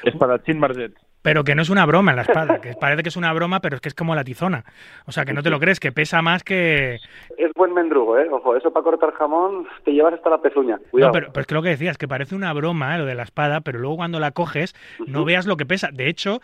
[0.05, 0.93] Espadachín Marget
[1.25, 3.61] pero que no es una broma en la espada, que parece que es una broma,
[3.61, 4.63] pero es que es como la tizona.
[5.07, 6.97] O sea, que no te lo crees, que pesa más que...
[7.39, 8.29] Es buen mendrugo, ¿eh?
[8.31, 10.79] Ojo, eso para cortar jamón te llevas hasta la pezuña.
[10.91, 11.09] Cuidado.
[11.09, 12.99] No, pero, pero, es que lo que decías, que parece una broma, ¿eh?
[12.99, 14.75] lo de la espada, pero luego cuando la coges
[15.07, 15.89] no veas lo que pesa.
[15.91, 16.43] De hecho,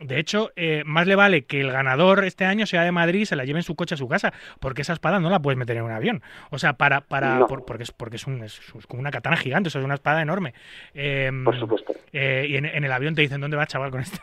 [0.00, 3.26] de hecho, eh, más le vale que el ganador este año sea de Madrid y
[3.26, 5.58] se la lleve en su coche a su casa, porque esa espada no la puedes
[5.58, 6.22] meter en un avión.
[6.50, 9.70] O sea, para, para, porque es, porque es, un, es, como una katana gigante, o
[9.70, 10.54] sea, es una espada enorme.
[10.94, 11.92] Em, por supuesto.
[12.12, 14.18] Eh, y en, en, el avión te dicen, ¿dónde va chaval con esto?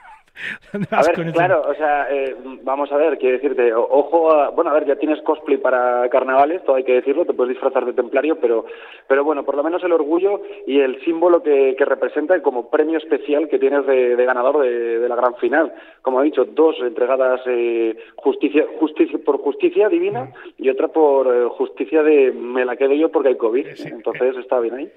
[0.91, 4.73] a ver, claro, o sea, eh, vamos a ver, quiero decirte, ojo a, bueno, a
[4.73, 8.37] ver, ya tienes cosplay para carnavales, todo hay que decirlo, te puedes disfrazar de templario,
[8.39, 8.65] pero,
[9.07, 12.97] pero bueno, por lo menos el orgullo y el símbolo que, que representa como premio
[12.97, 15.73] especial que tienes de, ganador de, la gran final.
[16.01, 21.47] Como he dicho, dos entregadas eh, justicia, justicia por justicia divina y otra por eh,
[21.49, 23.67] justicia de me la quedo yo porque hay COVID.
[23.85, 24.91] Entonces está bien ahí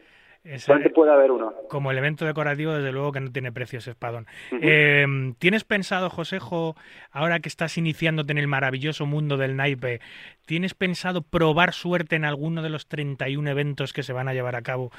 [0.95, 1.53] puede haber uno.
[1.69, 4.27] Como elemento decorativo, desde luego que no tiene precio ese espadón.
[4.51, 6.77] Em, ¿Tienes pensado, Josejo,
[7.11, 10.01] ahora que estás iniciándote en el maravilloso mundo del naipe,
[10.47, 14.57] ¿tienes pensado probar suerte en alguno de los 31 eventos que se van a llevar
[14.57, 14.91] a cabo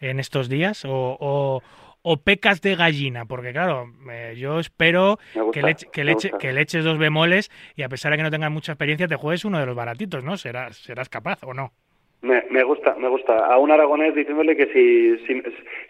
[0.00, 0.84] en estos días?
[0.84, 1.62] ¿O,
[2.02, 3.24] o, pecas de gallina?
[3.24, 5.18] Porque claro, eh, yo espero
[5.52, 8.50] que, le, que, que le eches dos bemoles y a pesar de que no tengas
[8.50, 10.36] mucha experiencia, te juegues uno de los baratitos, ¿no?
[10.36, 11.72] Serás, serás capaz o no.
[12.22, 13.46] Me, me, gusta, me gusta.
[13.46, 15.42] A un aragonés diciéndole que si, si,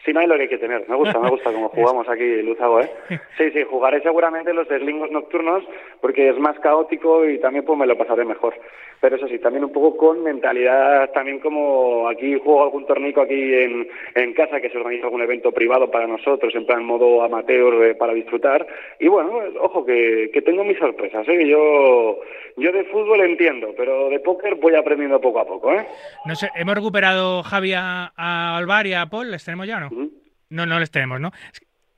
[0.04, 0.88] si, no hay lo que hay que tener.
[0.88, 2.90] Me gusta, me gusta como jugamos aquí, Luzago, ¿eh?
[3.36, 5.64] Sí, sí, jugaré seguramente los deslingos nocturnos
[6.00, 8.54] porque es más caótico y también pues me lo pasaré mejor.
[9.00, 13.54] Pero eso sí, también un poco con mentalidad, también como aquí juego algún tornico aquí
[13.54, 17.82] en, en casa, que se organiza algún evento privado para nosotros, en plan modo amateur
[17.84, 18.66] eh, para disfrutar.
[18.98, 21.48] Y bueno, ojo, que, que tengo mis sorpresas, ¿eh?
[21.48, 22.20] Yo,
[22.56, 25.86] yo de fútbol entiendo, pero de póker voy aprendiendo poco a poco, ¿eh?
[26.26, 29.30] No sé, ¿hemos recuperado Javi a, a Alvar y a Paul?
[29.30, 30.10] ¿Les tenemos ya o no?
[30.50, 31.30] No, no les tenemos, ¿no?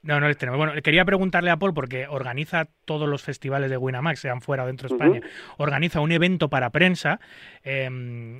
[0.02, 0.58] No, no les tenemos.
[0.58, 4.66] Bueno, quería preguntarle a Paul, porque organiza todos los festivales de Winamax, sean fuera o
[4.66, 5.20] dentro de España,
[5.58, 7.20] organiza un evento para prensa,
[7.64, 7.88] eh,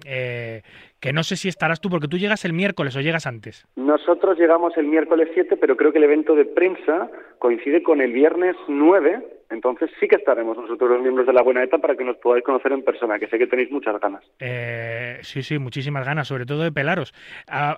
[0.05, 0.63] eh,
[0.99, 3.65] que no sé si estarás tú, porque tú llegas el miércoles o llegas antes.
[3.77, 7.09] Nosotros llegamos el miércoles 7, pero creo que el evento de prensa
[7.39, 11.63] coincide con el viernes 9, entonces sí que estaremos nosotros los miembros de la Buena
[11.63, 14.25] ETA para que nos podáis conocer en persona, que sé que tenéis muchas ganas.
[14.41, 17.13] Eh, sí, sí, muchísimas ganas, sobre todo de pelaros.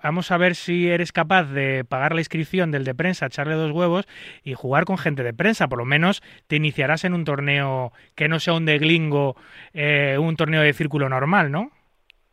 [0.02, 3.72] Vamos a ver si eres capaz de pagar la inscripción del de prensa, echarle dos
[3.72, 4.06] huevos
[4.42, 5.68] y jugar con gente de prensa.
[5.68, 9.36] Por lo menos te iniciarás en un torneo que no sea un de glingo,
[9.72, 11.70] eh, un torneo de círculo normal, ¿no?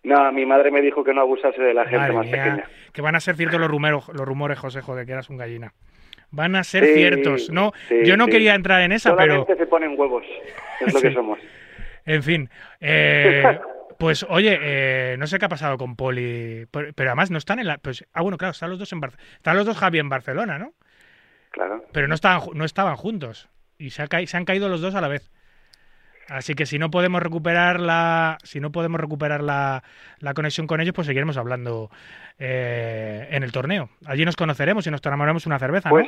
[0.04, 2.66] No, mi madre me dijo que no abusase de la gente Madre más mía, pequeña.
[2.92, 5.74] que van a ser ciertos los rumores, los rumores, José, de que eras un gallina.
[6.32, 7.50] Van a ser Sí, ciertos.
[7.50, 8.32] No, sí, yo no sí.
[8.32, 10.24] quería entrar en esa, pero Solamente se ponen huevos,
[10.80, 11.40] es lo que somos.
[12.06, 13.60] En fin, eh,
[14.00, 17.60] pues oye, eh, no sé qué ha pasado con Poli, pero pero además no están
[17.60, 17.78] en la...
[17.78, 20.58] Pues, ah, bueno, claro, están los dos en Bar- están los dos Javi en Barcelona,
[20.58, 20.74] ¿no?
[21.52, 21.84] Claro.
[21.92, 24.96] Pero no estaban, no estaban juntos y se, ha ca- se han caído los dos
[24.96, 25.30] a la vez.
[26.32, 29.84] Así que si no podemos recuperar la, si no podemos recuperar la,
[30.20, 31.92] la conexión con ellos, pues seguiremos hablando
[32.40, 33.90] eh, en el torneo.
[34.06, 35.96] Allí nos conoceremos y nos tomaremos una cerveza, ¿no?
[35.96, 36.08] Pues,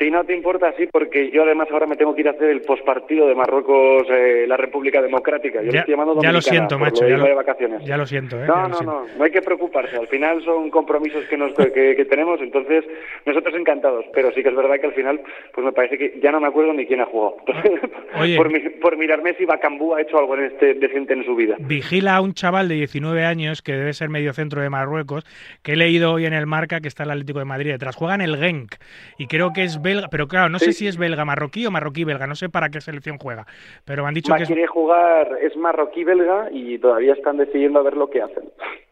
[0.00, 2.48] si no te importa, sí, porque yo además ahora me tengo que ir a hacer
[2.50, 5.62] el postpartido de Marruecos, eh, la República Democrática.
[5.62, 7.84] Yo Ya- estoy llamando ya lo siento, macho, lo ya lo- de vacaciones.
[7.84, 8.46] Ya lo siento, ¿eh?
[8.46, 8.92] No, no, siento.
[8.92, 9.96] no, no hay que preocuparse.
[9.96, 12.84] Al final son compromisos que, nos, que, que tenemos, entonces
[13.26, 14.06] nosotros encantados.
[14.14, 15.20] Pero sí que es verdad que al final,
[15.54, 17.36] pues me parece que ya no me acuerdo ni quién ha jugado.
[18.20, 18.36] Oye.
[18.36, 21.56] por, mi- por mirarme si Bacambú ha hecho algo en este decente en su vida.
[21.58, 25.24] Vigila a un chaval de 19 años que debe ser medio centro de Marruecos,
[25.62, 27.96] que he leído hoy en el Marca que está el Atlético de Madrid detrás.
[27.96, 28.76] Juega en el Genk
[29.18, 32.04] y creo que es belga, pero claro, no sé si es belga marroquí o marroquí
[32.04, 33.46] belga, no sé para qué selección juega,
[33.84, 34.48] pero me han dicho Ma que es...
[34.48, 38.44] quiere jugar, es marroquí-belga y todavía están decidiendo a ver lo que hacen.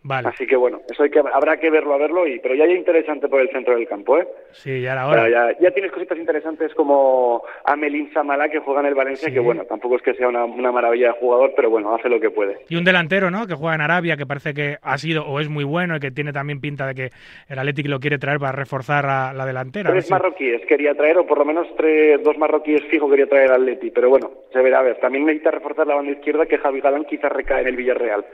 [0.08, 2.64] Vale, Así que bueno, eso hay que, habrá que verlo a verlo, y pero ya
[2.64, 4.26] hay interesante por el centro del campo, ¿eh?
[4.52, 5.30] sí, ya era Pero hora.
[5.52, 9.34] ya, ya tienes cositas interesantes como Amelín Samala que juega en el Valencia, Sí.
[9.34, 12.18] que bueno, tampoco es que sea una, una maravilla de jugador, pero bueno, hace lo
[12.18, 12.56] que puede.
[12.70, 13.46] Y un delantero, ¿no?
[13.46, 16.10] Que juega en Arabia, que parece que ha sido o es muy bueno y que
[16.10, 17.10] tiene también pinta de que
[17.48, 19.90] el Atlético lo quiere traer para reforzar a la delantera.
[19.90, 23.60] Tres marroquíes quería traer, o por lo menos tres, dos marroquíes fijo quería traer al
[23.62, 24.96] Atleti, pero bueno, se verá a ver.
[25.00, 28.24] También necesita reforzar la banda izquierda que Javi Galán quizás recae en el Villarreal.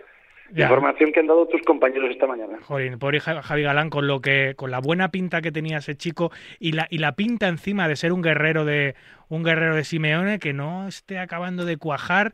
[0.55, 0.65] Ya.
[0.67, 2.59] Información que han dado tus compañeros esta mañana.
[2.63, 5.97] Jolín, pobre Ja- Javi Galán, con lo que, con la buena pinta que tenía ese
[5.97, 6.31] chico
[6.61, 8.95] y la, y la pinta encima de ser un guerrero de
[9.29, 12.33] un guerrero de Simeone que no esté acabando de cuajar.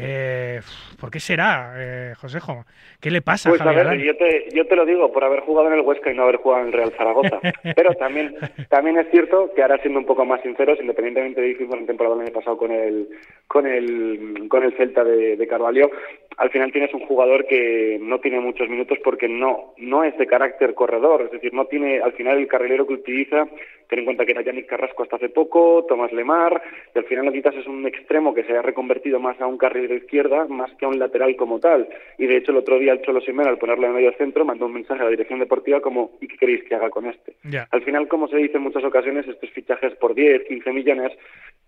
[0.00, 0.60] Eh,
[0.98, 2.64] ¿Por qué será, eh, Josejo?
[3.00, 5.40] ¿Qué le pasa Pues a a ver, yo te, yo te lo digo, por haber
[5.40, 7.40] jugado en el Huesca y no haber jugado en el Real Zaragoza.
[7.76, 8.34] Pero también,
[8.68, 12.16] también es cierto que ahora siendo un poco más sinceros, independientemente de que en temporada
[12.16, 13.08] el año pasado con el,
[13.46, 15.90] con el, con el Celta de, de Carvalho,
[16.38, 20.26] al final tienes un jugador que no tiene muchos minutos porque no, no es de
[20.26, 23.46] carácter corredor, es decir, no tiene, al final el carrilero que utiliza,
[23.92, 26.62] ten en cuenta que era Yannick Carrasco hasta hace poco, Tomás Lemar,
[26.94, 29.94] y al final necesitas es un extremo que se ha reconvertido más a un carrilero
[29.94, 31.86] izquierda, más que a un lateral como tal.
[32.16, 34.64] Y de hecho el otro día el Cholo Simeone, al ponerlo en medio centro, mandó
[34.64, 37.36] un mensaje a la dirección deportiva como ¿y qué queréis que haga con este?
[37.70, 41.12] Al final, como se dice en muchas ocasiones, estos fichajes por 10, 15 millones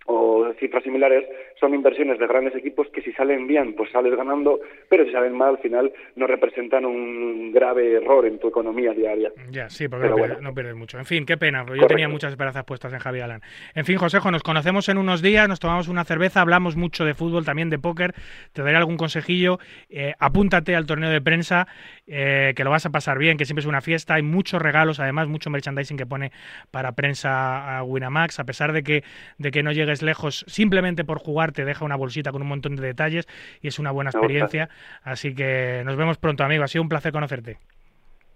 [0.07, 1.25] o cifras similares
[1.59, 5.35] son inversiones de grandes equipos que si salen bien, pues sales ganando, pero si salen
[5.35, 9.33] mal, al final no representan un grave error en tu economía diaria.
[9.51, 10.09] Ya, sí, porque
[10.41, 10.99] no, pierdes mucho.
[10.99, 13.43] En fin, qué pena, porque yo tenía muchas esperanzas puestas en Javi Galán.
[13.75, 17.15] En fin, Josejo, nos conocemos en unos días, nos tomamos una cerveza, hablamos mucho de
[17.15, 18.15] fútbol, también de póker,
[18.53, 21.67] te daré algún consejillo, eh, apúntate al torneo de prensa,
[22.07, 25.01] eh, que lo vas a pasar bien, que siempre es una fiesta, hay muchos regalos,
[25.01, 26.33] además mucho merchandising que pone
[26.71, 29.05] para prensa a Winamax, a pesar de que,
[29.39, 32.77] de que no llegues lejos, simplemente por jugar te deja una bolsita con un montón
[32.77, 33.27] de detalles
[33.61, 34.69] y es una buena experiencia,
[35.03, 37.59] así que nos vemos pronto, amigo, ha sido un placer conocerte.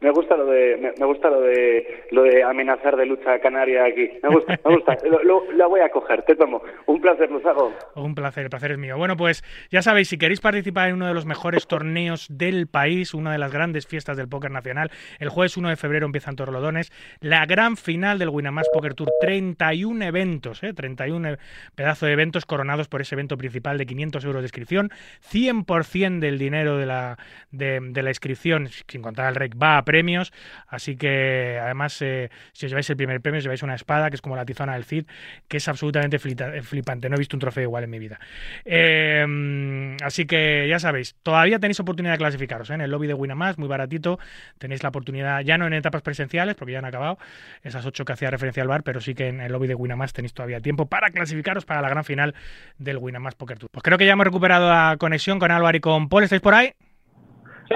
[0.01, 3.85] Me gusta lo de me, me gusta lo de lo de amenazar de lucha canaria
[3.85, 4.09] aquí.
[4.23, 4.97] Me gusta, me gusta.
[5.09, 6.23] Lo, lo- la voy a coger.
[6.23, 6.63] Te tomo.
[6.87, 7.73] Un placer, Luzago.
[7.97, 8.97] Un placer, el placer es mío.
[8.97, 13.13] Bueno, pues ya sabéis, si queréis participar en uno de los mejores torneos del país,
[13.15, 16.93] una de las grandes fiestas del póker nacional, el jueves 1 de febrero empiezan Torrelodones,
[17.21, 20.73] la gran final del Winamax Poker Tour, 31 eventos, ¿eh?
[20.75, 21.37] 31
[21.75, 24.91] pedazo de eventos coronados por ese evento principal de 500 euros de inscripción,
[25.33, 27.17] 100% del dinero de la,
[27.51, 29.55] de, de la inscripción, sin contar el REC,
[29.89, 30.33] premios,
[30.69, 34.17] así que además, eh, si os lleváis el primer premio, os lleváis una espada, que
[34.17, 35.07] es como la tizona del Cid,
[35.49, 37.09] que es absolutamente flita- flipante.
[37.09, 38.19] No he visto un trofeo igual en mi vida.
[38.67, 42.75] Eh, así que ya sabéis, todavía tenéis oportunidad de clasificaros ¿eh?
[42.75, 44.19] en el lobby de Winamax, muy baratito.
[44.59, 47.19] Tenéis la oportunidad, ya no en etapas presenciales, porque ya han acabado
[47.63, 50.13] esas ocho que hacía referencia al bar, pero sí que en el lobby de Winamax
[50.13, 52.35] tenéis todavía tiempo para clasificaros para la gran final
[52.79, 53.71] del Winamax Poker Tour.
[53.71, 56.25] Pues creo que ya hemos recuperado la conexión con Álvaro y con Paul.
[56.25, 56.73] ¿Estáis por ahí?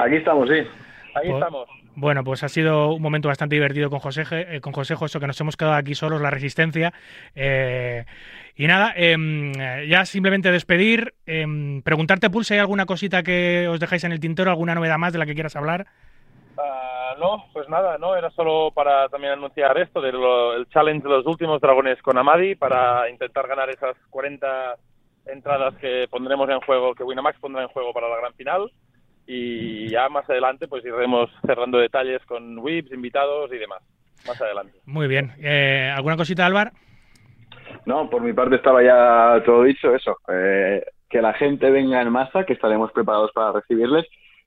[0.04, 0.56] Aquí estamos, sí.
[1.14, 1.68] Ahí Pues- estamos.
[1.94, 5.26] Bueno, pues ha sido un momento bastante divertido con José, eh, con José Joso, que
[5.26, 6.92] nos hemos quedado aquí solos, la resistencia.
[7.34, 8.06] Eh,
[8.56, 13.68] y nada, em, eh, ya simplemente despedir, em, preguntarte, Pul, si hay alguna cosita que
[13.68, 15.86] os dejáis en el tintero, alguna novedad más de la que quieras hablar.
[16.56, 20.16] Ah, no, pues nada, no, era solo para también anunciar esto del
[20.56, 24.76] el challenge de los últimos dragones con Amadi para intentar ganar esas 40
[25.26, 28.70] entradas que pondremos en juego, que Winamax pondrá en juego para la gran final.
[29.26, 33.82] Y ya más adelante pues iremos cerrando detalles con whips, invitados y demás.
[34.26, 34.78] Más adelante.
[34.86, 35.32] Muy bien.
[35.38, 36.70] Eh, ¿Alguna cosita, Álvaro?
[37.86, 40.16] No, por mi parte estaba ya todo dicho, eso.
[40.28, 44.06] eh, que la gente venga en masa, que estaremos preparados para recibirles,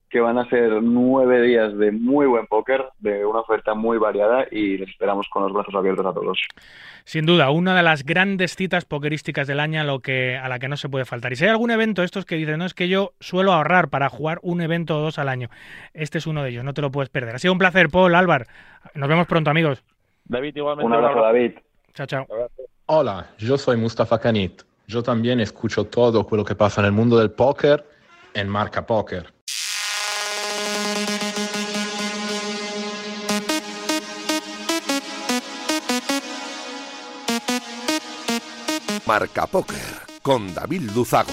[0.10, 4.46] que van a ser nueve días de muy buen póker, de una oferta muy variada
[4.52, 6.40] y les esperamos con los brazos abiertos a todos.
[7.04, 10.58] Sin duda, una de las grandes citas pokerísticas del año a, lo que, a la
[10.58, 11.34] que no se puede faltar.
[11.34, 14.10] Y si hay algún evento, estos que dicen, no, es que yo suelo ahorrar para
[14.10, 15.50] jugar un evento o dos al año.
[15.94, 17.36] Este es uno de ellos, no te lo puedes perder.
[17.36, 18.46] Ha sido un placer, Paul, Álvaro.
[18.94, 19.84] Nos vemos pronto, amigos.
[20.26, 20.88] David, igualmente.
[20.88, 21.54] Un abrazo, David.
[21.94, 22.28] Chao, chao.
[22.88, 24.64] Hola, yo soy Mustafa Kanit.
[24.88, 27.86] Yo también escucho todo lo que pasa en el mundo del póker
[28.34, 29.35] en Marca Póker.
[39.06, 41.30] Marca Póker con David Luzago.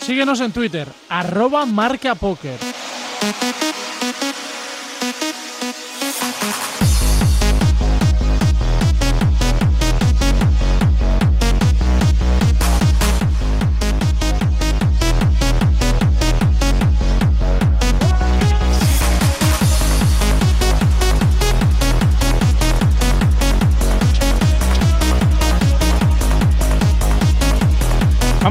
[0.00, 2.14] Síguenos en Twitter, arroba marca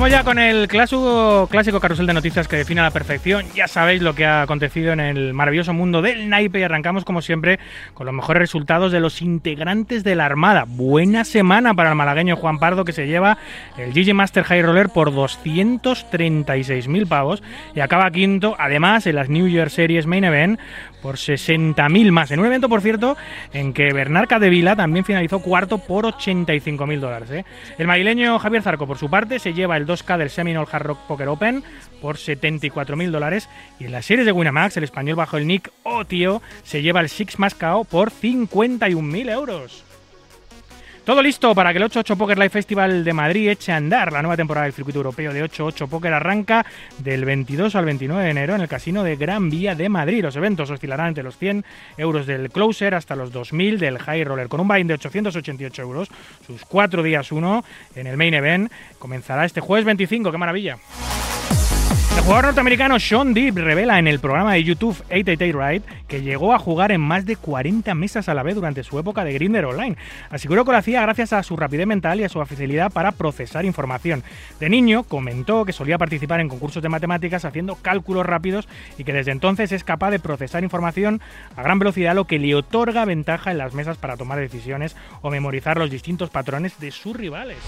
[0.10, 3.45] Ya con el clásico, clásico carrusel de noticias que define a la perfección.
[3.53, 7.22] Ya sabéis lo que ha acontecido en el maravilloso mundo del naipe y arrancamos como
[7.22, 7.60] siempre
[7.93, 10.64] con los mejores resultados de los integrantes de la Armada.
[10.66, 13.38] Buena semana para el malagueño Juan Pardo que se lleva
[13.78, 17.43] el GG Master High Roller por 236.000 pavos
[17.76, 20.58] y acaba quinto, además en las New Year Series Main Event
[21.02, 22.32] por 60.000 más.
[22.32, 23.18] En un evento, por cierto,
[23.54, 27.32] en que Bernard Cadevila también finalizó cuarto por 85.000 dólares.
[27.32, 27.45] ¿eh?
[27.78, 31.00] El madrileño Javier Zarco, por su parte, se lleva el 2K del Seminole Hard Rock
[31.08, 31.64] Poker Open
[32.02, 33.50] por 74.000 dólares.
[33.80, 35.72] Y en las series de Winamax, el español bajo el nick
[36.08, 39.87] Tío se lleva el Six más KO por 51.000 euros.
[41.08, 44.12] Todo listo para que el 88 Poker Live Festival de Madrid eche a andar.
[44.12, 46.66] La nueva temporada del circuito europeo de 88 Poker arranca
[46.97, 50.22] del 22 al 29 de enero en el casino de Gran Vía de Madrid.
[50.22, 51.64] Los eventos oscilarán entre los 100
[51.95, 54.49] euros del closer hasta los 2.000 del high roller.
[54.49, 56.10] Con un buy de 888 euros,
[56.45, 57.64] sus cuatro días uno
[57.95, 60.30] en el main event comenzará este jueves 25.
[60.30, 60.78] ¡Qué maravilla!
[62.18, 66.51] El jugador norteamericano Sean Deep revela en el programa de YouTube 888 Ride que llegó
[66.51, 69.65] a jugar en más de 40 mesas a la vez durante su época de Grinder
[69.65, 69.95] Online.
[70.32, 73.65] Aseguró que lo hacía gracias a su rapidez mental y a su facilidad para procesar
[73.65, 74.24] información.
[74.59, 79.13] De niño comentó que solía participar en concursos de matemáticas haciendo cálculos rápidos y que
[79.13, 81.22] desde entonces es capaz de procesar información
[81.55, 85.30] a gran velocidad, lo que le otorga ventaja en las mesas para tomar decisiones o
[85.30, 87.59] memorizar los distintos patrones de sus rivales.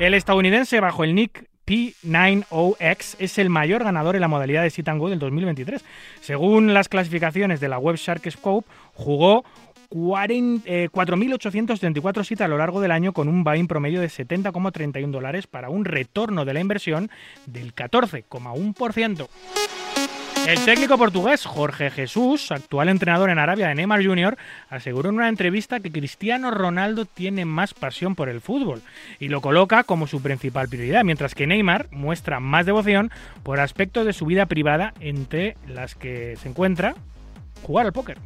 [0.00, 4.88] El estadounidense bajo el nick P90X es el mayor ganador en la modalidad de Sit
[4.88, 5.84] and Go del 2023.
[6.22, 9.44] Según las clasificaciones de la web SharkScope, jugó
[9.90, 15.10] 40, eh, 4.834 citas a lo largo del año con un buy-in promedio de 70,31
[15.10, 17.10] dólares para un retorno de la inversión
[17.44, 19.28] del 14,1%.
[20.48, 24.38] El técnico portugués Jorge Jesús, actual entrenador en Arabia de Neymar Jr.,
[24.70, 28.80] aseguró en una entrevista que Cristiano Ronaldo tiene más pasión por el fútbol
[29.20, 33.10] y lo coloca como su principal prioridad, mientras que Neymar muestra más devoción
[33.42, 36.94] por aspectos de su vida privada, entre las que se encuentra
[37.62, 38.16] jugar al póker.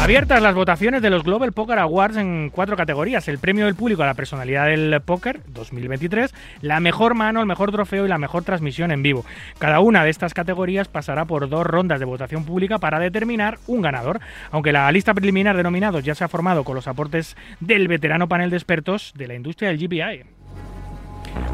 [0.00, 3.26] Abiertas las votaciones de los Global Poker Awards en cuatro categorías.
[3.26, 6.32] El premio del público a la personalidad del póker 2023,
[6.62, 9.26] la mejor mano, el mejor trofeo y la mejor transmisión en vivo.
[9.58, 13.82] Cada una de estas categorías pasará por dos rondas de votación pública para determinar un
[13.82, 14.20] ganador.
[14.52, 18.28] Aunque la lista preliminar de nominados ya se ha formado con los aportes del veterano
[18.28, 20.37] panel de expertos de la industria del GPI.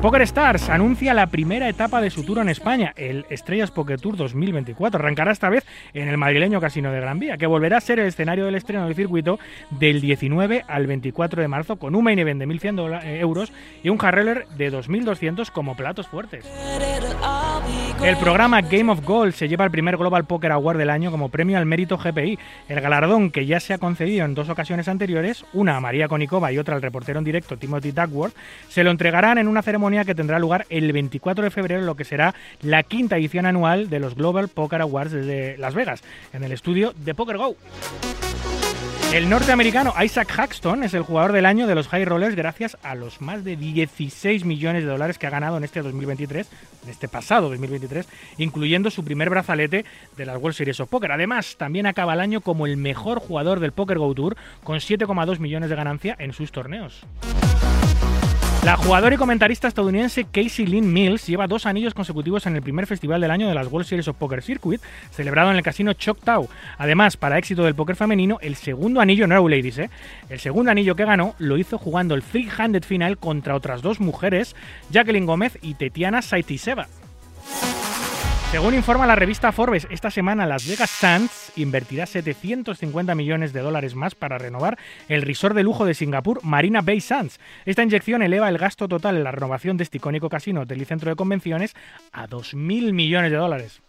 [0.00, 4.16] Poker Stars anuncia la primera etapa de su tour en España, el Estrellas Poker Tour
[4.16, 4.98] 2024.
[4.98, 5.64] Arrancará esta vez
[5.94, 8.86] en el madrileño Casino de Gran Vía, que volverá a ser el escenario del estreno
[8.86, 9.38] del circuito
[9.70, 13.52] del 19 al 24 de marzo, con un main event de 1.100 eh, euros
[13.82, 16.44] y un hard de 2.200 como platos fuertes.
[18.02, 21.30] El programa Game of Gold se lleva el primer Global Poker Award del año como
[21.30, 25.44] premio al mérito GPI, el galardón que ya se ha concedido en dos ocasiones anteriores,
[25.52, 28.34] una a María Konikova y otra al reportero en directo Timothy Duckworth,
[28.68, 32.04] se lo entregarán en una ceremonia que tendrá lugar el 24 de febrero, lo que
[32.04, 36.52] será la quinta edición anual de los Global Poker Awards de Las Vegas, en el
[36.52, 37.56] estudio de Poker Go.
[39.14, 42.96] El norteamericano Isaac Haxton es el jugador del año de los High Rollers gracias a
[42.96, 46.48] los más de 16 millones de dólares que ha ganado en este 2023,
[46.82, 48.08] en este pasado 2023,
[48.38, 49.84] incluyendo su primer brazalete
[50.16, 51.12] de las World Series of Poker.
[51.12, 55.38] Además, también acaba el año como el mejor jugador del Poker Go Tour con 7,2
[55.38, 57.06] millones de ganancia en sus torneos.
[58.64, 62.86] La jugadora y comentarista estadounidense Casey Lynn Mills lleva dos anillos consecutivos en el primer
[62.86, 66.48] festival del año de las World Series of Poker Circuit, celebrado en el casino Choctaw.
[66.78, 69.90] Además, para éxito del póker femenino, el segundo anillo, no Ladies, ¿eh?
[70.30, 74.56] el segundo anillo que ganó lo hizo jugando el three-handed final contra otras dos mujeres,
[74.90, 76.88] Jacqueline Gómez y Tetiana Saitiseva.
[78.54, 83.96] Según informa la revista Forbes, esta semana Las Vegas Sands invertirá 750 millones de dólares
[83.96, 84.78] más para renovar
[85.08, 87.40] el resort de lujo de Singapur, Marina Bay Sands.
[87.64, 90.84] Esta inyección eleva el gasto total en la renovación de este icónico casino, hotel y
[90.84, 91.74] centro de convenciones
[92.12, 93.82] a 2.000 millones de dólares.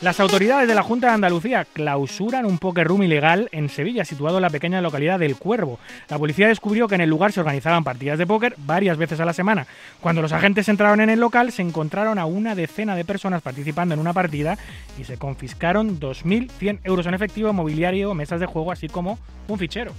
[0.00, 4.36] Las autoridades de la Junta de Andalucía clausuran un poker room ilegal en Sevilla, situado
[4.36, 5.78] en la pequeña localidad del Cuervo.
[6.08, 9.24] La policía descubrió que en el lugar se organizaban partidas de póker varias veces a
[9.24, 9.66] la semana.
[10.00, 13.94] Cuando los agentes entraron en el local, se encontraron a una decena de personas participando
[13.94, 14.58] en una partida
[14.98, 19.18] y se confiscaron 2.100 euros en efectivo, mobiliario, mesas de juego, así como
[19.48, 19.92] un fichero.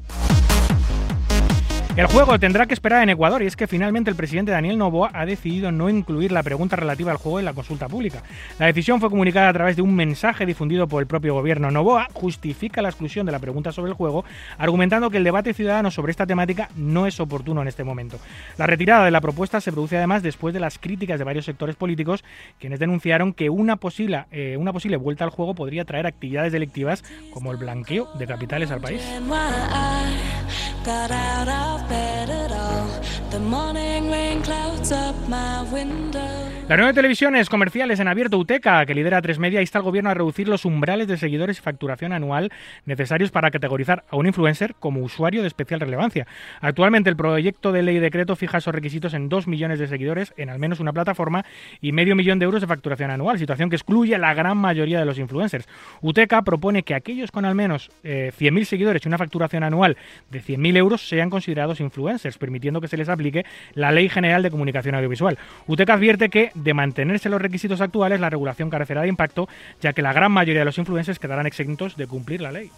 [1.98, 5.12] El juego tendrá que esperar en Ecuador y es que finalmente el presidente Daniel Novoa
[5.14, 8.22] ha decidido no incluir la pregunta relativa al juego en la consulta pública.
[8.60, 11.72] La decisión fue comunicada a través de un mensaje difundido por el propio gobierno.
[11.72, 14.26] Novoa justifica la exclusión de la pregunta sobre el juego,
[14.58, 18.20] argumentando que el debate ciudadano sobre esta temática no es oportuno en este momento.
[18.58, 21.78] La retirada de la propuesta se produce además después de las críticas de varios sectores
[21.78, 22.26] políticos,
[22.60, 27.06] quienes denunciaron que una posible, eh, una posible vuelta al juego podría traer actividades delictivas
[27.32, 29.02] como el blanqueo de capitales al país.
[36.68, 40.16] La nueva televisiones comerciales en abierto UTECA, que lidera Tres Media, insta al gobierno a
[40.16, 42.52] reducir los umbrales de seguidores y facturación anual
[42.86, 46.26] necesarios para categorizar a un influencer como usuario de especial relevancia.
[46.62, 50.50] Actualmente el proyecto de ley decreto fija esos requisitos en 2 millones de seguidores en
[50.50, 51.46] al menos una plataforma
[51.82, 54.98] y medio millón de euros de facturación anual, situación que excluye a la gran mayoría
[54.98, 55.68] de los influencers.
[56.02, 59.98] UTECA propone que aquellos con al menos 100.000 eh, seguidores y una facturación anual
[60.32, 64.52] de 100.000 euros sean considerados influencers, permitiendo que se les aplique la Ley General de
[64.52, 65.38] Comunicación Audiovisual.
[65.68, 69.48] UTECA advierte que de mantenerse los requisitos actuales, la regulación carecerá de impacto,
[69.82, 72.72] ya que la gran mayoría de los influencers quedarán exentos de cumplir la ley.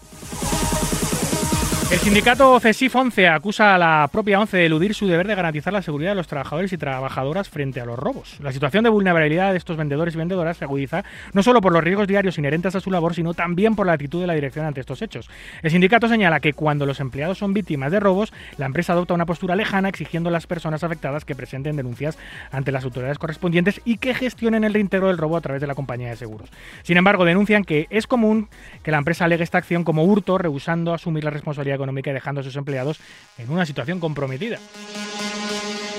[1.89, 5.71] El sindicato CESIF 11 acusa a la propia 11 de eludir su deber de garantizar
[5.71, 8.37] la seguridad de los trabajadores y trabajadoras frente a los robos.
[8.41, 11.81] La situación de vulnerabilidad de estos vendedores y vendedoras se agudiza no solo por los
[11.81, 14.81] riesgos diarios inherentes a su labor, sino también por la actitud de la dirección ante
[14.81, 15.29] estos hechos.
[15.63, 19.25] El sindicato señala que cuando los empleados son víctimas de robos, la empresa adopta una
[19.25, 22.17] postura lejana exigiendo a las personas afectadas que presenten denuncias
[22.51, 25.75] ante las autoridades correspondientes y que gestionen el reintegro del robo a través de la
[25.75, 26.49] compañía de seguros.
[26.83, 28.49] Sin embargo, denuncian que es común
[28.83, 32.41] que la empresa alegue esta acción como hurto, rehusando asumir la responsabilidad económica y dejando
[32.41, 32.99] a sus empleados
[33.37, 34.59] en una situación comprometida.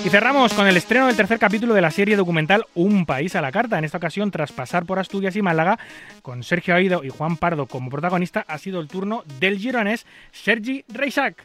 [0.04, 3.40] Y cerramos con el estreno del tercer capítulo de la serie documental Un país a
[3.40, 3.78] la carta.
[3.78, 5.78] En esta ocasión, tras pasar por Asturias y Málaga,
[6.22, 10.84] con Sergio Aido y Juan Pardo como protagonista, ha sido el turno del gironés Sergi
[10.88, 11.44] Reisac.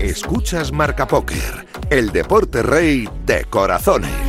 [0.00, 4.23] Escuchas Marca Póker, el deporte rey de corazones.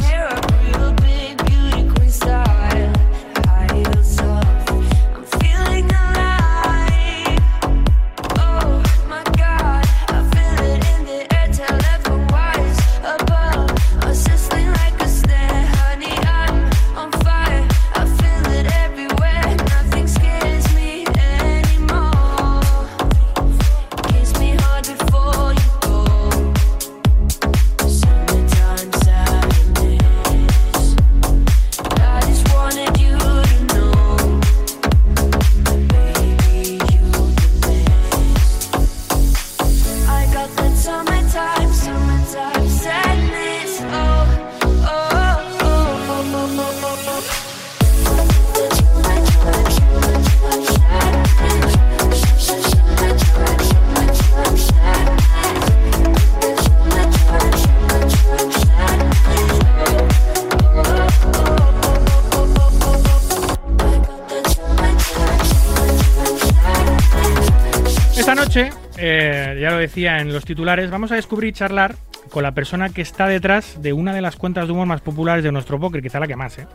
[69.98, 71.96] En los titulares, vamos a descubrir y charlar
[72.30, 75.43] con la persona que está detrás de una de las cuentas de humor más populares
[75.43, 76.68] de nuestro póker, quizá la que más, ¿eh?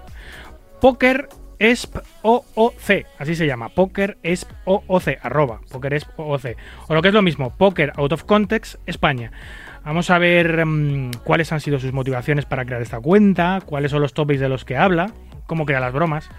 [0.81, 6.57] Poker Esp OOC, así se llama, Poker Esp OOC, arroba, Poker Esp OOC.
[6.89, 9.33] O lo que es lo mismo, Poker Out of Context España.
[9.85, 14.01] Vamos a ver mm, cuáles han sido sus motivaciones para crear esta cuenta, cuáles son
[14.01, 15.13] los topics de los que habla,
[15.47, 16.31] cómo crea las bromas,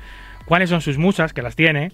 [0.46, 1.92] cuáles son sus musas, que las tiene,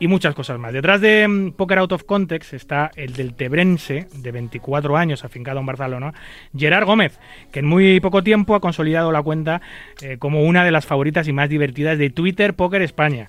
[0.00, 0.72] y muchas cosas más.
[0.72, 5.60] Detrás de mm, Poker Out of Context está el del Tebrense, de 24 años, afincado
[5.60, 6.14] en Barcelona,
[6.56, 7.20] Gerard Gómez,
[7.52, 9.60] que en muy poco tiempo ha consolidado la cuenta
[10.02, 13.28] eh, como una de las favoritas y más divertidas de Twitter Poker España.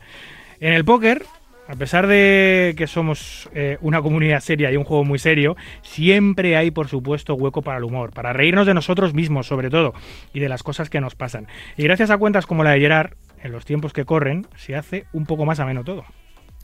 [0.62, 1.24] En el póker,
[1.68, 6.56] a pesar de que somos eh, una comunidad seria y un juego muy serio, siempre
[6.56, 9.94] hay, por supuesto, hueco para el humor, para reírnos de nosotros mismos, sobre todo,
[10.34, 11.48] y de las cosas que nos pasan.
[11.76, 13.12] Y gracias a cuentas como la de Gerard,
[13.44, 16.06] en los tiempos que corren, se hace un poco más ameno todo.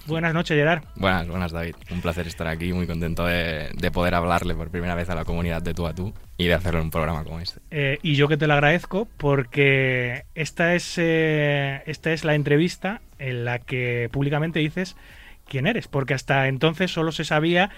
[0.07, 0.83] Buenas noches, Gerard.
[0.95, 1.75] Buenas, buenas, David.
[1.91, 5.61] Un placer estar aquí, muy contento de, poder hablarle por primera vez a la comunidad
[5.61, 7.59] de tú a tú y de hacerlo en un programa como este.
[7.71, 13.01] Eh, y yo que te lo agradezco porque esta es, eh, esta es la entrevista
[13.19, 14.95] en la que públicamente dices
[15.45, 17.69] quién eres, porque hasta entonces solo se sabía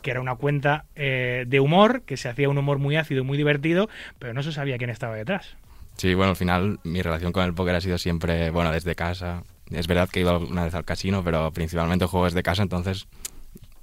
[0.00, 3.24] que era una cuenta eh, de humor, que se hacía un humor muy ácido y
[3.24, 5.56] muy divertido, pero no se sabía quién estaba detrás.
[5.96, 9.42] Sí, bueno, al final mi relación con el póker ha sido siempre, bueno, desde casa,
[9.70, 13.06] es verdad que he ido una vez al casino, pero principalmente juego de casa, entonces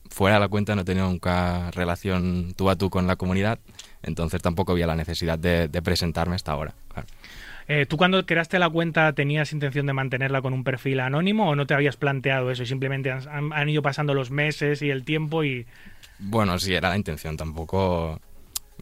[0.10, 3.60] fuera de la cuenta no he tenido nunca relación tú a tú con la comunidad,
[4.04, 6.74] entonces tampoco había la necesidad de, presentarme hasta ahora.
[7.68, 11.56] Eh, ¿Tú cuando creaste la cuenta tenías intención de mantenerla con un perfil anónimo o
[11.56, 15.44] no te habías planteado eso y simplemente han ido pasando los meses y el tiempo
[15.44, 15.66] y...
[16.20, 18.20] Bueno, sí, era la intención, tampoco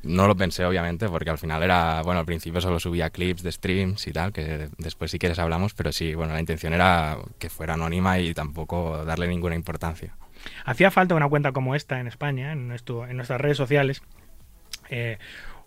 [0.04, 3.52] no lo pensé, obviamente, porque al final era, bueno, al principio solo subía clips de
[3.52, 7.50] streams y tal, que después si quieres hablamos, pero sí, bueno, la intención era que
[7.50, 10.16] fuera anónima y tampoco darle ninguna importancia.
[10.66, 14.02] Hacía falta una cuenta como esta en España, en, nuestro, en nuestras redes sociales.
[14.90, 15.18] Eh,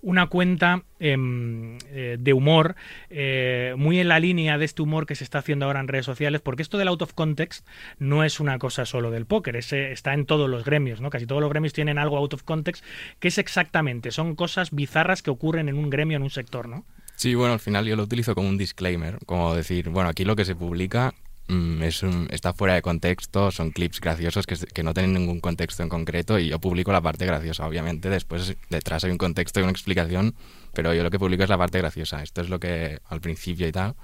[0.05, 2.77] una cuenta em, eh, de humor
[3.09, 6.05] eh, muy en la línea de este humor que se está haciendo ahora en redes
[6.05, 7.67] sociales, porque esto del out of context
[7.99, 11.09] no es una cosa solo del póker, está en todos los gremios, ¿no?
[11.09, 12.85] Casi todos los gremios tienen algo out of context,
[13.19, 16.85] que es exactamente, son cosas bizarras que ocurren en un gremio, en un sector, ¿no?
[17.17, 20.37] Sí, bueno, al final yo lo utilizo como un disclaimer, como decir, bueno, aquí lo
[20.37, 21.15] que se publica
[21.47, 25.83] Mm, es está fuera de contexto, son clips graciosos que, que, no tienen ningún contexto
[25.83, 28.09] en concreto y yo publico la parte graciosa, obviamente.
[28.09, 30.35] Después detrás hay un contexto y una explicación,
[30.73, 32.23] pero yo lo que publico es la parte graciosa.
[32.23, 33.95] Esto es lo que al principio y tal.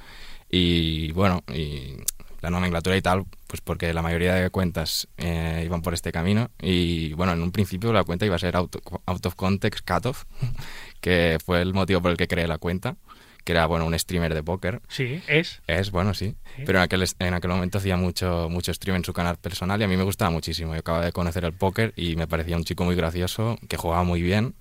[0.51, 1.97] Y bueno, y
[2.43, 6.51] la nomenclatura y tal, pues porque la mayoría de cuentas eh, iban por este camino.
[6.61, 8.77] Y bueno, en un principio la cuenta iba a ser out,
[9.07, 10.25] out of context cutoff,
[11.01, 12.97] que fue el motivo por el que creé la cuenta
[13.45, 14.81] que era bueno un streamer de póker.
[14.89, 15.61] Sí, es.
[15.67, 16.35] Es, bueno, sí.
[16.65, 19.85] Pero en aquel, en aquel momento hacía mucho, mucho stream en su canal personal y
[19.85, 20.75] a mí me gustaba muchísimo.
[20.75, 24.05] Yo acababa de conocer el póker y me parecía un chico muy gracioso, que jugaba
[24.05, 24.55] muy bien.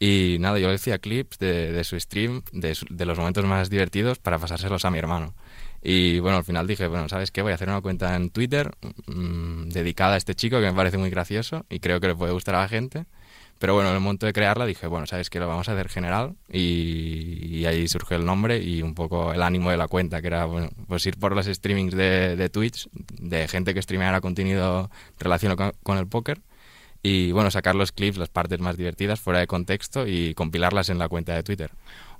[0.00, 3.68] Y nada, yo le decía clips de, de su stream, de, de, los momentos más
[3.68, 5.34] divertidos para pasárselos a mi hermano.
[5.82, 7.42] Y bueno, al final dije, bueno, ¿sabes qué?
[7.42, 8.70] Voy a hacer una cuenta en Twitter
[9.06, 12.32] mmm, dedicada a este chico que me parece muy gracioso y creo que le puede
[12.32, 13.06] gustar a la gente.
[13.58, 15.40] Pero bueno, en el momento de crearla dije, bueno, ¿sabes qué?
[15.40, 19.70] Lo vamos a hacer general y, ahí surgió el nombre y un poco el ánimo
[19.70, 23.48] de la cuenta, que era, bueno, pues ir por los streamings de, de Twitch, de
[23.48, 26.40] gente que streameara contenido relacionado con, el póker
[27.02, 30.98] y, bueno, sacar los clips, las partes más divertidas fuera de contexto y compilarlas en
[30.98, 31.72] la cuenta de Twitter.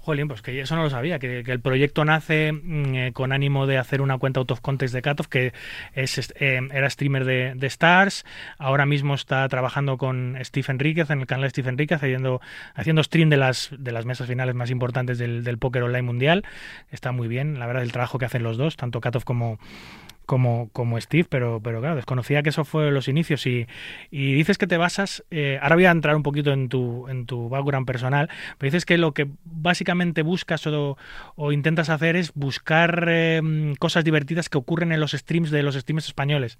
[0.09, 3.67] Jolín, pues que eso no lo sabía, que, el proyecto nace mm, eh, con ánimo
[3.67, 5.53] de hacer una cuenta out of context de Katov, que
[5.93, 8.25] es, eh, era streamer de, de, Stars,
[8.57, 12.41] ahora mismo está trabajando con Steve Enríquez, en el canal de Steve Enríquez, haciendo,
[12.75, 16.45] haciendo stream de las, de las mesas finales más importantes del, del póker online mundial.
[16.91, 19.59] Está muy bien, la verdad, el trabajo que hacen los dos, tanto Katov como,
[20.29, 23.66] como, como Steve, pero, pero claro, desconocía que eso fue los inicios y,
[24.11, 27.24] y dices que te basas, eh, ahora voy a entrar un poquito en tu, en
[27.24, 30.99] tu background personal, pero dices que lo que básicamente buscas o,
[31.35, 33.41] o intentas hacer es buscar eh,
[33.79, 36.59] cosas divertidas que ocurren en los streams de los streams españoles.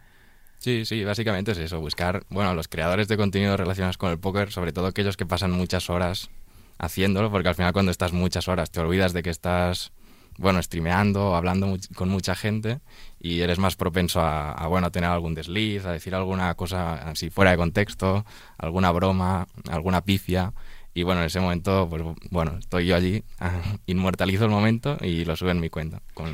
[0.57, 4.51] Sí, sí, básicamente es eso, buscar, bueno, los creadores de contenido relacionados con el póker,
[4.51, 6.31] sobre todo aquellos que pasan muchas horas
[6.79, 9.93] haciéndolo, porque al final cuando estás muchas horas te olvidas de que estás
[10.39, 12.81] bueno, streameando, hablando con mucha gente
[13.21, 17.31] y eres más propenso a, a, bueno, tener algún desliz, a decir alguna cosa así
[17.31, 18.25] fuera de contexto,
[18.57, 20.53] alguna broma, alguna pifia.
[20.95, 23.23] Y bueno, en ese momento, pues bueno, estoy yo allí,
[23.87, 26.03] inmortalizo el momento y lo subo en mi cuenta.
[26.15, 26.33] Con...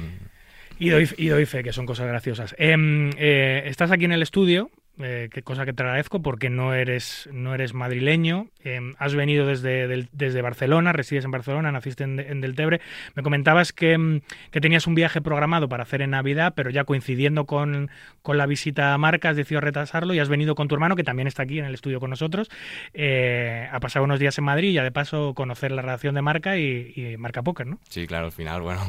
[0.78, 2.54] Y, doy, y doy fe, que son cosas graciosas.
[2.58, 2.76] Eh,
[3.16, 7.28] eh, estás aquí en el estudio, eh, qué cosa que te agradezco porque no eres,
[7.32, 12.20] no eres madrileño, eh, has venido desde, del, desde Barcelona, resides en Barcelona, naciste en,
[12.20, 12.80] en Deltebre.
[13.14, 16.84] Me comentabas que, mm, que, tenías un viaje programado para hacer en Navidad, pero ya
[16.84, 17.90] coincidiendo con,
[18.22, 21.04] con, la visita a Marca has decidido retrasarlo y has venido con tu hermano, que
[21.04, 22.48] también está aquí en el estudio con nosotros,
[22.92, 26.22] eh, a pasar unos días en Madrid y ya de paso conocer la redacción de
[26.22, 27.78] Marca y, y Marca Póker, ¿no?
[27.88, 28.80] Sí, claro, al final, bueno,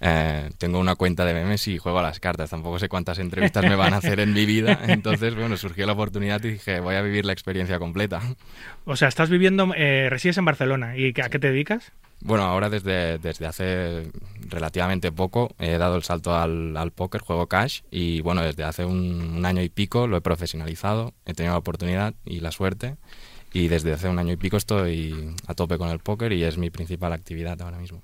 [0.00, 3.64] eh, tengo una cuenta de memes y juego a las cartas, tampoco sé cuántas entrevistas
[3.64, 6.80] me van a hacer en mi vida, entonces, bueno, bueno, surgió la oportunidad y dije,
[6.80, 8.20] voy a vivir la experiencia completa.
[8.84, 11.90] O sea, estás viviendo, eh, resides en Barcelona, ¿y a qué te dedicas?
[12.20, 14.10] Bueno, ahora desde, desde hace
[14.50, 18.84] relativamente poco he dado el salto al, al póker, juego cash y bueno, desde hace
[18.84, 22.96] un, un, año y pico lo he profesionalizado, he tenido la oportunidad y la suerte
[23.54, 26.58] y desde hace un año y pico estoy a tope con el póker y es
[26.58, 28.02] mi principal actividad ahora mismo.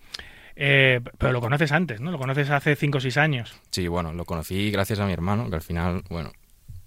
[0.57, 2.11] Eh, pero lo conoces antes, ¿no?
[2.11, 3.55] Lo conoces hace 5 o 6 años.
[3.71, 6.33] Sí, bueno, lo conocí gracias a mi hermano, que al final, bueno,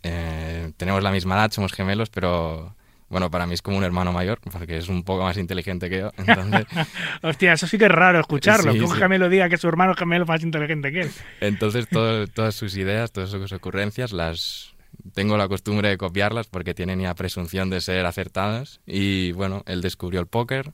[0.02, 2.76] eh, tenemos la misma edad, somos gemelos, pero
[3.10, 6.00] bueno, para mí es como un hermano mayor, porque es un poco más inteligente que
[6.00, 6.12] yo.
[6.18, 6.66] Entonces...
[7.22, 8.98] Hostia, eso sí que es raro escucharlo, sí, que un sí.
[8.98, 11.12] gemelo diga que su hermano gemelo es más inteligente que él.
[11.40, 14.76] Entonces, todo, todas sus ideas, todas sus ocurrencias, las
[15.14, 18.82] tengo la costumbre de copiarlas porque tienen ya presunción de ser acertadas.
[18.86, 20.74] Y bueno, él descubrió el póker.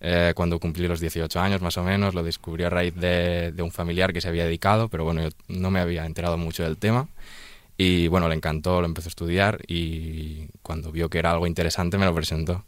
[0.00, 3.62] Eh, cuando cumplí los 18 años más o menos, lo descubrió a raíz de, de
[3.62, 6.76] un familiar que se había dedicado, pero bueno, yo no me había enterado mucho del
[6.76, 7.08] tema.
[7.80, 11.96] Y bueno, le encantó, lo empezó a estudiar y cuando vio que era algo interesante
[11.96, 12.64] me lo presentó.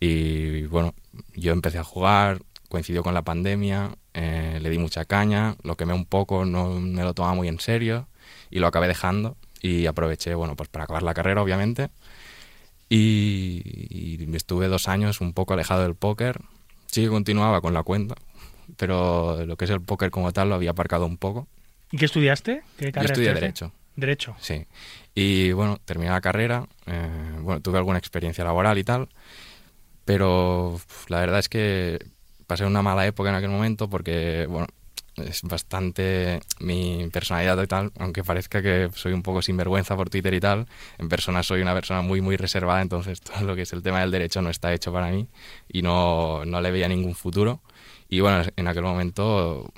[0.00, 0.92] Y bueno,
[1.36, 5.94] yo empecé a jugar, coincidió con la pandemia, eh, le di mucha caña, lo quemé
[5.94, 8.08] un poco, no me lo tomaba muy en serio
[8.50, 11.90] y lo acabé dejando y aproveché, bueno, pues para acabar la carrera obviamente.
[12.88, 13.62] Y,
[14.18, 16.40] y estuve dos años un poco alejado del póker,
[16.86, 18.16] sí que continuaba con la cuenta,
[18.76, 21.46] pero lo que es el póker como tal lo había aparcado un poco.
[21.92, 22.62] ¿Y qué estudiaste?
[22.76, 23.72] ¿Qué Yo estudié Derecho.
[24.00, 24.34] Derecho.
[24.40, 24.66] Sí.
[25.14, 29.08] Y bueno, terminé la carrera, eh, bueno, tuve alguna experiencia laboral y tal,
[30.04, 31.98] pero la verdad es que
[32.46, 34.66] pasé una mala época en aquel momento porque, bueno,
[35.16, 40.34] es bastante mi personalidad y tal, aunque parezca que soy un poco sinvergüenza por Twitter
[40.34, 40.66] y tal,
[40.98, 44.00] en persona soy una persona muy, muy reservada, entonces todo lo que es el tema
[44.00, 45.28] del derecho no está hecho para mí
[45.68, 47.60] y no, no le veía ningún futuro.
[48.08, 49.72] Y bueno, en aquel momento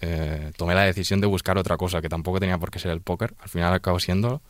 [0.00, 3.00] eh, tomé la decisión de buscar otra cosa, que tampoco tenía por qué ser el
[3.00, 4.42] póker, al final acabó siendo.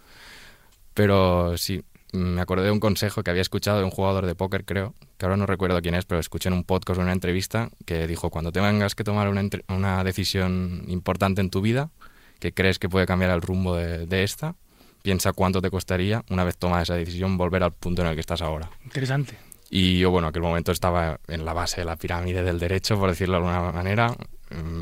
[0.94, 1.82] Pero sí,
[2.12, 5.26] me acordé de un consejo que había escuchado de un jugador de póker, creo, que
[5.26, 8.07] ahora no recuerdo quién es, pero escuché en un podcast o en una entrevista que
[8.07, 11.90] dijo, cuando tengas que tomar una, una decisión importante en tu vida,
[12.38, 14.55] que crees que puede cambiar el rumbo de, de esta,
[15.03, 18.20] piensa cuánto te costaría, una vez tomada esa decisión, volver al punto en el que
[18.20, 18.70] estás ahora.
[18.84, 19.38] Interesante.
[19.70, 22.99] Y yo, bueno, en aquel momento estaba en la base de la pirámide del derecho,
[22.99, 24.14] por decirlo de alguna manera.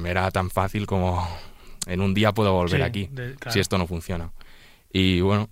[0.06, 1.26] Era tan fácil como
[1.86, 3.52] en un día puedo volver Sí, aquí, de- claro.
[3.52, 4.30] si esto no funciona.
[4.92, 5.48] Y bueno,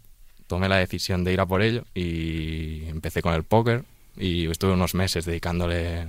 [0.47, 3.85] tomé la decisión de ir a por ello y empecé con el póker
[4.17, 6.09] y estuve unos meses dedicándole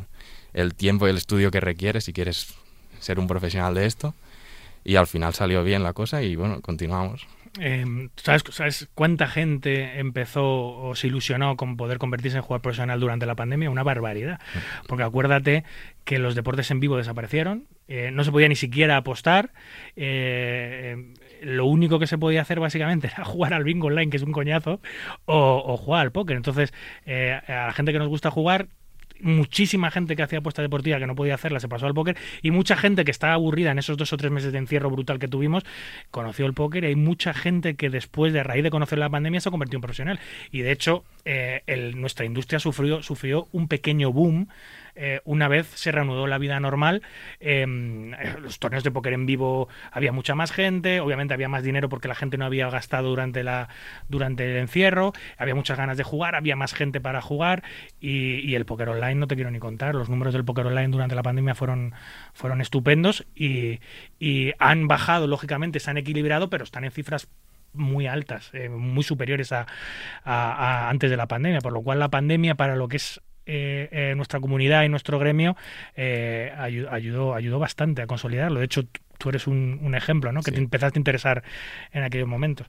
[0.53, 2.53] el tiempo y el estudio que requiere si quieres
[2.99, 4.13] ser un profesional de esto.
[4.85, 7.25] Y al final salió bien la cosa y bueno, continuamos.
[7.59, 12.99] Eh, ¿sabes, ¿Sabes cuánta gente empezó o se ilusionó con poder convertirse en jugador profesional
[12.99, 13.69] durante la pandemia?
[13.69, 14.41] Una barbaridad.
[14.87, 15.63] Porque acuérdate
[16.03, 19.51] que los deportes en vivo desaparecieron, eh, no se podía ni siquiera apostar,
[19.95, 24.23] eh, lo único que se podía hacer básicamente era jugar al bingo online, que es
[24.23, 24.79] un coñazo,
[25.25, 26.37] o, jugar al póker.
[26.37, 26.73] Entonces,
[27.05, 28.67] eh, a la gente que nos gusta jugar,
[29.19, 32.17] muchísima gente que hacía apuesta deportiva que no podía hacerla se pasó al póker.
[32.41, 35.17] Y mucha gente que estaba aburrida en esos dos o tres meses de encierro brutal
[35.19, 35.63] que tuvimos
[36.11, 36.83] conoció el póker.
[36.83, 39.51] Y hay mucha gente que después de a raíz de conocer la pandemia se ha
[39.51, 40.19] convertido en profesional.
[40.51, 44.49] Y de hecho eh, el- nuestra industria sufrió, sufrió un pequeño boom
[44.95, 47.01] eh, una vez se reanudó la vida normal,
[47.39, 48.11] em,
[48.41, 52.07] los torneos de póker en vivo había mucha más gente, obviamente había más dinero porque
[52.07, 53.69] la gente no había gastado durante, la,
[54.07, 57.63] durante el encierro, había muchas ganas de jugar, había más gente para jugar
[57.99, 61.15] y, el póker online no te quiero ni contar, los números del póker online durante
[61.15, 61.93] la pandemia fueron,
[62.33, 63.79] fueron estupendos y,
[64.59, 67.27] han bajado, lógicamente, se han equilibrado, pero están en cifras
[67.73, 69.65] muy altas, eh, muy superiores a
[70.89, 74.13] antes de la pandemia, por lo cual la pandemia para lo que es eh, eh,
[74.15, 75.55] nuestra comunidad y nuestro gremio
[75.95, 78.59] eh, ayu- ayudó, ayudó bastante a consolidarlo.
[78.59, 78.83] De hecho,
[79.17, 80.41] tú eres un, un ejemplo, ¿no?
[80.41, 80.55] Que Sí.
[80.55, 81.43] te empezaste a interesar
[81.91, 82.67] en aquellos momentos.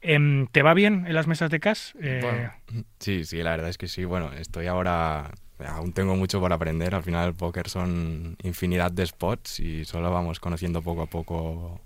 [0.00, 1.94] Em, ¿Te va bien en las mesas de CAS?
[2.00, 2.52] Eh, Bueno,
[3.00, 4.04] sí, sí, la verdad es que sí.
[4.04, 5.30] Bueno, estoy ahora.
[5.66, 6.94] Aún tengo mucho por aprender.
[6.94, 11.80] Al final, el póker son infinidad de spots y solo vamos conociendo poco a poco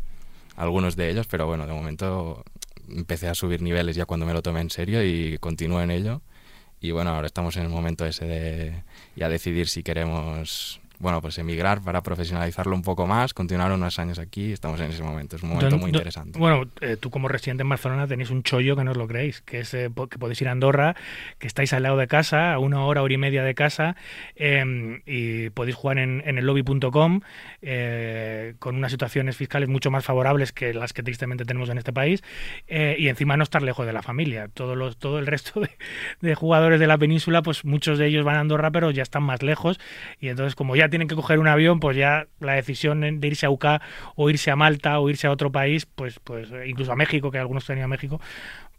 [0.56, 1.26] algunos de ellos.
[1.28, 2.42] Pero bueno, de momento
[2.88, 6.20] empecé a subir niveles ya cuando me lo tomé en serio y continúo en ello.
[6.80, 8.82] Y bueno, ahora estamos en el momento ese de
[9.16, 10.79] ya decidir si queremos.
[11.00, 15.02] Bueno, pues emigrar para profesionalizarlo un poco más, continuar unos años aquí, estamos en ese
[15.02, 16.38] momento, es un momento Don- muy don- interesante.
[16.38, 19.40] Bueno, eh, tú como residente en Barcelona tenéis un chollo que no os lo creéis,
[19.40, 20.94] que es eh, que podéis ir a Andorra,
[21.38, 23.96] que estáis al lado de casa, a una hora, hora y media de casa,
[24.36, 27.22] eh, y podéis jugar en, en el lobby.com
[27.62, 31.94] eh, con unas situaciones fiscales mucho más favorables que las que tristemente tenemos en este
[31.94, 32.22] país,
[32.68, 34.50] y encima no estar lejos de la familia.
[34.54, 35.70] Los, todo el resto de,
[36.20, 39.22] de jugadores de la península, pues muchos de ellos van a Andorra, pero ya están
[39.22, 39.80] más lejos,
[40.20, 43.46] y entonces como ya tienen que coger un avión, pues ya la decisión de irse
[43.46, 43.66] a UK
[44.16, 47.38] o irse a Malta o irse a otro país, pues, pues incluso a México, que
[47.38, 48.20] algunos tenían a México,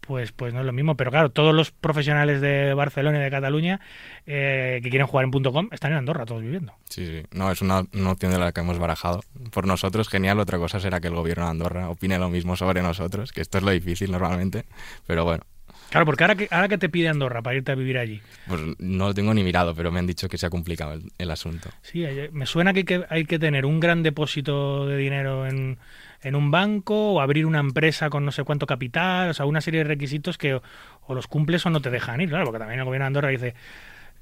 [0.01, 0.95] pues, pues no es lo mismo.
[0.97, 3.79] Pero claro, todos los profesionales de Barcelona y de Cataluña
[4.25, 6.73] eh, que quieren jugar en .com están en Andorra, todos viviendo.
[6.89, 7.23] Sí, sí.
[7.31, 9.21] No, es una opción de la que hemos barajado.
[9.51, 10.39] Por nosotros, genial.
[10.39, 13.57] Otra cosa será que el gobierno de Andorra opine lo mismo sobre nosotros, que esto
[13.57, 14.65] es lo difícil normalmente.
[15.07, 15.43] Pero bueno,
[15.91, 18.59] Claro, porque ahora que, ahora que te pide Andorra para irte a vivir allí, pues
[18.79, 21.29] no lo tengo ni mirado, pero me han dicho que se ha complicado el, el
[21.29, 21.69] asunto.
[21.83, 25.77] sí, me suena que hay, que hay que tener un gran depósito de dinero en,
[26.23, 29.61] en un banco o abrir una empresa con no sé cuánto capital, o sea, una
[29.61, 30.63] serie de requisitos que o,
[31.07, 33.29] o los cumples o no te dejan ir, claro, porque también el gobierno de Andorra
[33.29, 33.53] dice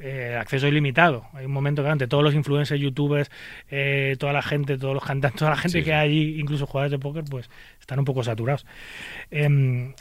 [0.02, 1.26] eh, acceso ilimitado.
[1.34, 3.30] Hay un momento que ante todos los influencers, youtubers,
[3.70, 5.92] eh, toda la gente, todos los cantantes, toda la gente Sí, que sí.
[5.92, 7.50] hay allí, incluso jugadores de póker, pues
[7.82, 8.66] están un poco saturados.
[9.30, 9.94] Em, eh,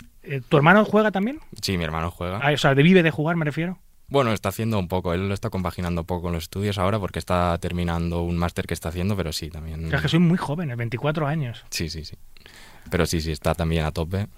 [0.49, 1.41] ¿Tu hermano juega también?
[1.63, 2.41] Sí, mi hermano juega.
[2.43, 3.79] Ah, o sea, de vive de jugar, me refiero.
[4.11, 5.13] Bueno, está haciendo un poco.
[5.13, 8.67] Él lo está compaginando un poco con los estudios ahora porque está terminando un máster
[8.67, 9.85] que está haciendo, pero sí, también.
[9.85, 11.65] O sea, es que soy muy joven, 24 años.
[11.71, 12.17] Sí, sí, sí.
[12.91, 14.29] Pero sí, sí, está también a tope.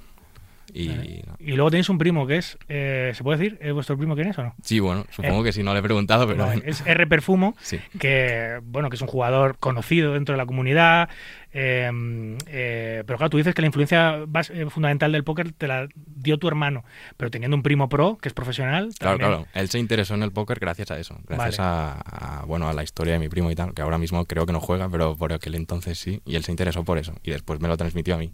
[0.74, 3.59] Y Eh, Y luego tenéis un primo que es, eh, ¿se puede decir?
[3.60, 4.55] ¿Es vuestro primo quién es o no?
[4.62, 7.78] sí, bueno, supongo que sí, no le he preguntado, pero Vale, es R Perfumo, Sí.
[7.98, 11.09] que bueno, que es un jugador conocido dentro de la comunidad.
[11.52, 11.90] eh,
[12.47, 14.18] eh, pero claro, tú dices que la influencia
[14.52, 16.84] eh, fundamental del póker te la dio tu hermano,
[17.16, 18.90] pero teniendo un primo pro que es profesional.
[18.98, 19.47] Claro, también- claro.
[19.55, 22.01] Él se interesó en el póker gracias a eso, gracias a,
[22.40, 24.52] a, bueno, a la historia de mi primo y tal, que ahora mismo creo que
[24.52, 27.60] no juega, pero por aquel entonces sí, y él se interesó por eso, y después
[27.60, 28.32] me lo transmitió a mí.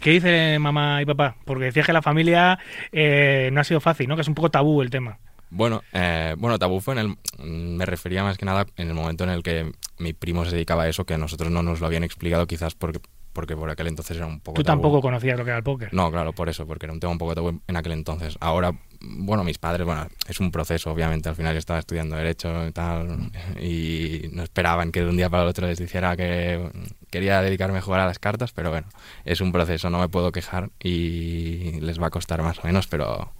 [0.00, 1.36] ¿Qué dice mamá y papá?
[1.44, 2.58] Porque decías que la familia
[2.92, 4.14] eh, no ha sido fácil, ¿no?
[4.16, 5.18] Que es un poco tabú el tema.
[5.50, 7.16] Bueno, eh, bueno, tabú fue en el...
[7.44, 10.84] Me refería más que nada en el momento en el que mi primo se dedicaba
[10.84, 13.00] a eso, que a nosotros no nos lo habían explicado quizás porque,
[13.32, 14.76] porque por aquel entonces era un poco Tú tabú.
[14.80, 15.92] tampoco conocías lo que era el póker.
[15.92, 18.36] No, claro, por eso, porque era un tema un poco tabú en aquel entonces.
[18.40, 21.28] Ahora, bueno, mis padres, bueno, es un proceso, obviamente.
[21.28, 25.28] Al final yo estaba estudiando Derecho y tal, y no esperaban que de un día
[25.28, 26.70] para el otro les dijera que
[27.10, 28.88] quería dedicarme a jugar a las cartas, pero bueno,
[29.24, 32.86] es un proceso, no me puedo quejar y les va a costar más o menos,
[32.86, 33.32] pero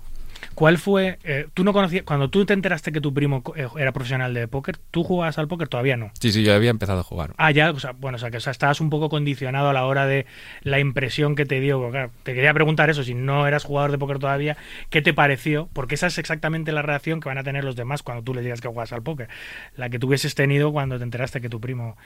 [0.54, 1.18] ¿Cuál fue?
[1.24, 2.02] eh, tú no conocías.
[2.04, 5.48] Cuando tú te enteraste que tu primo eh, era profesional de póker, ¿tú jugabas al
[5.48, 5.68] póker?
[5.68, 6.10] Todavía no.
[6.20, 7.34] sí, sí, yo había empezado a jugar.
[7.36, 9.72] Ah, ya, o sea, bueno, o sea, que o sea, estabas un poco condicionado a
[9.72, 10.26] la hora de
[10.62, 11.78] la impresión que te dio.
[11.78, 14.56] porque, claro, te quería preguntar eso, si no eras jugador de póker todavía,
[14.90, 15.68] ¿qué te pareció?
[15.72, 18.44] Porque esa es exactamente la reacción que van a tener los demás cuando tú les
[18.44, 19.28] digas que juegas al póker.
[19.76, 21.96] La que tú hubieses tenido cuando te enteraste que tu primo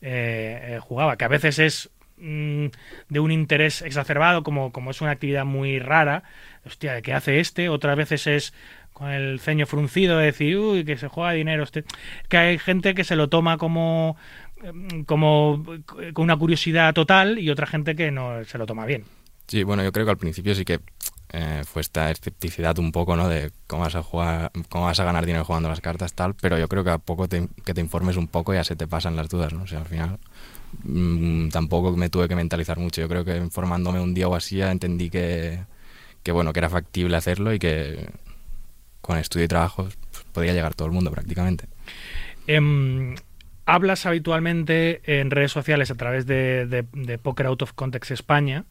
[0.00, 2.66] eh, eh, jugaba, que a veces es mm,
[3.08, 6.22] de un interés exacerbado, como, como es una actividad muy rara.
[6.64, 7.68] Hostia, ¿de qué hace este?
[7.68, 8.54] Otras veces es
[8.92, 11.62] con el ceño fruncido de decir, uy, que se juega dinero.
[11.62, 11.84] Este.
[12.28, 14.16] Que hay gente que se lo toma como
[14.62, 15.64] mm, como
[16.12, 19.04] con una curiosidad total y otra gente que no se lo toma bien.
[19.46, 20.80] Sí, bueno, yo creo que al principio sí que
[21.32, 23.28] eh, fue esta escepticidad un poco, ¿no?
[23.28, 26.58] De cómo vas a jugar, cómo vas a ganar dinero jugando las cartas, tal, pero
[26.58, 29.16] yo creo que a poco te- que te informes un poco ya se te pasan
[29.16, 29.62] las dudas, ¿no?
[29.62, 30.18] O sea, al final
[30.84, 33.00] mm, tampoco me tuve que mentalizar mucho.
[33.00, 35.60] Yo creo que informándome un día o así ya entendí que,
[36.22, 38.08] que bueno, que era factible hacerlo y que
[39.00, 41.66] con estudio y trabajo pues, podía llegar todo el mundo prácticamente.
[42.46, 43.14] Em,
[43.66, 48.64] hablas habitualmente en redes sociales a través de, de- de Poker Out of Context España.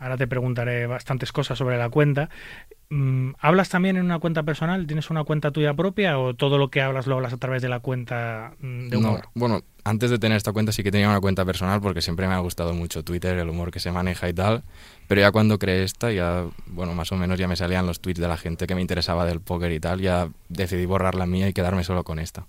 [0.00, 2.30] Ahora te preguntaré bastantes cosas sobre la cuenta.
[2.88, 4.86] mm, ¿hablas también en una cuenta personal?
[4.86, 7.68] ¿Tienes una cuenta tuya propia o todo lo que hablas lo hablas a través de
[7.68, 9.20] la cuenta mm, de humor?
[9.22, 12.26] No, bueno, antes de tener esta cuenta sí que tenía una cuenta personal porque siempre
[12.26, 14.64] me ha gustado mucho Twitter, el humor que se maneja y tal.
[15.06, 18.20] Pero ya cuando creé esta, ya, bueno, más o menos ya me salían los tweets
[18.20, 20.00] de la gente que me interesaba del póker y tal.
[20.00, 22.46] Ya decidí borrar la mía y quedarme solo con esta.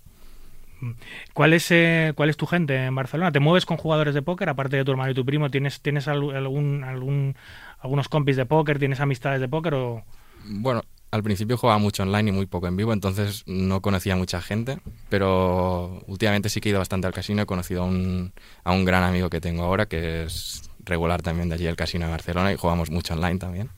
[1.34, 3.32] ¿Cuál es, eh, ¿Cuál es tu gente en Barcelona?
[3.32, 4.48] ¿Te mueves con jugadores de póker?
[4.48, 7.36] Aparte de tu hermano y tu primo, ¿tienes, tienes algún, algún,
[7.80, 8.78] algunos compis de póker?
[8.78, 9.74] ¿Tienes amistades de póker?
[9.74, 10.04] O...
[10.44, 14.40] Bueno, al principio jugaba mucho online y muy poco en vivo, entonces no conocía mucha
[14.40, 14.78] gente,
[15.08, 17.42] pero últimamente sí que he ido bastante al casino.
[17.42, 18.32] He conocido a un,
[18.64, 22.06] a un gran amigo que tengo ahora, que es regular también de allí el casino
[22.06, 23.70] de Barcelona y jugamos mucho online también.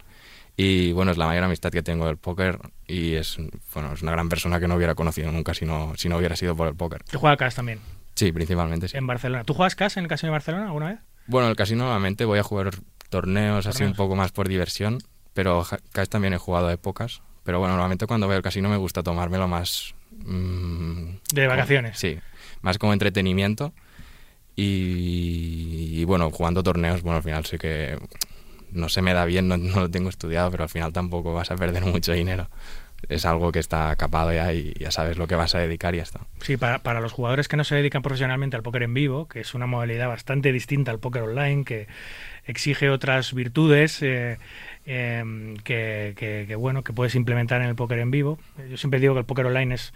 [0.56, 3.38] Y bueno, es la mayor amistad que tengo del póker y es,
[3.72, 6.36] bueno, es una gran persona que no hubiera conocido nunca si no, si no hubiera
[6.36, 7.02] sido por el póker.
[7.02, 7.80] ¿Te juega CAS también?
[8.14, 8.96] Sí, principalmente sí.
[8.96, 9.42] En Barcelona.
[9.44, 11.00] ¿Tú juegas CAS en el casino de Barcelona alguna vez?
[11.26, 12.70] Bueno, en el casino normalmente voy a jugar
[13.08, 14.98] torneos, así un poco más por diversión,
[15.32, 17.22] pero CAS también he jugado de pocas.
[17.42, 19.94] Pero bueno, normalmente cuando voy al casino me gusta tomármelo más...
[20.24, 21.98] Mm, ¿De vacaciones?
[21.98, 22.18] sí,
[22.62, 23.72] más como entretenimiento.
[24.56, 27.98] Y, y, bueno, jugando torneos, bueno, al final sí que
[28.72, 31.56] no se me da bien, no, lo tengo estudiado, pero al final tampoco vas a
[31.56, 32.48] perder mucho dinero.
[33.08, 35.98] Es algo que está capado ya y ya sabes lo que vas a dedicar y
[35.98, 36.20] ya está.
[36.40, 39.40] Sí, para, para los jugadores que no se dedican profesionalmente al póker en vivo, que
[39.40, 41.86] es una modalidad bastante distinta al póker online, que
[42.46, 44.38] exige otras virtudes eh,
[44.86, 48.38] em, que, que, bueno, que puedes implementar en el póker en vivo.
[48.70, 49.92] Yo siempre digo que el póker online es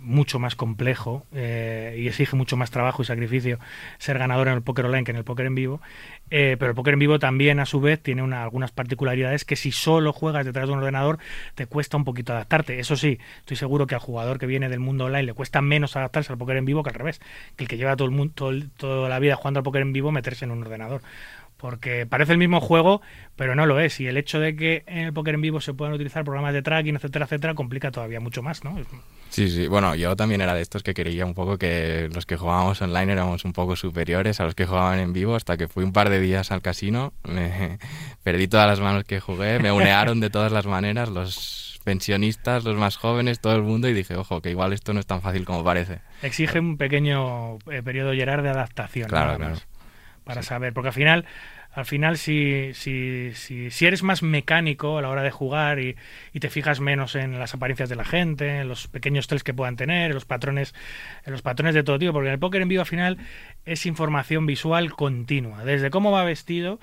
[0.00, 3.58] mucho más complejo eh, y exige mucho más trabajo y sacrificio
[3.98, 5.80] ser ganador en el póker online que en el póker en vivo.
[6.30, 9.56] Eh, pero el póker en vivo también, a su vez, tiene una, algunas particularidades que
[9.56, 11.18] si solo juegas detrás de un ordenador
[11.54, 12.78] te cuesta un poquito adaptarte.
[12.78, 15.96] Eso sí, estoy seguro que al jugador que viene del mundo online le cuesta menos
[15.96, 17.20] adaptarse al póker en vivo que al revés,
[17.56, 20.12] que el que lleva todo el mundo, toda la vida jugando al póker en vivo
[20.12, 21.02] meterse en un ordenador
[21.58, 23.02] porque parece el mismo juego,
[23.36, 24.00] pero no lo es.
[24.00, 26.62] Y el hecho de que en el póker en vivo se puedan utilizar programas de
[26.62, 28.78] tracking, etcétera, etcétera, complica todavía mucho más, ¿no?
[29.28, 29.66] Sí, sí.
[29.66, 33.12] Bueno, yo también era de estos que creía un poco que los que jugábamos online
[33.12, 36.10] éramos un poco superiores a los que jugaban en vivo, hasta que fui un par
[36.10, 37.78] de días al casino, me
[38.22, 42.76] perdí todas las manos que jugué, me unearon de todas las maneras los pensionistas, los
[42.76, 45.44] más jóvenes, todo el mundo, y dije, ojo, que igual esto no es tan fácil
[45.44, 46.00] como parece.
[46.22, 49.08] Exige un pequeño eh, periodo Gerard de adaptación.
[49.08, 49.56] Claro, claro
[50.28, 51.24] para saber, porque al final,
[51.72, 55.96] al final si, si, si, si, eres más mecánico a la hora de jugar y,
[56.34, 59.54] y, te fijas menos en las apariencias de la gente, en los pequeños tells que
[59.54, 60.74] puedan tener, en los patrones,
[61.24, 63.16] en los patrones de todo tipo, porque en el póker en vivo al final
[63.64, 66.78] es información visual continua, desde cómo va vestido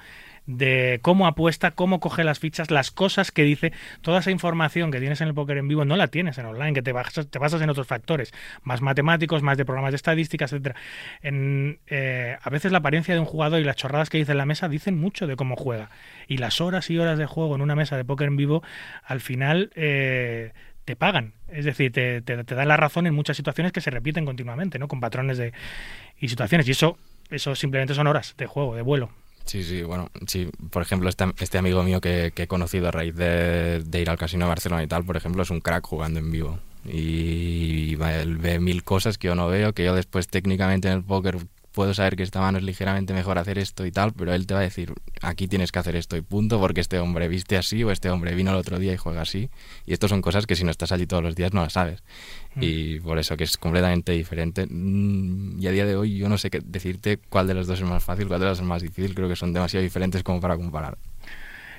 [0.48, 5.00] de cómo apuesta, cómo coge las fichas, las cosas que dice, toda esa información que
[5.00, 7.40] tienes en el póker en vivo no la tienes en online, que te basas, te
[7.40, 10.76] basas en otros factores, más matemáticos, más de programas de estadísticas, etcétera.
[11.22, 14.38] En, eh, a veces la apariencia de un jugador y las chorradas que dice en
[14.38, 15.90] la mesa dicen mucho de cómo juega.
[16.28, 18.64] Y las horas y horas de juego en una mesa de póker en vivo,
[19.04, 20.54] al final eh,
[20.86, 21.34] te pagan.
[21.48, 24.88] Es decir, te, te, dan la razón en muchas situaciones que se repiten continuamente, ¿no?
[24.88, 25.54] Con patrones de
[26.20, 26.68] y situaciones.
[26.68, 26.98] Y eso,
[27.30, 29.10] eso simplemente son horas de juego, de vuelo.
[29.46, 33.16] Sí, sí, bueno, sí, por ejemplo, este, este amigo mío que, he conocido a raíz
[33.16, 36.20] de, de, ir al Casino de Barcelona y tal, por ejemplo, es un crack jugando
[36.20, 36.60] en vivo.
[36.84, 40.96] Y, y él ve mil cosas que yo no veo, que yo después técnicamente en
[40.96, 41.38] el póker
[41.76, 44.54] puedo saber que esta mano es ligeramente mejor hacer esto y tal, pero él te
[44.54, 47.84] va a decir, aquí tienes que hacer esto y punto, porque este hombre viste así
[47.84, 49.50] o este hombre vino el otro día y juega así.
[49.86, 52.02] Y esto son cosas que si no estás allí todos los días no las sabes.
[52.56, 52.60] Mm.
[52.62, 54.66] Y por eso que es completamente diferente.
[54.68, 57.80] Mm, y a día de hoy yo no sé qué decirte cuál de los dos
[57.80, 59.14] es más fácil, cuál de los dos es más difícil.
[59.14, 60.98] Creo que son demasiado diferentes como para comparar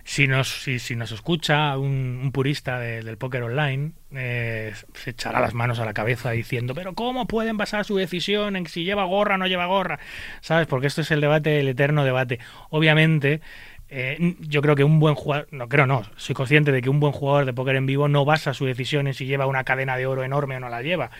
[0.06, 5.52] si nos, si, si nos escucha un, purista del póker online, eh, se echará las
[5.52, 9.34] manos a la cabeza diciendo, pero ¿cómo pueden basar su decisión en si lleva gorra
[9.34, 9.98] o no lleva gorra?
[10.42, 10.68] ¿Sabes?
[10.68, 12.38] Porque esto es el debate, el eterno debate.
[12.70, 13.40] Obviamente,
[13.88, 17.00] eh, yo creo que un buen jugador, no creo no, soy consciente de que un
[17.00, 19.96] buen jugador de póker en vivo no basa su decisión en si lleva una cadena
[19.96, 21.10] de oro enorme o no la lleva,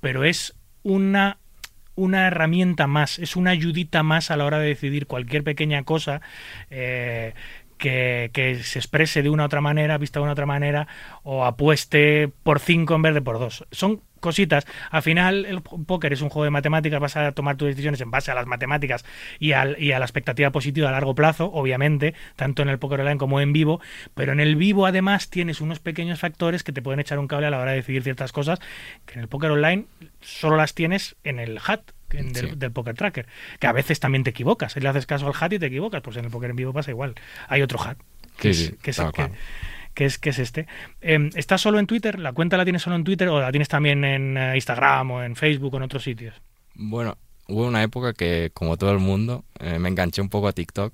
[0.00, 1.38] pero es una
[1.96, 6.20] una herramienta más, es una ayudita más a la hora de decidir cualquier pequeña cosa
[6.70, 7.32] eh,
[7.78, 10.88] que, se exprese de una u otra manera, vista de una u otra manera,
[11.22, 13.66] o apueste por 5 en vez de por 2.
[13.70, 14.66] Son cositas.
[14.90, 18.10] Al final, el póker es un juego de matemáticas, vas a tomar tus decisiones en
[18.10, 19.04] base a las matemáticas
[19.38, 23.00] y, al, y a la expectativa positiva a largo plazo, obviamente, tanto en el póker
[23.00, 23.80] online como en vivo,
[24.14, 27.46] pero en el vivo además tienes unos pequeños factores que te pueden echar un cable
[27.46, 28.58] a la hora de decidir ciertas cosas,
[29.04, 29.86] que en el póker online
[30.20, 33.26] solo las tienes en el HAT, del, poker tracker.
[33.58, 34.72] Que a veces también te equivocas.
[34.72, 36.72] Si le haces caso al hat y te equivocas, pues en el poker en vivo
[36.72, 37.14] pasa igual.
[37.48, 37.98] Hay otro hat.
[38.38, 40.66] Que es, que, es, que, es, este.
[41.00, 42.18] Eh, ¿Estás solo en Twitter?
[42.18, 45.22] ¿La cuenta la tienes solo en Twitter o la tienes también en eh, Instagram o
[45.22, 46.34] en Facebook o en otros sitios?
[46.74, 47.16] Bueno,
[47.48, 50.92] hubo una época que, como todo el mundo, eh, me enganché un poco a TikTok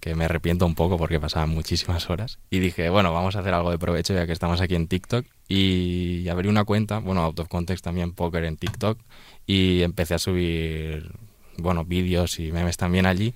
[0.00, 2.38] que me arrepiento un poco porque pasaban muchísimas horas.
[2.50, 5.26] Y dije, bueno, vamos a hacer algo de provecho ya que estamos aquí en TikTok.
[5.48, 8.98] Y abrí una cuenta, bueno, out of context también, póker en TikTok.
[9.46, 11.10] Y empecé a subir,
[11.56, 13.34] bueno, vídeos y memes también allí.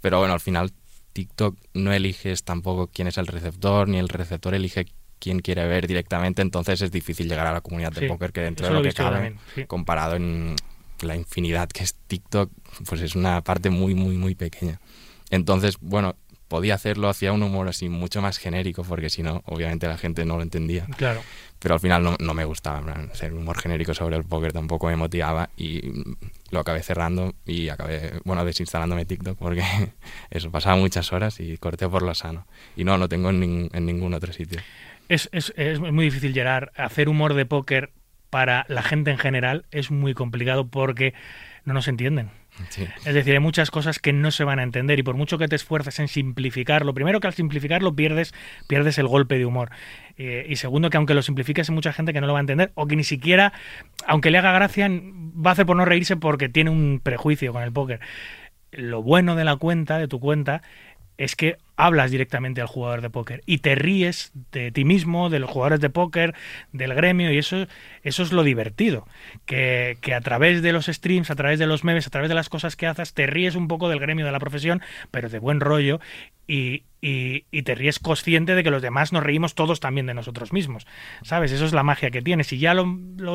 [0.00, 0.72] Pero bueno, al final
[1.12, 4.86] TikTok no eliges tampoco quién es el receptor, ni el receptor elige
[5.18, 8.40] quién quiere ver directamente, entonces es difícil llegar a la comunidad de Sí, póker que
[8.40, 9.64] dentro de lo que cabe, también, sí.
[9.66, 10.56] comparado en
[11.02, 12.50] la infinidad que es TikTok,
[12.86, 14.80] pues es una parte muy, muy, muy pequeña.
[15.30, 16.16] Entonces, bueno,
[16.48, 20.24] podía hacerlo hacia un humor así mucho más genérico, porque si no, obviamente la gente
[20.24, 20.86] no lo entendía.
[20.96, 21.22] Claro.
[21.60, 22.80] Pero al final no, no me gustaba
[23.12, 25.92] hacer humor genérico sobre el póker, tampoco me motivaba y
[26.50, 29.62] lo acabé cerrando y acabé, bueno, desinstalándome TikTok porque
[30.30, 32.46] eso, pasaba muchas horas y corté por lo sano.
[32.76, 34.58] Y no, lo tengo en, nin- en ningún otro sitio.
[35.08, 37.92] Es, es, es muy difícil llegar hacer humor de póker
[38.30, 39.66] para la gente en general.
[39.70, 41.14] Es muy complicado porque
[41.64, 42.30] no nos entienden.
[43.04, 45.48] Es decir, hay muchas cosas que no se van a entender y por mucho que
[45.48, 48.34] te esfuerces en simplificarlo, primero que al simplificarlo pierdes,
[48.66, 49.70] pierdes el golpe de humor.
[50.16, 52.42] Eh, y segundo que aunque lo simplifiques hay mucha gente que no lo va a
[52.42, 53.52] entender o que ni siquiera,
[54.06, 57.62] aunque le haga gracia, va a hacer por no reírse porque tiene un prejuicio con
[57.62, 58.00] el póker.
[58.72, 60.62] Lo bueno de la cuenta, de tu cuenta,
[61.22, 65.38] es que hablas directamente al jugador de póker y te ríes de ti mismo, de
[65.38, 66.34] los jugadores de póker,
[66.72, 67.66] del gremio y eso,
[68.02, 69.06] eso es lo divertido.
[69.44, 72.34] Que, que a través de los streams, a través de los memes, a través de
[72.34, 74.80] las cosas que haces, te ríes un poco del gremio de la profesión,
[75.10, 76.00] pero de buen rollo
[76.46, 80.14] y, y- y te ríes consciente de que los demás nos reímos todos también de
[80.14, 80.86] nosotros mismos.
[81.22, 81.52] ¿Sabes?
[81.52, 82.46] Eso es la magia que tienes.
[82.46, 82.86] Si ya lo,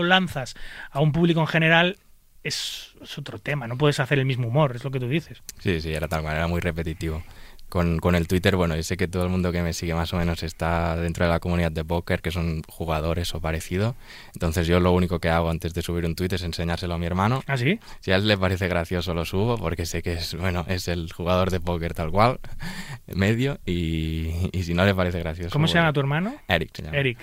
[0.04, 0.56] lanzas
[0.90, 1.98] a un público en general,
[2.44, 3.68] es, es otro tema.
[3.68, 5.42] No puedes hacer el mismo humor, es lo que tú dices.
[5.60, 7.24] Sí, sí, era tal cual, era muy repetitivo.
[7.70, 10.14] Con, con el Twitter, bueno, yo sé que todo el mundo que me sigue más
[10.14, 13.96] o menos está dentro de la comunidad de póker, que son jugadores o parecido.
[14.34, 17.06] Entonces yo lo único que hago antes de subir un tweet es enseñárselo a mi
[17.06, 17.44] hermano.
[17.48, 17.80] ¿Ah, sí?
[18.00, 21.12] Si a él le parece gracioso lo subo, porque sé que es, bueno, es el
[21.12, 22.40] jugador de póker tal cual,
[23.14, 25.52] medio, y, y si no le parece gracioso...
[25.52, 26.36] ¿Cómo se bueno, llama tu hermano?
[26.48, 26.98] Eric se llama.
[26.98, 27.18] Eric.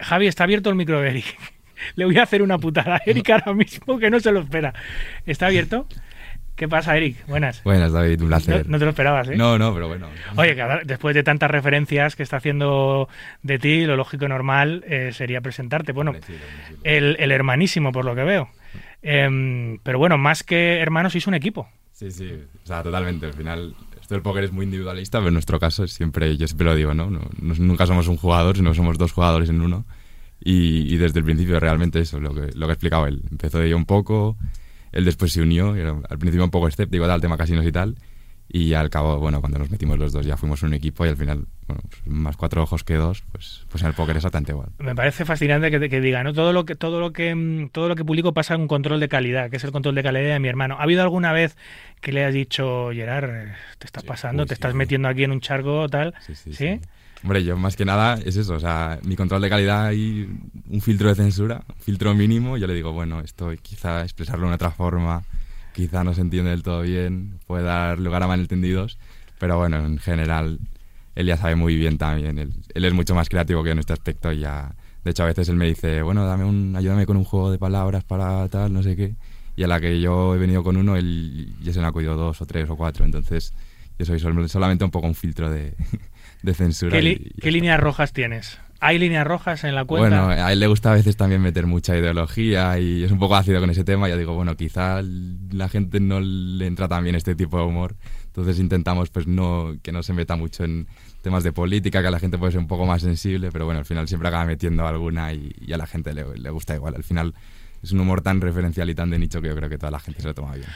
[0.00, 1.38] Javi, está abierto el micro de Eric.
[1.96, 4.74] Le voy a hacer una putada a Eric ahora mismo que no se lo espera.
[5.26, 5.86] ¿Está abierto?
[6.58, 7.24] ¿Qué pasa, Eric?
[7.28, 7.62] Buenas.
[7.62, 8.68] Buenas, David, un No, placer.
[8.68, 9.36] no te lo esperabas, ¿eh?
[9.36, 10.08] No, no, pero bueno.
[10.36, 13.08] Oye, que ahora, después de tantas referencias que está haciendo
[13.42, 15.92] de ti, lo lógico y normal eh, sería presentarte.
[15.92, 16.12] Bueno,
[16.82, 18.48] el, el hermanísimo, por lo que veo.
[19.02, 21.68] Em, pero bueno, más que hermanos, sois un equipo.
[21.92, 22.28] Sí, sí,
[22.64, 23.26] o sea, totalmente.
[23.26, 26.48] Al final, esto del póker es muy individualista, pero en nuestro caso es siempre, yo
[26.48, 27.08] siempre lo digo, ¿no?
[27.08, 29.84] No- no- nunca somos un jugador, sino somos dos jugadores en uno.
[30.40, 33.22] Y, y desde el principio realmente eso, lo que, lo que ha explicado él.
[33.30, 34.36] Empezó de ello un poco,
[34.92, 35.70] él después se unió,
[36.08, 37.96] al principio un poco escéptico del tema casinos y tal.
[38.50, 41.18] Y al cabo, bueno, cuando nos metimos los dos ya fuimos un equipo y al
[41.18, 44.52] final, bueno, pues más cuatro ojos que dos, pues, pues en el póker es exactamente
[44.52, 44.70] igual.
[44.78, 46.32] Me parece fascinante que, que diga, ¿no?
[46.32, 49.00] Todo lo que, todo lo que, mm, todo lo que publico pasa en un control
[49.00, 50.76] de calidad, que es el control de calidad de mi hermano.
[50.78, 51.58] ¿Ha habido alguna vez
[52.00, 54.78] que le has dicho, Gerard, te estás pasando, uy, te sí, estás sí.
[54.78, 56.14] metiendo aquí en un charco, tal?
[56.26, 56.80] Sí, sí, ¿Sí?
[56.80, 56.80] sí.
[57.22, 60.28] Hombre, yo más que nada es eso, o sea, mi control de calidad y
[60.70, 64.54] un filtro de censura, un filtro mínimo, yo le digo, bueno, esto quizá expresarlo de
[64.54, 65.24] otra forma,
[65.74, 68.98] quizá no se entiende del todo bien, puede dar lugar a malentendidos,
[69.40, 70.60] pero bueno, en general
[71.16, 73.80] él ya sabe muy bien también, él, él es mucho más creativo que yo en
[73.80, 77.16] este aspecto ya, de hecho a veces él me dice, bueno, dame un, ayúdame con
[77.16, 79.16] un juego de palabras para tal, no sé qué,
[79.56, 82.14] y a la que yo he venido con uno, él ya se me ha acudido
[82.14, 83.52] dos o tres o cuatro, entonces
[83.98, 85.74] yo soy sol- solamente un poco un filtro de,
[86.42, 86.92] de censura.
[86.92, 88.58] ¿Qué, li- y- y qué líneas rojas tienes?
[88.80, 90.22] ¿Hay líneas rojas en la cuenta?
[90.24, 93.34] Bueno, a él le gusta a veces también meter mucha ideología y es un poco
[93.34, 94.08] ácido con ese tema.
[94.08, 97.96] Ya digo, bueno, quizá la gente no le entra tan bien este tipo de humor.
[98.26, 100.86] Entonces intentamos pues no que no se meta mucho en
[101.22, 103.80] temas de política, que a la gente puede ser un poco más sensible, pero bueno,
[103.80, 106.94] al final siempre acaba metiendo alguna y, y a la gente le, le gusta igual.
[106.94, 107.34] Al final
[107.82, 109.98] es un humor tan referencial y tan de nicho que yo creo que toda la
[109.98, 110.68] gente se lo toma bien.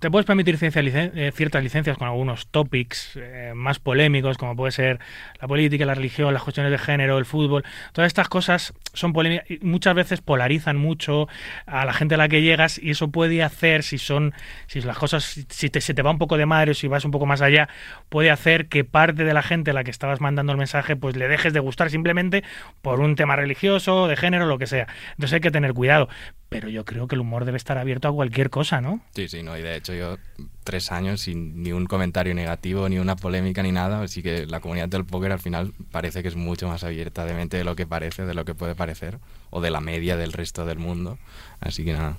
[0.00, 4.72] Te puedes permitir ciencia eh, ciertas licencias con algunos topics eh, más polémicos, como puede
[4.72, 4.98] ser
[5.40, 7.64] la política, la religión, las cuestiones de género, el fútbol.
[7.92, 11.28] Todas estas cosas son polémicas y muchas veces polarizan mucho
[11.66, 14.32] a la gente a la que llegas y eso puede hacer, si son,
[14.66, 16.88] si las cosas, si- si te, se te va un poco de madre o si
[16.88, 17.68] vas un poco más allá,
[18.08, 21.14] puede hacer que parte de la gente a la que estabas mandando el mensaje, pues
[21.16, 22.42] le dejes de gustar simplemente
[22.80, 24.86] por un tema religioso, de género, lo que sea.
[25.10, 26.08] Entonces hay que tener cuidado.
[26.50, 29.00] Pero yo creo que el humor debe estar abierto a cualquier cosa, ¿no?
[29.14, 30.18] Sí, sí, no, y de hecho yo
[30.64, 34.60] tres años sin ni un comentario negativo, ni una polémica, ni nada, así que la
[34.60, 37.76] comunidad del póker al final parece que es mucho más abierta de mente de lo
[37.76, 39.18] que parece, de lo que puede parecer,
[39.50, 41.18] o de la media del resto del mundo,
[41.60, 42.18] así que nada.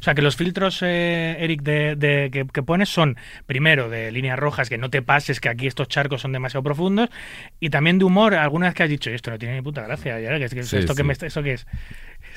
[0.00, 3.16] O sea, que los filtros, eh, Eric, de, de- que, que pones son,
[3.46, 7.08] primero, de líneas rojas, que no te pases, que aquí estos charcos son demasiado profundos,
[7.60, 10.20] y también de humor, alguna vez que has dicho, esto no tiene ni puta gracia,
[10.20, 11.66] ya, que es que Sí, esto, que me, ¿esto qué es?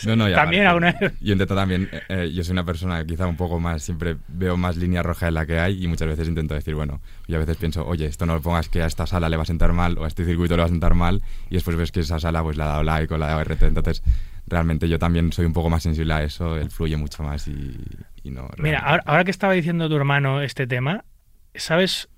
[0.05, 1.13] No, no, y También alguna vez...
[1.21, 4.55] Yo intento también, eh, eh, yo soy una persona quizá un poco más, siempre veo
[4.57, 7.39] más línea roja de la que hay y muchas veces intento decir, bueno, y a
[7.39, 9.73] veces pienso, oye, esto no lo pongas que a esta sala le va a sentar
[9.73, 12.19] mal o a este circuito le va a sentar mal y después ves que esa
[12.19, 14.03] sala pues le ha dado like o le ha dado RT, entonces
[14.47, 17.77] realmente yo también soy un poco más sensible a eso, él fluye mucho más y,
[18.23, 18.49] y no...
[18.57, 21.05] Mira, ahora, ahora que estaba diciendo tu hermano este tema,
[21.53, 22.09] ¿sabes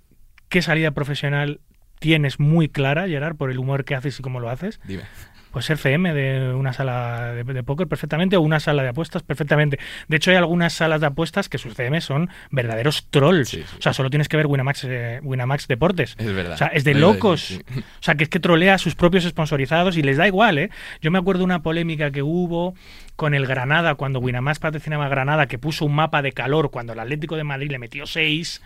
[0.48, 1.60] qué salida profesional
[2.00, 4.80] tienes muy clara, Gerard, por el humor que haces y cómo lo haces?
[4.86, 5.04] Dime.
[5.52, 9.24] Pues ser CM de una sala de, de póker perfectamente o una sala de apuestas
[9.24, 9.80] perfectamente.
[10.08, 13.50] De hecho, hay algunas salas de apuestas que sus CM son verdaderos trolls.
[13.50, 13.76] Sí, sí.
[13.78, 16.16] O sea, solo tienes que ver Winamax, eh, Winamax Deportes.
[16.18, 16.54] Es verdad.
[16.54, 17.42] O sea, es de locos.
[17.42, 17.62] sí.
[17.80, 20.70] O sea, que es que trolea a sus propios sponsorizados y les da igual, ¿eh?
[21.02, 22.76] Yo me acuerdo de una polémica que hubo
[23.16, 26.94] con el Granada, cuando Winamax patrocinaba a Granada, que puso un mapa de calor cuando
[26.94, 28.62] el Atlético de Madrid le metió 6,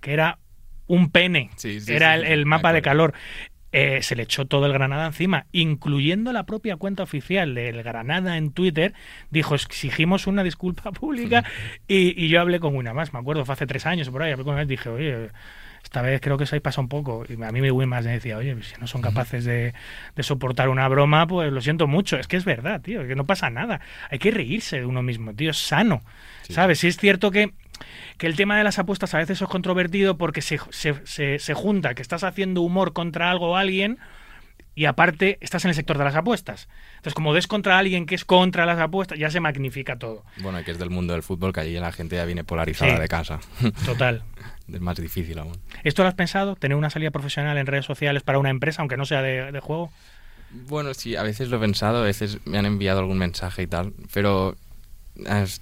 [0.00, 0.38] que era
[0.86, 1.50] un pene.
[1.56, 3.14] Sí, sí, era sí, el, mapa de calor.
[3.70, 8.38] Eh, se le echó todo el Granada encima, incluyendo la propia cuenta oficial del Granada
[8.38, 8.94] en Twitter.
[9.30, 11.44] Dijo, exigimos una disculpa pública.
[11.86, 14.32] Y, y yo hablé con Winamax, me acuerdo, fue hace tres años o por ahí.
[14.32, 15.28] Hablé con él, dije, oye,
[15.82, 17.24] esta vez creo que se pasa un poco.
[17.28, 19.74] Y a mí me Winamax me decía, oye, si no son capaces de,
[20.16, 22.16] de soportar una broma, pues lo siento mucho.
[22.16, 23.80] Es que es verdad, tío, que no pasa nada.
[24.10, 26.02] Hay que reírse de uno mismo, tío, es sano.
[26.42, 26.54] Sí.
[26.54, 26.78] ¿Sabes?
[26.78, 27.52] Sí es cierto que
[28.16, 31.54] que el tema de las apuestas a veces es controvertido porque se, se, se, se
[31.54, 33.98] junta que estás haciendo humor contra algo o alguien
[34.74, 36.68] y aparte estás en el sector de las apuestas.
[36.98, 40.24] Entonces, como des contra alguien que es contra las apuestas, ya se magnifica todo.
[40.40, 43.00] Bueno, que es del mundo del fútbol, que allí la gente ya viene polarizada Sí.
[43.00, 43.40] de casa.
[43.84, 44.22] Total.
[44.72, 45.58] es más difícil aún.
[45.82, 46.54] ¿Esto lo has pensado?
[46.54, 49.60] ¿Tener una salida profesional en redes sociales para una empresa, aunque no sea de, de
[49.60, 49.90] juego?
[50.50, 53.66] Bueno, sí, a veces lo he pensado, a veces me han enviado algún mensaje y
[53.66, 54.54] tal, pero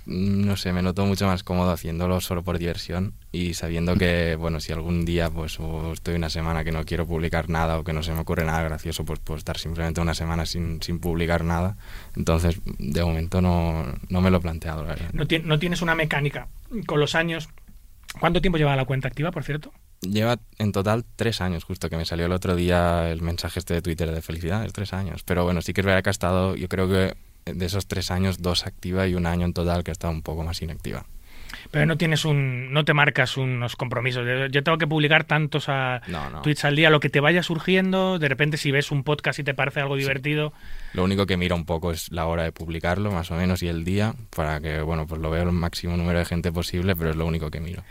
[0.07, 4.61] no sé, me noto mucho más cómodo haciéndolo solo por diversión y sabiendo que, bueno,
[4.61, 7.93] si algún día pues o estoy una semana que no quiero publicar nada o que
[7.93, 11.45] no se me ocurre nada gracioso, pues puedo estar simplemente una semana sin, sin publicar
[11.45, 11.77] nada.
[12.17, 15.11] Entonces, de momento no, no me lo he planteado, la verdad.
[15.13, 16.49] No, ti- no tienes una mecánica
[16.87, 17.49] con los años.
[18.21, 19.73] ¿Cuánto tiempo lleva la cuenta activa, por cierto?
[20.03, 23.75] Lleva en total tres años, justo que me salió el otro día el mensaje este
[23.75, 25.23] de Twitter de felicidades, tres años.
[25.25, 27.15] Pero bueno, sí que es verdad que ha estado, yo creo que
[27.47, 30.23] de esos tres años, dos activa y un año en total que ha estado un
[30.23, 31.07] poco más inactiva.
[31.71, 34.25] Pero no tienes un, no te marcas unos compromisos.
[34.51, 36.43] Yo, tengo que publicar tantos a No, no.
[36.43, 38.19] tweets al día, lo que te vaya surgiendo.
[38.19, 40.53] De repente, si ves un podcast y te parece algo divertido,
[40.93, 43.69] Lo único que miro un poco es la hora de publicarlo, más o menos, y
[43.69, 47.11] el día, para que, bueno, pues lo vea el máximo número de gente posible, pero
[47.11, 47.83] es lo único que miro.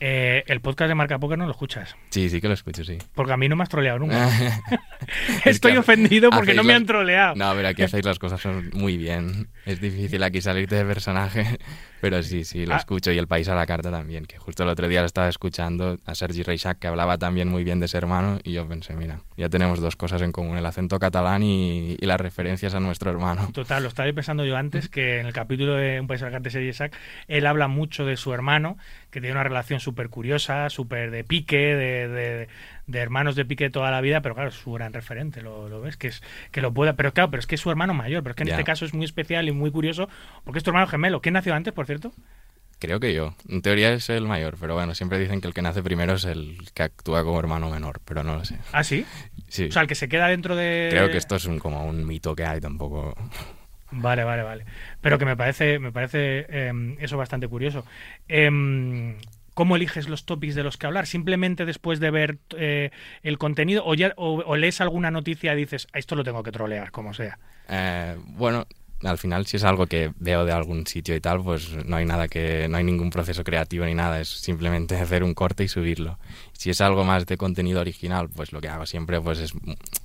[0.00, 1.96] Eh, el podcast de Marca Poker no lo escuchas.
[2.10, 2.98] Sí, sí que lo escucho, sí.
[3.14, 4.28] Porque a mí no me has troleado nunca.
[5.44, 7.34] Es Estoy que ofendido porque no me han troleado.
[7.36, 9.48] No, pero aquí hacéis las cosas muy bien.
[9.64, 11.58] Es difícil aquí salirte de personaje,
[12.00, 12.78] pero sí, sí, lo Ah.
[12.78, 13.12] escucho.
[13.12, 15.98] Y el país a la carta también, que justo el otro día lo estaba escuchando
[16.04, 19.20] a Sergi Reixac, que hablaba también muy bien de ese hermano, y yo pensé, mira,
[19.36, 23.10] ya tenemos dos cosas en común, el acento catalán y, y las referencias a nuestro
[23.10, 23.50] hermano.
[23.52, 26.48] Total, lo estaba pensando yo antes, que en el capítulo de Un país al carta
[26.48, 26.96] de Isaac,
[27.28, 28.76] él habla mucho de su hermano,
[29.16, 32.48] que tiene una relación súper curiosa, súper de pique, de, de-
[32.86, 35.80] de hermanos de pique toda la vida, pero claro, es su gran referente, lo, lo
[35.80, 36.22] ves, que es
[36.52, 38.42] que lo pueda, pero claro, pero es que es su hermano mayor, pero es que
[38.42, 38.54] en Ya.
[38.56, 40.10] este caso es muy especial y muy curioso,
[40.44, 41.22] porque es tu hermano gemelo.
[41.22, 42.12] ¿Quién nació antes, por cierto?
[42.78, 43.34] Creo que yo.
[43.48, 46.26] En teoría es el mayor, pero bueno, siempre dicen que el que nace primero es
[46.26, 48.58] el que actúa como hermano menor, pero no lo sé.
[48.72, 49.06] Ah, sí.
[49.48, 49.64] Sí.
[49.68, 50.88] O sea, el que se queda dentro de...
[50.90, 53.14] Creo que esto es un, como un mito que hay tampoco.
[53.90, 54.64] Vale, vale, vale.
[55.00, 57.84] Pero que me parece, me parece em, eso bastante curioso.
[58.28, 59.16] Em,
[59.54, 61.06] ¿Cómo eliges los topics de los que hablar?
[61.06, 62.90] ¿Simplemente después de ver eh,
[63.22, 66.42] el contenido o, ya, o, o lees alguna noticia y dices, "A esto lo tengo
[66.42, 67.38] que trolear, como sea?
[67.68, 68.66] Eh, bueno,
[69.02, 72.06] al final si es algo que veo de algún sitio y tal, pues no hay
[72.06, 75.68] nada que, no hay ningún proceso creativo ni nada, es simplemente hacer un corte y
[75.68, 76.18] subirlo.
[76.52, 79.52] Si es algo más de contenido original, pues lo que hago siempre pues es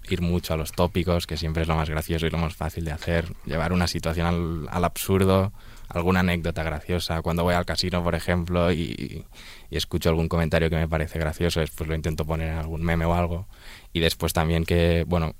[0.10, 2.86] ir mucho a los tópicos, que siempre es lo más gracioso y lo más fácil
[2.86, 5.54] de hacer, llevar una situación al, al absurdo,
[5.88, 7.22] alguna anécdota graciosa.
[7.22, 9.26] Cuando voy al casino, por ejemplo, y,
[9.70, 13.06] y escucho algún comentario que me parece gracioso, después lo intento poner en algún meme
[13.06, 13.48] o algo.
[13.94, 15.36] Y después también que, bueno,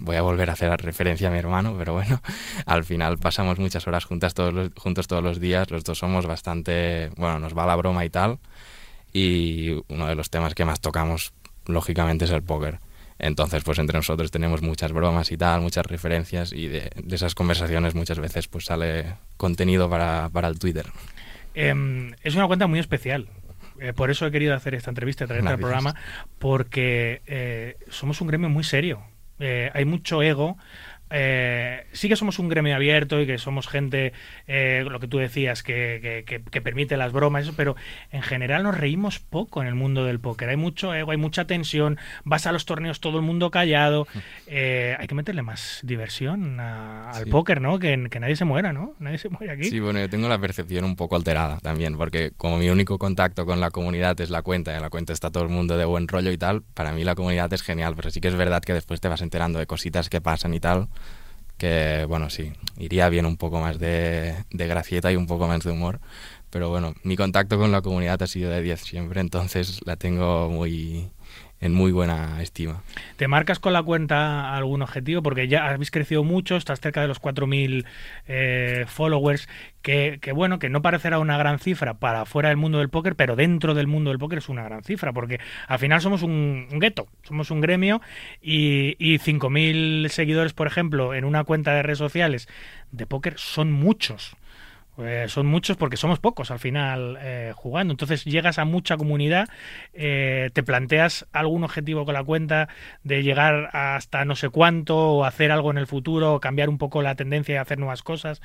[0.00, 2.20] voy a volver a hacer referencia a mi hermano, pero bueno,
[2.66, 6.26] al final pasamos muchas horas juntas todos los, juntos todos los días, los dos somos
[6.26, 8.38] bastante, bueno, nos va la broma y tal,
[9.12, 11.32] y uno de los temas que más tocamos,
[11.66, 12.80] lógicamente, es el póker.
[13.18, 17.34] Entonces, pues entre nosotros tenemos muchas bromas y tal, muchas referencias, y de, de esas
[17.34, 20.86] conversaciones muchas veces pues sale contenido para, para el Twitter.
[21.54, 23.28] Em, es una cuenta muy especial.
[23.80, 25.94] Eh, por eso he querido hacer esta entrevista, traerte al programa,
[26.38, 29.02] porque eh, somos un gremio muy serio.
[29.38, 30.56] Eh, hay mucho ego,
[31.12, 34.12] eh, sí que somos un gremio abierto y que somos gente,
[34.46, 37.76] eh, lo que tú decías, que, que- que- que permite las bromas, pero
[38.10, 40.48] en general nos reímos poco en el mundo del póker.
[40.48, 44.06] Hay mucho ego, hay mucha tensión, vas a los torneos todo el mundo callado.
[44.54, 47.30] Eh, hay que meterle más diversión a- al Sí.
[47.30, 47.78] póker, ¿no?
[47.78, 48.94] Que, que nadie se muera, ¿no?
[48.98, 49.64] Nadie se muere aquí.
[49.64, 53.46] Sí, bueno, yo tengo la percepción un poco alterada también, porque como mi único contacto
[53.46, 55.84] con la comunidad es la cuenta, y en la cuenta está todo el mundo de
[55.84, 58.62] buen rollo y tal, para mí la comunidad es genial, pero sí que es verdad
[58.62, 60.88] que después te vas enterando de cositas que pasan y tal,
[61.62, 65.62] que bueno, sí, iría bien un poco más de, de gracieta y un poco más
[65.62, 66.00] de humor,
[66.50, 70.48] pero bueno, mi contacto con la comunidad ha sido de 10 siempre, entonces la tengo
[70.50, 71.12] muy
[71.62, 72.82] en muy buena estima.
[73.16, 75.22] ¿Te marcas con la cuenta algún objetivo?
[75.22, 77.86] Porque ya habéis crecido mucho, estás cerca de los 4.000
[78.26, 79.48] eh, followers,
[79.80, 83.14] que, que bueno, que no parecerá una gran cifra para fuera del mundo del póker,
[83.14, 86.66] pero dentro del mundo del póker es una gran cifra, porque al final somos un,
[86.68, 88.02] un gueto, somos un gremio
[88.42, 92.48] y, y 5.000 seguidores, por ejemplo, en una cuenta de redes sociales
[92.90, 94.36] de póker son muchos.
[94.98, 97.92] Eh, son muchos porque somos pocos al final eh, jugando.
[97.92, 99.48] Entonces llegas a mucha comunidad,
[99.94, 102.68] eh, te planteas algún objetivo con la cuenta
[103.02, 106.78] de llegar hasta no sé cuánto, o hacer algo en el futuro, o cambiar un
[106.78, 108.42] poco la tendencia y hacer nuevas cosas,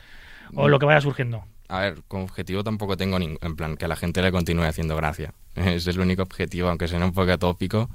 [0.55, 1.43] o lo que vaya surgiendo.
[1.67, 4.63] A ver, como objetivo tampoco tengo ningún, en plan, que a la gente le continúe
[4.63, 5.33] haciendo gracia.
[5.55, 7.89] Ese es el único objetivo, aunque sea un poco atópico,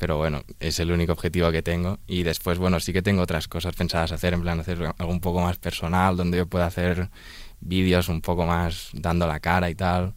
[0.00, 2.00] pero bueno, es el único objetivo que tengo.
[2.08, 5.20] Y después, bueno, sí que tengo otras cosas pensadas hacer, en plan, hacer algo un
[5.20, 7.10] poco más personal, donde yo pueda hacer
[7.62, 10.12] vídeos un poco más dando la cara y tal.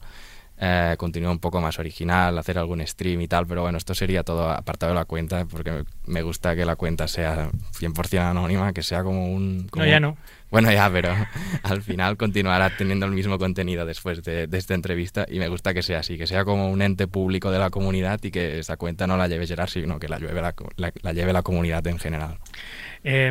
[0.57, 4.23] Eh, continuar un poco más original, hacer algún stream y tal, pero bueno, esto sería
[4.23, 8.81] todo apartado de la cuenta, porque me gusta que la cuenta sea 100% anónima, que
[8.81, 9.67] sea como un...
[9.69, 10.15] como No, ya no.
[10.49, 11.09] bueno, ya, pero
[11.63, 15.73] al final continuará teniendo el mismo contenido después de, de esta entrevista y me gusta
[15.73, 18.77] que sea así, que sea como un ente público de la comunidad y que esa
[18.77, 21.85] cuenta no la lleve Gerard, sino que la lleve la, la- la lleve la comunidad
[21.88, 22.38] en general.
[23.03, 23.30] Eh,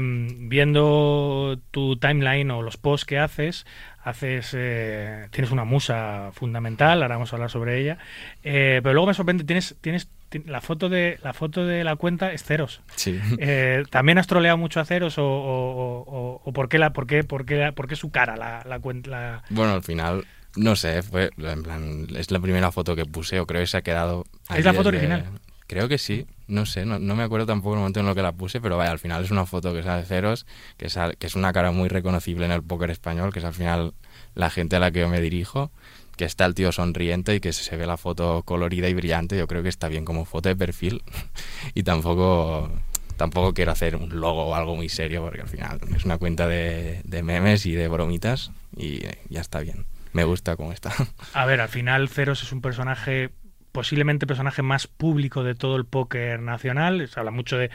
[0.58, 3.66] viendo tu timeline o los posts que haces,
[4.04, 7.98] haces eh, tienes una musa fundamental, ahora vamos a hablar sobre ella,
[8.42, 11.96] eh, pero luego me sorprende, tienes, tienes ti- la foto de la foto de la
[11.96, 12.82] cuenta es ceros.
[12.96, 13.18] Sí.
[13.38, 17.06] Eh, ¿También has troleado mucho a ceros o, o- o- o por qué la, por
[17.06, 19.10] qué, por qué, por qué su cara la, la cuenta?
[19.10, 20.24] la- Bueno, al final,
[20.56, 23.78] no sé, fue, en plan, es la primera foto que puse o creo que se
[23.78, 24.24] ha quedado...
[24.54, 25.40] ¿Es la foto desde- original?
[25.66, 28.22] Creo que sí, no sé, no, no me acuerdo tampoco el momento en lo que
[28.22, 30.46] la puse, pero vaya, al final es una foto que sale ceros,
[30.76, 33.54] que, sal- que es una cara muy reconocible en el póker español, que es al
[33.54, 33.94] final
[34.34, 35.70] la gente a la que yo me dirijo,
[36.16, 39.46] que está el tío sonriente y que se ve la foto colorida y brillante, yo
[39.48, 41.02] creo que está bien como foto de perfil
[41.74, 42.70] y tampoco
[43.16, 46.48] tampoco quiero hacer un logo o algo muy serio porque al final es una cuenta
[46.48, 49.86] de, de memes y de bromitas y ya está bien.
[50.12, 50.92] Me gusta cómo está.
[51.32, 53.30] A ver, al final Ceros es un personaje
[53.74, 57.08] posiblemente personaje más público de todo el póker nacional.
[57.08, 57.70] Se habla mucho de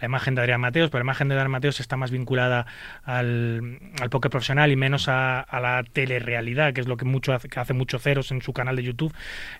[0.00, 2.66] la imagen de Adrián Mateos, pero la imagen de Adrián Mateos está más vinculada
[3.04, 7.48] al, al póker profesional y menos a, la telerrealidad, que es lo que mucho hace,
[7.48, 9.14] que hace mucho Ceros en su canal de YouTube.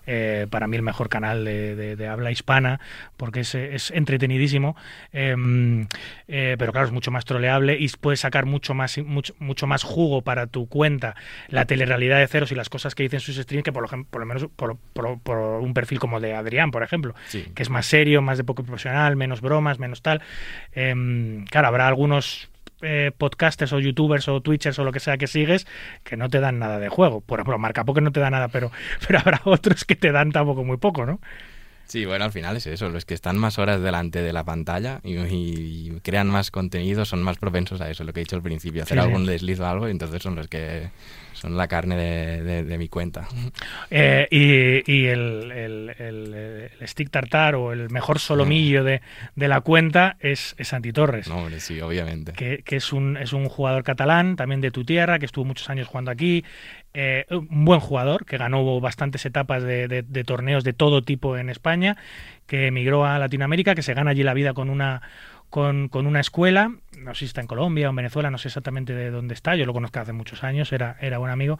[0.05, 2.81] Eh, para mí el mejor canal de, habla hispana,
[3.15, 4.75] porque es, es entretenidísimo.
[5.13, 5.33] Eh,
[6.27, 9.83] eh, pero claro, es mucho más troleable y puedes sacar mucho más, mucho, mucho más
[9.83, 11.15] jugo para tu cuenta
[11.47, 14.19] la telerrealidad de Ceros y las cosas que dicen sus streams que por lo, por
[14.19, 17.45] lo menos por, por- un como el de Adrián, por ejemplo, Sí.
[17.55, 20.21] que es más serio, más de poco profesional, menos bromas, menos tal.
[20.73, 22.49] Em, claro, habrá algunos
[22.81, 25.65] eh, podcasters o youtubers o twitchers o lo que sea que sigues
[26.03, 27.21] que no te dan nada de juego.
[27.21, 28.69] Por ejemplo, Marca Poker no te da nada, pero,
[29.07, 31.19] pero habrá otros que te dan tampoco muy poco, ¿no?
[31.87, 32.89] Sí, bueno, al final es eso.
[32.89, 37.21] Los que están más horas delante de la pantalla y, y crean más contenido son
[37.23, 39.07] más propensos a eso, lo que he dicho al principio, hacer Sí, sí.
[39.07, 40.89] algún desliz o algo, y entonces son los que
[41.33, 43.27] son la carne de, de- de mi cuenta.
[43.91, 49.01] Eh, y y el, el- el- el stick tartar o el mejor solomillo de,
[49.35, 51.27] de la cuenta es, es Santi Torres.
[51.27, 52.31] No, hombre, sí, obviamente.
[52.33, 55.69] que, que es, un, es un jugador catalán, también de tu tierra, que estuvo muchos
[55.69, 56.43] años jugando aquí.
[56.97, 61.37] Eh, un buen jugador, que ganó bastantes etapas de, de- de torneos de todo tipo
[61.37, 61.97] en España,
[62.47, 65.01] que emigró a Latinoamérica, que se gana allí la vida con una
[65.49, 68.47] con, con una escuela, no sé si está en Colombia o en Venezuela, no sé
[68.49, 71.59] exactamente de dónde está, yo lo conozco hace muchos años, era, era buen amigo,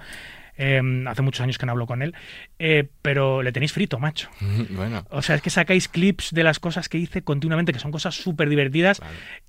[0.58, 2.14] eh, hace muchos años que no hablo con él,
[2.60, 4.30] eh, pero le tenéis frito, macho.
[4.72, 7.92] bueno, O sea, es que sacáis clips de las cosas que hice continuamente, que son
[7.92, 9.00] cosas súper divertidas,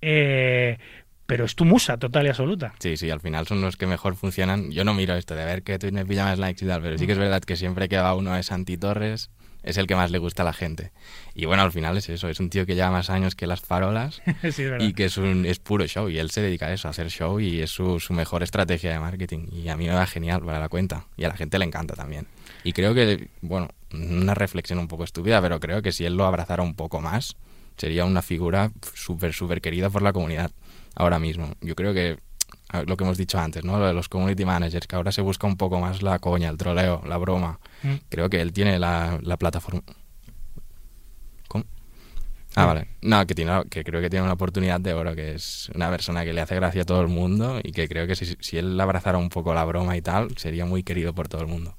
[0.01, 0.79] eh,
[1.27, 2.75] pero es tu musa total y absoluta.
[2.79, 4.71] sí, sí, al final son los que mejor funcionan.
[4.71, 6.97] Yo no miro esto de ver que Twitch me pilla más likes y tal, pero
[6.99, 9.31] sí que es verdad que siempre que va uno de Santi Torres
[9.67, 10.93] es el que más le gusta a la gente.
[11.35, 13.61] Y bueno, al final es eso, es un tío que lleva más años que las
[13.61, 14.23] farolas
[14.53, 16.93] sí, y que es, un, es puro show y él se dedica a eso, a
[16.93, 20.07] hacer show y es su, su mejor estrategia de marketing y a mí me va
[20.07, 22.29] genial para la cuenta y a la gente le encanta también.
[22.63, 26.27] Y creo que, bueno, una reflexión un poco estúpida, pero creo que si él lo
[26.27, 27.37] abrazara un poco más,
[27.77, 30.53] sería una figura súper, súper querida por la comunidad.
[30.97, 31.53] Ahora mismo.
[31.61, 32.19] Yo creo que
[32.87, 33.79] lo que hemos dicho antes, ¿no?
[33.79, 36.57] Lo de los community managers, que ahora se busca un poco más la coña, el
[36.57, 37.61] troleo, la broma.
[37.85, 37.95] Mm.
[38.09, 39.83] Creo que él tiene la, la plataforma.
[41.49, 41.65] ¿Cómo?
[42.57, 42.67] Ah, Mm.
[42.67, 42.89] vale.
[43.03, 46.25] No, que, tiene, que creo que tiene una oportunidad de oro, que es una persona
[46.25, 48.79] que le hace gracia a todo el mundo y que creo que si, si él
[48.81, 51.77] abrazara un poco la broma y tal, sería muy querido por todo el mundo.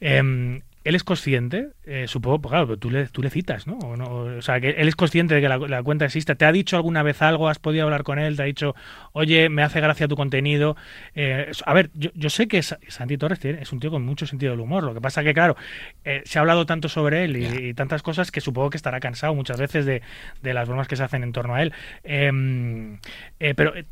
[0.00, 3.78] Em, él es consciente, eh, supongo, pues claro, pero tú le, tú le citas, ¿no?
[3.78, 4.06] O, no,
[4.38, 6.34] o sea, que él es consciente de que la, la cuenta existe.
[6.34, 7.48] ¿Te ha dicho alguna vez algo?
[7.48, 8.36] ¿Has podido hablar con él?
[8.36, 8.74] ¿Te ha dicho,
[9.12, 10.76] oye, me hace gracia tu contenido?
[11.14, 14.04] Eh, a ver, yo, yo sé que Sa- Santi Torres tiene- es un tío con
[14.04, 14.82] mucho sentido del humor.
[14.84, 15.56] Lo que pasa que, claro,
[16.04, 18.98] eh, se ha hablado tanto sobre él y, y tantas cosas que supongo que estará
[19.00, 20.02] cansado muchas veces de,
[20.42, 21.72] de las bromas que se hacen en torno a él.
[22.04, 22.98] Em,
[23.40, 23.84] eh, pero, eh,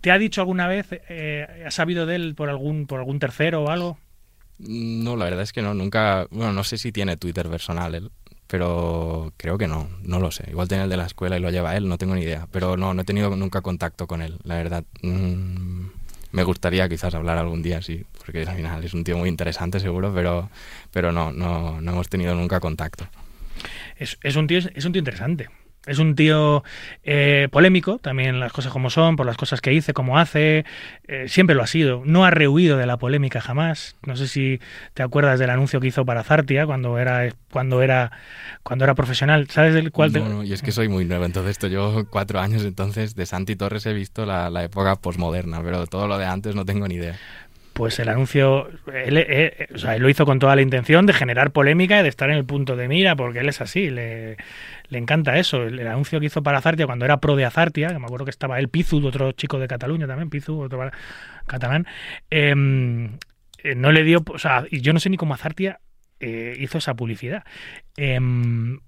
[0.00, 3.62] ¿te ha dicho alguna vez, eh, has sabido de él por algún, por algún tercero
[3.62, 3.98] o algo?
[4.66, 8.10] No, la verdad es que no, nunca, bueno, no sé si tiene Twitter personal él,
[8.46, 10.44] pero creo que no, no lo sé.
[10.50, 12.76] Igual tiene el de la escuela y lo lleva él, no tengo ni idea, pero
[12.76, 14.84] no, no he tenido nunca contacto con él, la verdad.
[15.02, 15.86] Mm,
[16.32, 19.80] me gustaría quizás hablar algún día, sí, porque al final es un tío muy interesante
[19.80, 20.48] seguro, pero,
[20.92, 23.06] pero no, no, no hemos tenido nunca contacto.
[23.98, 25.48] es, es un tío es un tío interesante.
[25.86, 26.62] Es un tío
[27.02, 30.64] eh, polémico, también las cosas como son, por las cosas que dice, como hace,
[31.08, 32.02] eh, siempre lo ha sido.
[32.04, 33.96] No ha rehuido de la polémica jamás.
[34.06, 34.60] No sé si
[34.94, 38.12] te acuerdas del anuncio que hizo para Zartia cuando era cuando era
[38.62, 39.48] cuando era profesional.
[39.50, 40.12] ¿Sabes del cual?
[40.12, 43.16] te- No, no, y es que soy muy nuevo, entonces esto yo cuatro años, entonces
[43.16, 46.64] de Santi Torres he visto la, la época posmoderna, pero todo lo de antes no
[46.64, 47.16] tengo ni idea.
[47.72, 51.14] Pues el anuncio, él, eh, o sea, él lo hizo con toda la intención de
[51.14, 54.36] generar polémica y de estar en el punto de mira, porque él es así, le,
[54.92, 55.62] le encanta eso.
[55.62, 58.30] El, anuncio que hizo para Azartia cuando era pro de Azartia, que me acuerdo que
[58.30, 60.90] estaba él, Pizu, otro chico de Cataluña también, Pizu, otro
[61.46, 61.86] catalán,
[62.30, 63.16] em,
[63.64, 65.80] eh, no le dio, o sea, yo no sé ni cómo Azartia
[66.20, 67.42] eh, hizo esa publicidad.
[67.96, 68.80] Em,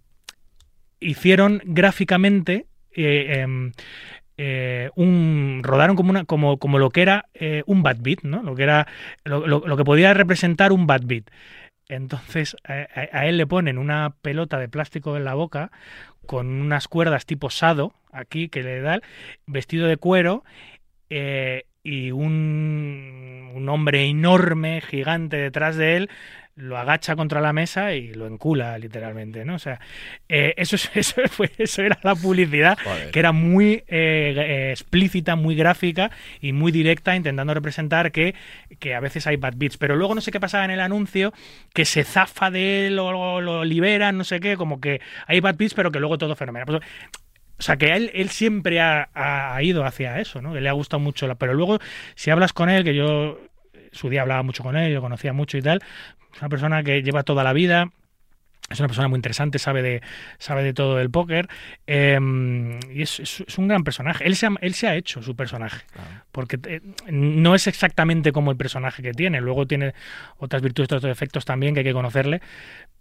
[1.01, 3.73] hicieron gráficamente eh, em,
[4.95, 7.27] un rodaron como una como, como lo que era
[7.67, 8.43] un bad beat, ¿no?
[8.43, 8.87] Lo que era
[9.25, 11.31] lo que podía representar un bad beat.
[11.95, 15.71] Entonces a, él le ponen una pelota de plástico en la boca
[16.27, 19.01] con unas cuerdas tipo sado aquí que le da
[19.47, 20.45] vestido de cuero
[21.11, 26.11] eh, y un, un hombre enorme, gigante detrás de él
[26.57, 29.57] lo agacha contra la mesa y lo encula literalmente, ¿no?
[29.57, 29.81] O sea,
[30.29, 33.11] eh, eso, es- eso, fue, eso era la publicidad Joder.
[33.11, 38.35] que era muy eh, eh, explícita, muy gráfica y muy directa, intentando representar que,
[38.79, 39.77] que a veces hay bad beats.
[39.79, 41.33] Pero luego no sé qué pasaba en el anuncio,
[41.73, 45.41] que se zafa de él o lo, lo liberan, no sé qué, como que hay
[45.41, 46.67] bad beats, pero que luego todo fenomenal.
[46.67, 46.81] Pues,
[47.59, 50.53] o sea, que él, él siempre ha, ha ido hacia eso, ¿no?
[50.53, 51.27] Que le ha gustado mucho.
[51.27, 51.79] La, pero luego,
[52.15, 53.41] si hablas con él, que yo
[53.93, 55.81] su día hablaba mucho con él, yo conocía mucho y tal,
[56.35, 57.91] es una persona que lleva toda la vida,
[58.71, 60.03] es una persona muy interesante, sabe de,
[60.39, 61.49] sabe de todo el póker
[61.87, 62.19] eh,
[62.93, 64.25] y es, es- es un gran personaje.
[64.27, 66.09] Él se, ha, él se ha hecho su personaje, Claro.
[66.33, 66.81] porque eh,
[67.11, 69.93] no es exactamente como el personaje que tiene, luego tiene
[70.39, 72.41] otras virtudes, otros defectos también que hay que conocerle,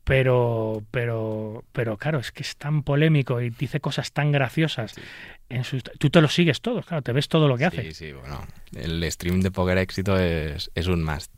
[0.04, 4.96] pero, pero, pero claro, es que es tan polémico y dice cosas tan graciosas.
[5.50, 7.84] En sus, tú te lo sigues todo, claro, te ves todo lo que hace.
[7.84, 8.46] Sí, sí, bueno.
[8.76, 11.32] El stream de Poker Éxito es, es un must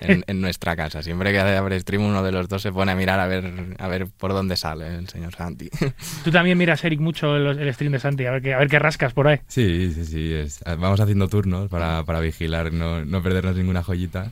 [0.00, 1.02] en, en nuestra casa.
[1.02, 3.88] Siempre que abre stream uno de los dos se pone a mirar a ver, a
[3.88, 5.70] ver por dónde sale el señor Santi.
[6.24, 8.68] Tú también miras, Eric, mucho el, el stream de Santi, a ver qué, a ver
[8.68, 9.40] qué rascas por ahí.
[9.48, 10.32] Sí, sí, sí.
[10.34, 14.30] es- vamos haciendo turnos para, para vigilar, no, no perdernos ninguna joyita.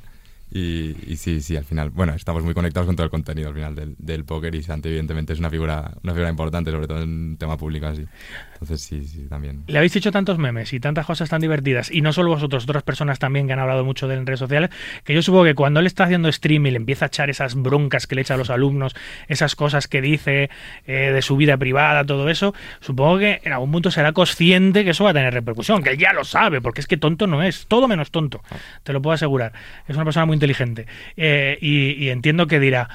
[0.51, 3.55] Y, y sí, sí, al final, bueno, estamos muy conectados con todo el contenido al
[3.55, 7.02] final del, del póker y Santi evidentemente es una figura, una figura importante, sobre todo
[7.02, 8.06] en un tema público así.
[8.52, 9.64] Entonces sí, sí, también.
[9.66, 12.85] Le habéis hecho tantos memes y tantas cosas tan divertidas, y no solo vosotros, otras
[12.85, 14.70] personas también que han hablado mucho de él en redes sociales,
[15.05, 17.56] que yo supongo que cuando él está haciendo stream y le empieza a echar esas
[17.56, 18.94] broncas que le echa a los alumnos,
[19.27, 20.48] esas cosas que dice
[20.86, 24.90] eh, de su vida privada, todo eso, supongo que en algún punto será consciente que
[24.90, 27.43] eso va a tener repercusión, que él ya lo sabe, porque es que tonto no
[27.43, 28.43] es, todo menos tonto,
[28.85, 29.52] te lo puedo asegurar.
[29.89, 30.86] Es una persona muy inteligente.
[31.16, 32.88] Eh, y, y entiendo que dirá,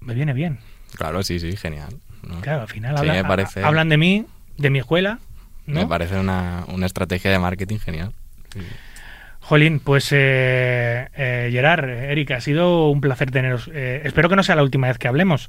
[0.00, 0.58] me viene bien.
[0.96, 1.88] Claro, sí, sí, genial.
[2.22, 2.40] ¿no?
[2.40, 4.24] Claro, al final Sí, habla- me parece- hablan de mí,
[4.56, 5.18] de mi escuela.
[5.66, 5.80] ¿no?
[5.80, 8.12] Me parece una, una estrategia de marketing genial.
[9.40, 13.70] Jolín, pues eh, eh, Gerard, Erika, ha sido un placer teneros.
[13.72, 15.48] Eh, espero que no sea la última vez que hablemos.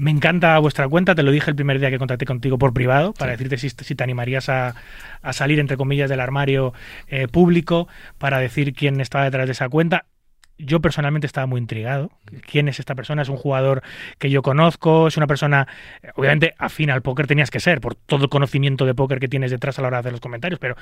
[0.00, 3.12] Me encanta vuestra cuenta, te lo dije el primer día que contacté contigo por privado,
[3.12, 4.74] para decirte si, si te animarías a,
[5.20, 6.72] a salir, entre comillas, del armario
[7.08, 7.86] eh, público,
[8.16, 10.06] para decir quién estaba detrás de esa cuenta.
[10.56, 12.12] Yo personalmente estaba muy intrigado.
[12.50, 13.20] ¿Quién es esta persona?
[13.20, 13.82] Es un jugador
[14.18, 15.68] que yo conozco, es una persona,
[16.02, 19.28] eh, obviamente, afín al póker tenías que ser, por todo el conocimiento de póker que
[19.28, 20.76] tienes detrás a la hora de hacer los comentarios, pero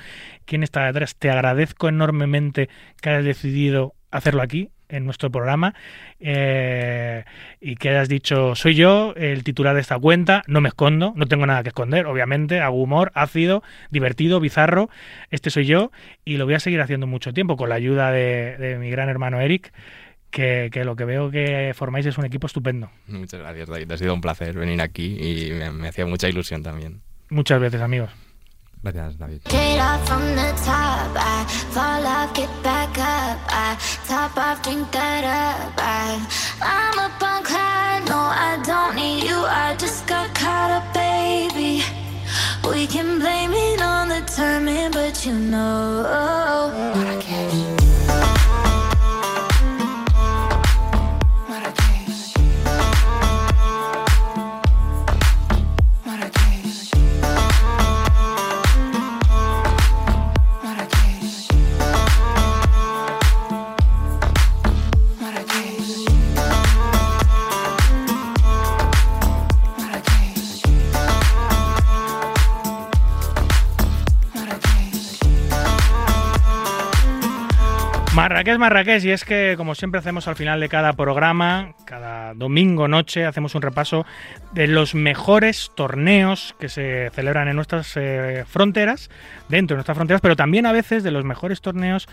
[0.45, 1.17] ¿quién está detrás?
[1.17, 2.69] Te agradezco enormemente
[3.01, 4.69] que hayas decidido hacerlo aquí.
[4.89, 5.73] En nuestro programa
[6.19, 7.23] eh,
[7.61, 11.27] y que hayas dicho, soy yo el titular de esta cuenta, no me escondo, no
[11.27, 14.89] tengo nada que esconder, obviamente, hago humor, ácido, divertido, bizarro,
[15.29, 15.91] este soy yo
[16.25, 19.09] y lo voy a seguir haciendo mucho tiempo con la ayuda de, de mi gran
[19.09, 19.71] hermano Eric.
[20.31, 22.91] Que, que, lo que veo que formáis es un equipo estupendo.
[23.07, 23.91] Muchas gracias, David.
[23.91, 27.01] Ha sido un placer venir aquí y me, me hacía mucha ilusión también.
[27.31, 28.11] Muchas veces, amigos.
[28.81, 29.43] Gracias, David.
[29.43, 33.77] Get off from the top, I fall off, get back up, I
[34.07, 36.15] top off, drink that up, I
[36.61, 41.83] I'm up on cloud, no, I don't need you, I just got caught up, baby.
[42.69, 47.53] We can blame it on the timing, but you know oh, Marrakesh.
[47.53, 47.78] Marrakesh.
[78.29, 82.87] Marrakech, Marrakech, y es que como siempre hacemos al final de cada programa, cada domingo
[82.87, 84.05] noche, hacemos un repaso
[84.51, 89.09] de los mejores torneos que se celebran en nuestras eh, fronteras,
[89.47, 92.07] dentro de nuestras fronteras, pero también a veces de los mejores torneos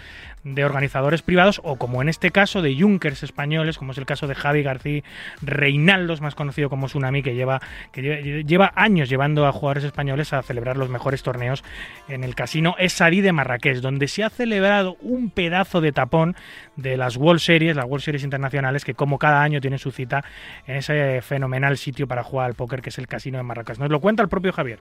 [0.55, 4.28] de organizadores privados o como en este caso de Junkers españoles, como es el caso
[4.28, 5.02] de Javi García
[5.43, 7.60] Reinaldos, más conocido como Tsunami, que lleva,
[7.90, 11.64] que lleva, años llevando a jugadores españoles a celebrar los mejores torneos
[12.09, 16.36] en el casino Esari de Marrakech, donde se ha celebrado un pedazo de tapón
[16.77, 20.24] de las World Series, las World Series internacionales, que como cada año tienen su cita
[20.68, 23.78] en ese fenomenal sitio para jugar al póker que es el casino de Marrakech.
[23.78, 24.78] Nos lo cuenta el propio Javier.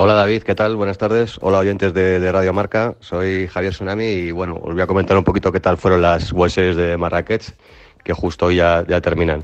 [0.00, 0.76] Hola David, ¿qué tal?
[0.76, 1.38] Buenas tardes.
[1.40, 2.94] Hola oyentes de, Radio Marca.
[3.00, 6.32] Soy Javier Tsunami y bueno, os voy a comentar un poquito qué tal fueron las
[6.32, 7.52] World de Marrakech,
[8.04, 9.42] que justo hoy ya, ya terminan.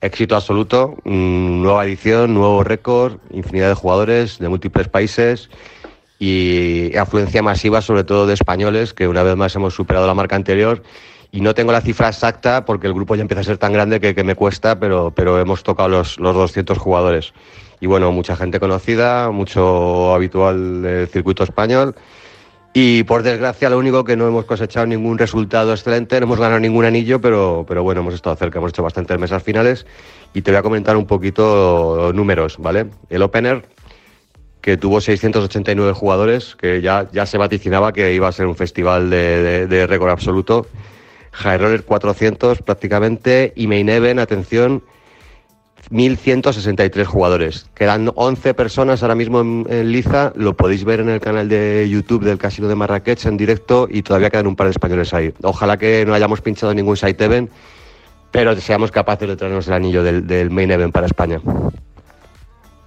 [0.00, 5.50] Éxito absoluto, mmm, nueva edición, nuevo récord, infinidad de jugadores de múltiples países
[6.20, 10.36] y afluencia masiva, sobre todo de españoles, que una vez más hemos superado la marca
[10.36, 10.84] anterior.
[11.32, 13.98] Y no tengo la cifra exacta porque el grupo ya empieza a ser tan grande
[13.98, 17.32] que, que me cuesta, pero, pero hemos tocado los, los 200 jugadores.
[17.80, 21.94] Y bueno, mucha gente conocida, mucho habitual del circuito español.
[22.78, 26.60] Y por desgracia, lo único que no hemos cosechado ningún resultado excelente, no hemos ganado
[26.60, 29.86] ningún anillo, pero, pero bueno, hemos estado cerca, hemos hecho bastantes mesas finales.
[30.34, 32.86] Y te voy a comentar un poquito números, ¿vale?
[33.08, 33.64] El Opener,
[34.60, 39.08] que tuvo 689 jugadores, que ya, ya se vaticinaba que iba a ser un festival
[39.10, 40.66] de, récord absoluto.
[41.32, 43.52] High Roller 400 prácticamente.
[43.56, 44.82] Y Main Event, atención,
[45.90, 47.66] 1.163 jugadores.
[47.74, 50.32] Quedan 11 personas ahora mismo en, Liza.
[50.34, 54.02] Lo podéis ver en el canal de YouTube del Casino de Marrakech en directo y
[54.02, 55.32] todavía quedan un par de españoles ahí.
[55.42, 57.50] Ojalá que no hayamos pinchado ningún side event,
[58.32, 61.40] pero seamos capaces de traernos el anillo del, main event para España.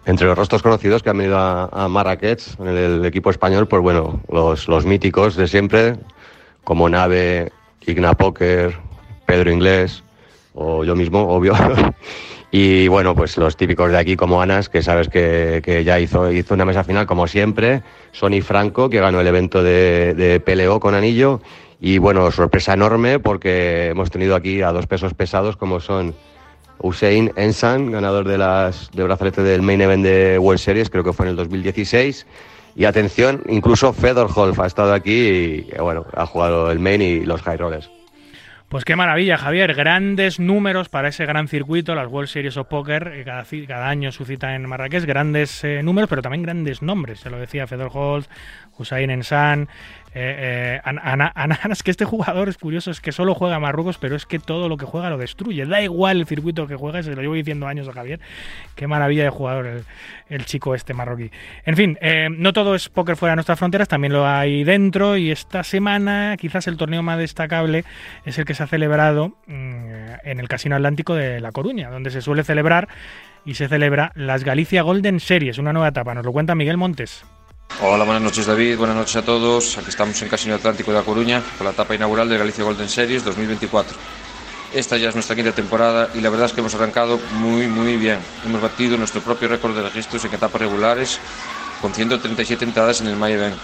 [0.06, 3.82] Entre los rostros conocidos que han venido a, Marrakech en el, el, equipo español, pues
[3.82, 5.96] bueno, los, los míticos de siempre,
[6.64, 7.52] como Nave,
[7.86, 8.78] Igna Poker,
[9.26, 10.04] Pedro Inglés
[10.54, 11.54] o yo mismo, obvio.
[12.52, 16.32] Y bueno, pues los típicos de aquí como Anas, que sabes que, que, ya hizo,
[16.32, 17.84] hizo una mesa final como siempre.
[18.12, 21.42] Sony Franco, que ganó el evento de, de PLO con anillo.
[21.80, 26.16] Y bueno, sorpresa enorme porque hemos tenido aquí a dos pesos pesados como son
[26.80, 31.14] Hussein Ensan, ganador de las de brazalete del main event de World Series, creo que
[31.14, 32.26] fue en el 2016.
[32.76, 37.20] Y atención, incluso Fedor Holf ha estado aquí y bueno, ha jugado el main y
[37.22, 37.90] los high rollers.
[38.70, 39.74] Pues qué maravilla, Javier.
[39.74, 44.54] Grandes números para ese gran circuito, las World Series of Poker, cada, cada año suscita
[44.54, 47.22] en Marrakech grandes eh, números, pero también grandes nombres.
[47.22, 48.28] Se lo decía Fedor Holt,
[48.78, 49.70] Hussein Ensan,
[50.16, 54.16] eh, eh, Ana, es que este jugador es curioso, es que solo juega Marruecos, pero
[54.16, 55.66] es que todo lo que juega lo destruye.
[55.66, 58.20] Da igual el circuito que juega, se lo llevo diciendo años a Javier.
[58.76, 59.84] Qué maravilla de jugador
[60.30, 61.30] el, chico este marroquí.
[61.66, 65.16] En fin, eh, no todo es póker fuera de nuestras fronteras, también lo hay dentro.
[65.16, 67.84] Y esta semana, quizás el torneo más destacable
[68.26, 72.10] es el que se ha celebrado mmm, en el Casino Atlántico de La Coruña, donde
[72.10, 72.88] se suele celebrar
[73.46, 76.14] y se celebra las Galicia Golden Series, una nueva etapa.
[76.16, 77.24] Nos lo cuenta Miguel Montes.
[77.78, 79.78] Hola, buenas noches David, buenas noches a todos.
[79.78, 82.90] Aquí estamos en Casino Atlántico de La Coruña con la etapa inaugural de Galicia Golden
[82.90, 83.96] Series 2024.
[84.74, 87.96] Esta ya es nuestra quinta temporada y la verdad es que hemos arrancado muy muy
[87.96, 88.20] bien.
[88.46, 91.20] Hemos batido nuestro propio récord de registros en etapas regulares
[91.82, 93.56] con 137 entradas en el May Event.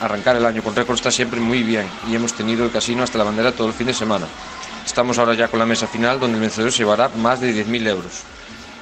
[0.00, 3.18] Arrancar el año con récord está siempre muy bien y hemos tenido el casino hasta
[3.18, 4.28] la bandera todo el fin de semana.
[4.86, 7.88] Estamos ahora ya con la mesa final donde el vencedor se llevará más de 10.000
[7.88, 8.22] euros.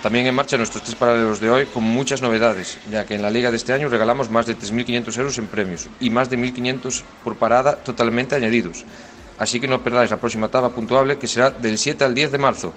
[0.02, 3.28] También en marcha nuestros tres paralelos de hoy con muchas novedades, ya que en la
[3.28, 7.02] liga de este año regalamos más de 3.500 euros en premios y más de 1.500
[7.22, 8.84] por parada totalmente añadidos.
[9.38, 12.38] así que no perdáis la próxima etapa puntuable que será del 7 al 10 de
[12.38, 12.72] marzo.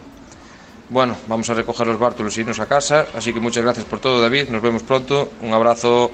[0.90, 4.00] Bueno, vamos a recoger los bártulos y irnos a casa, así que muchas gracias por
[4.00, 6.12] todo David, nos vemos pronto, un abrazo.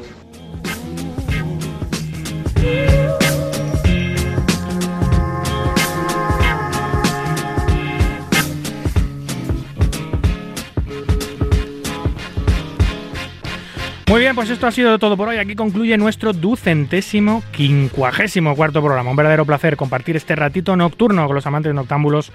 [14.10, 15.38] Muy bien, pues esto ha sido todo por hoy.
[15.38, 19.12] Aquí concluye nuestro ducentésimo quincuagésimo cuarto programa.
[19.12, 22.32] Un verdadero placer compartir este ratito nocturno con los amantes noctámbulos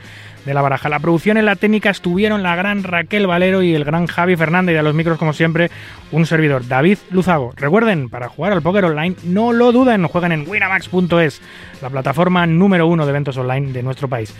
[0.46, 0.88] de la baraja.
[0.88, 4.76] La producción en la técnica estuvieron la gran Raquel Valero y el gran Javi Fernández
[4.76, 5.68] y a los micros, como siempre,
[6.12, 7.52] un servidor, David Luzago.
[7.56, 11.42] Recuerden, para jugar al póker online, no lo duden, jueguen en winamax.es,
[11.82, 14.32] la plataforma número uno de eventos online de nuestro país.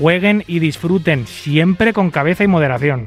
[0.00, 3.04] Jueguen y disfruten, siempre con cabeza y moderación.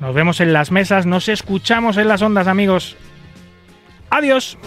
[0.00, 2.94] Nos vemos en las mesas, nos escuchamos en las ondas, amigos.
[4.12, 4.58] Adiós.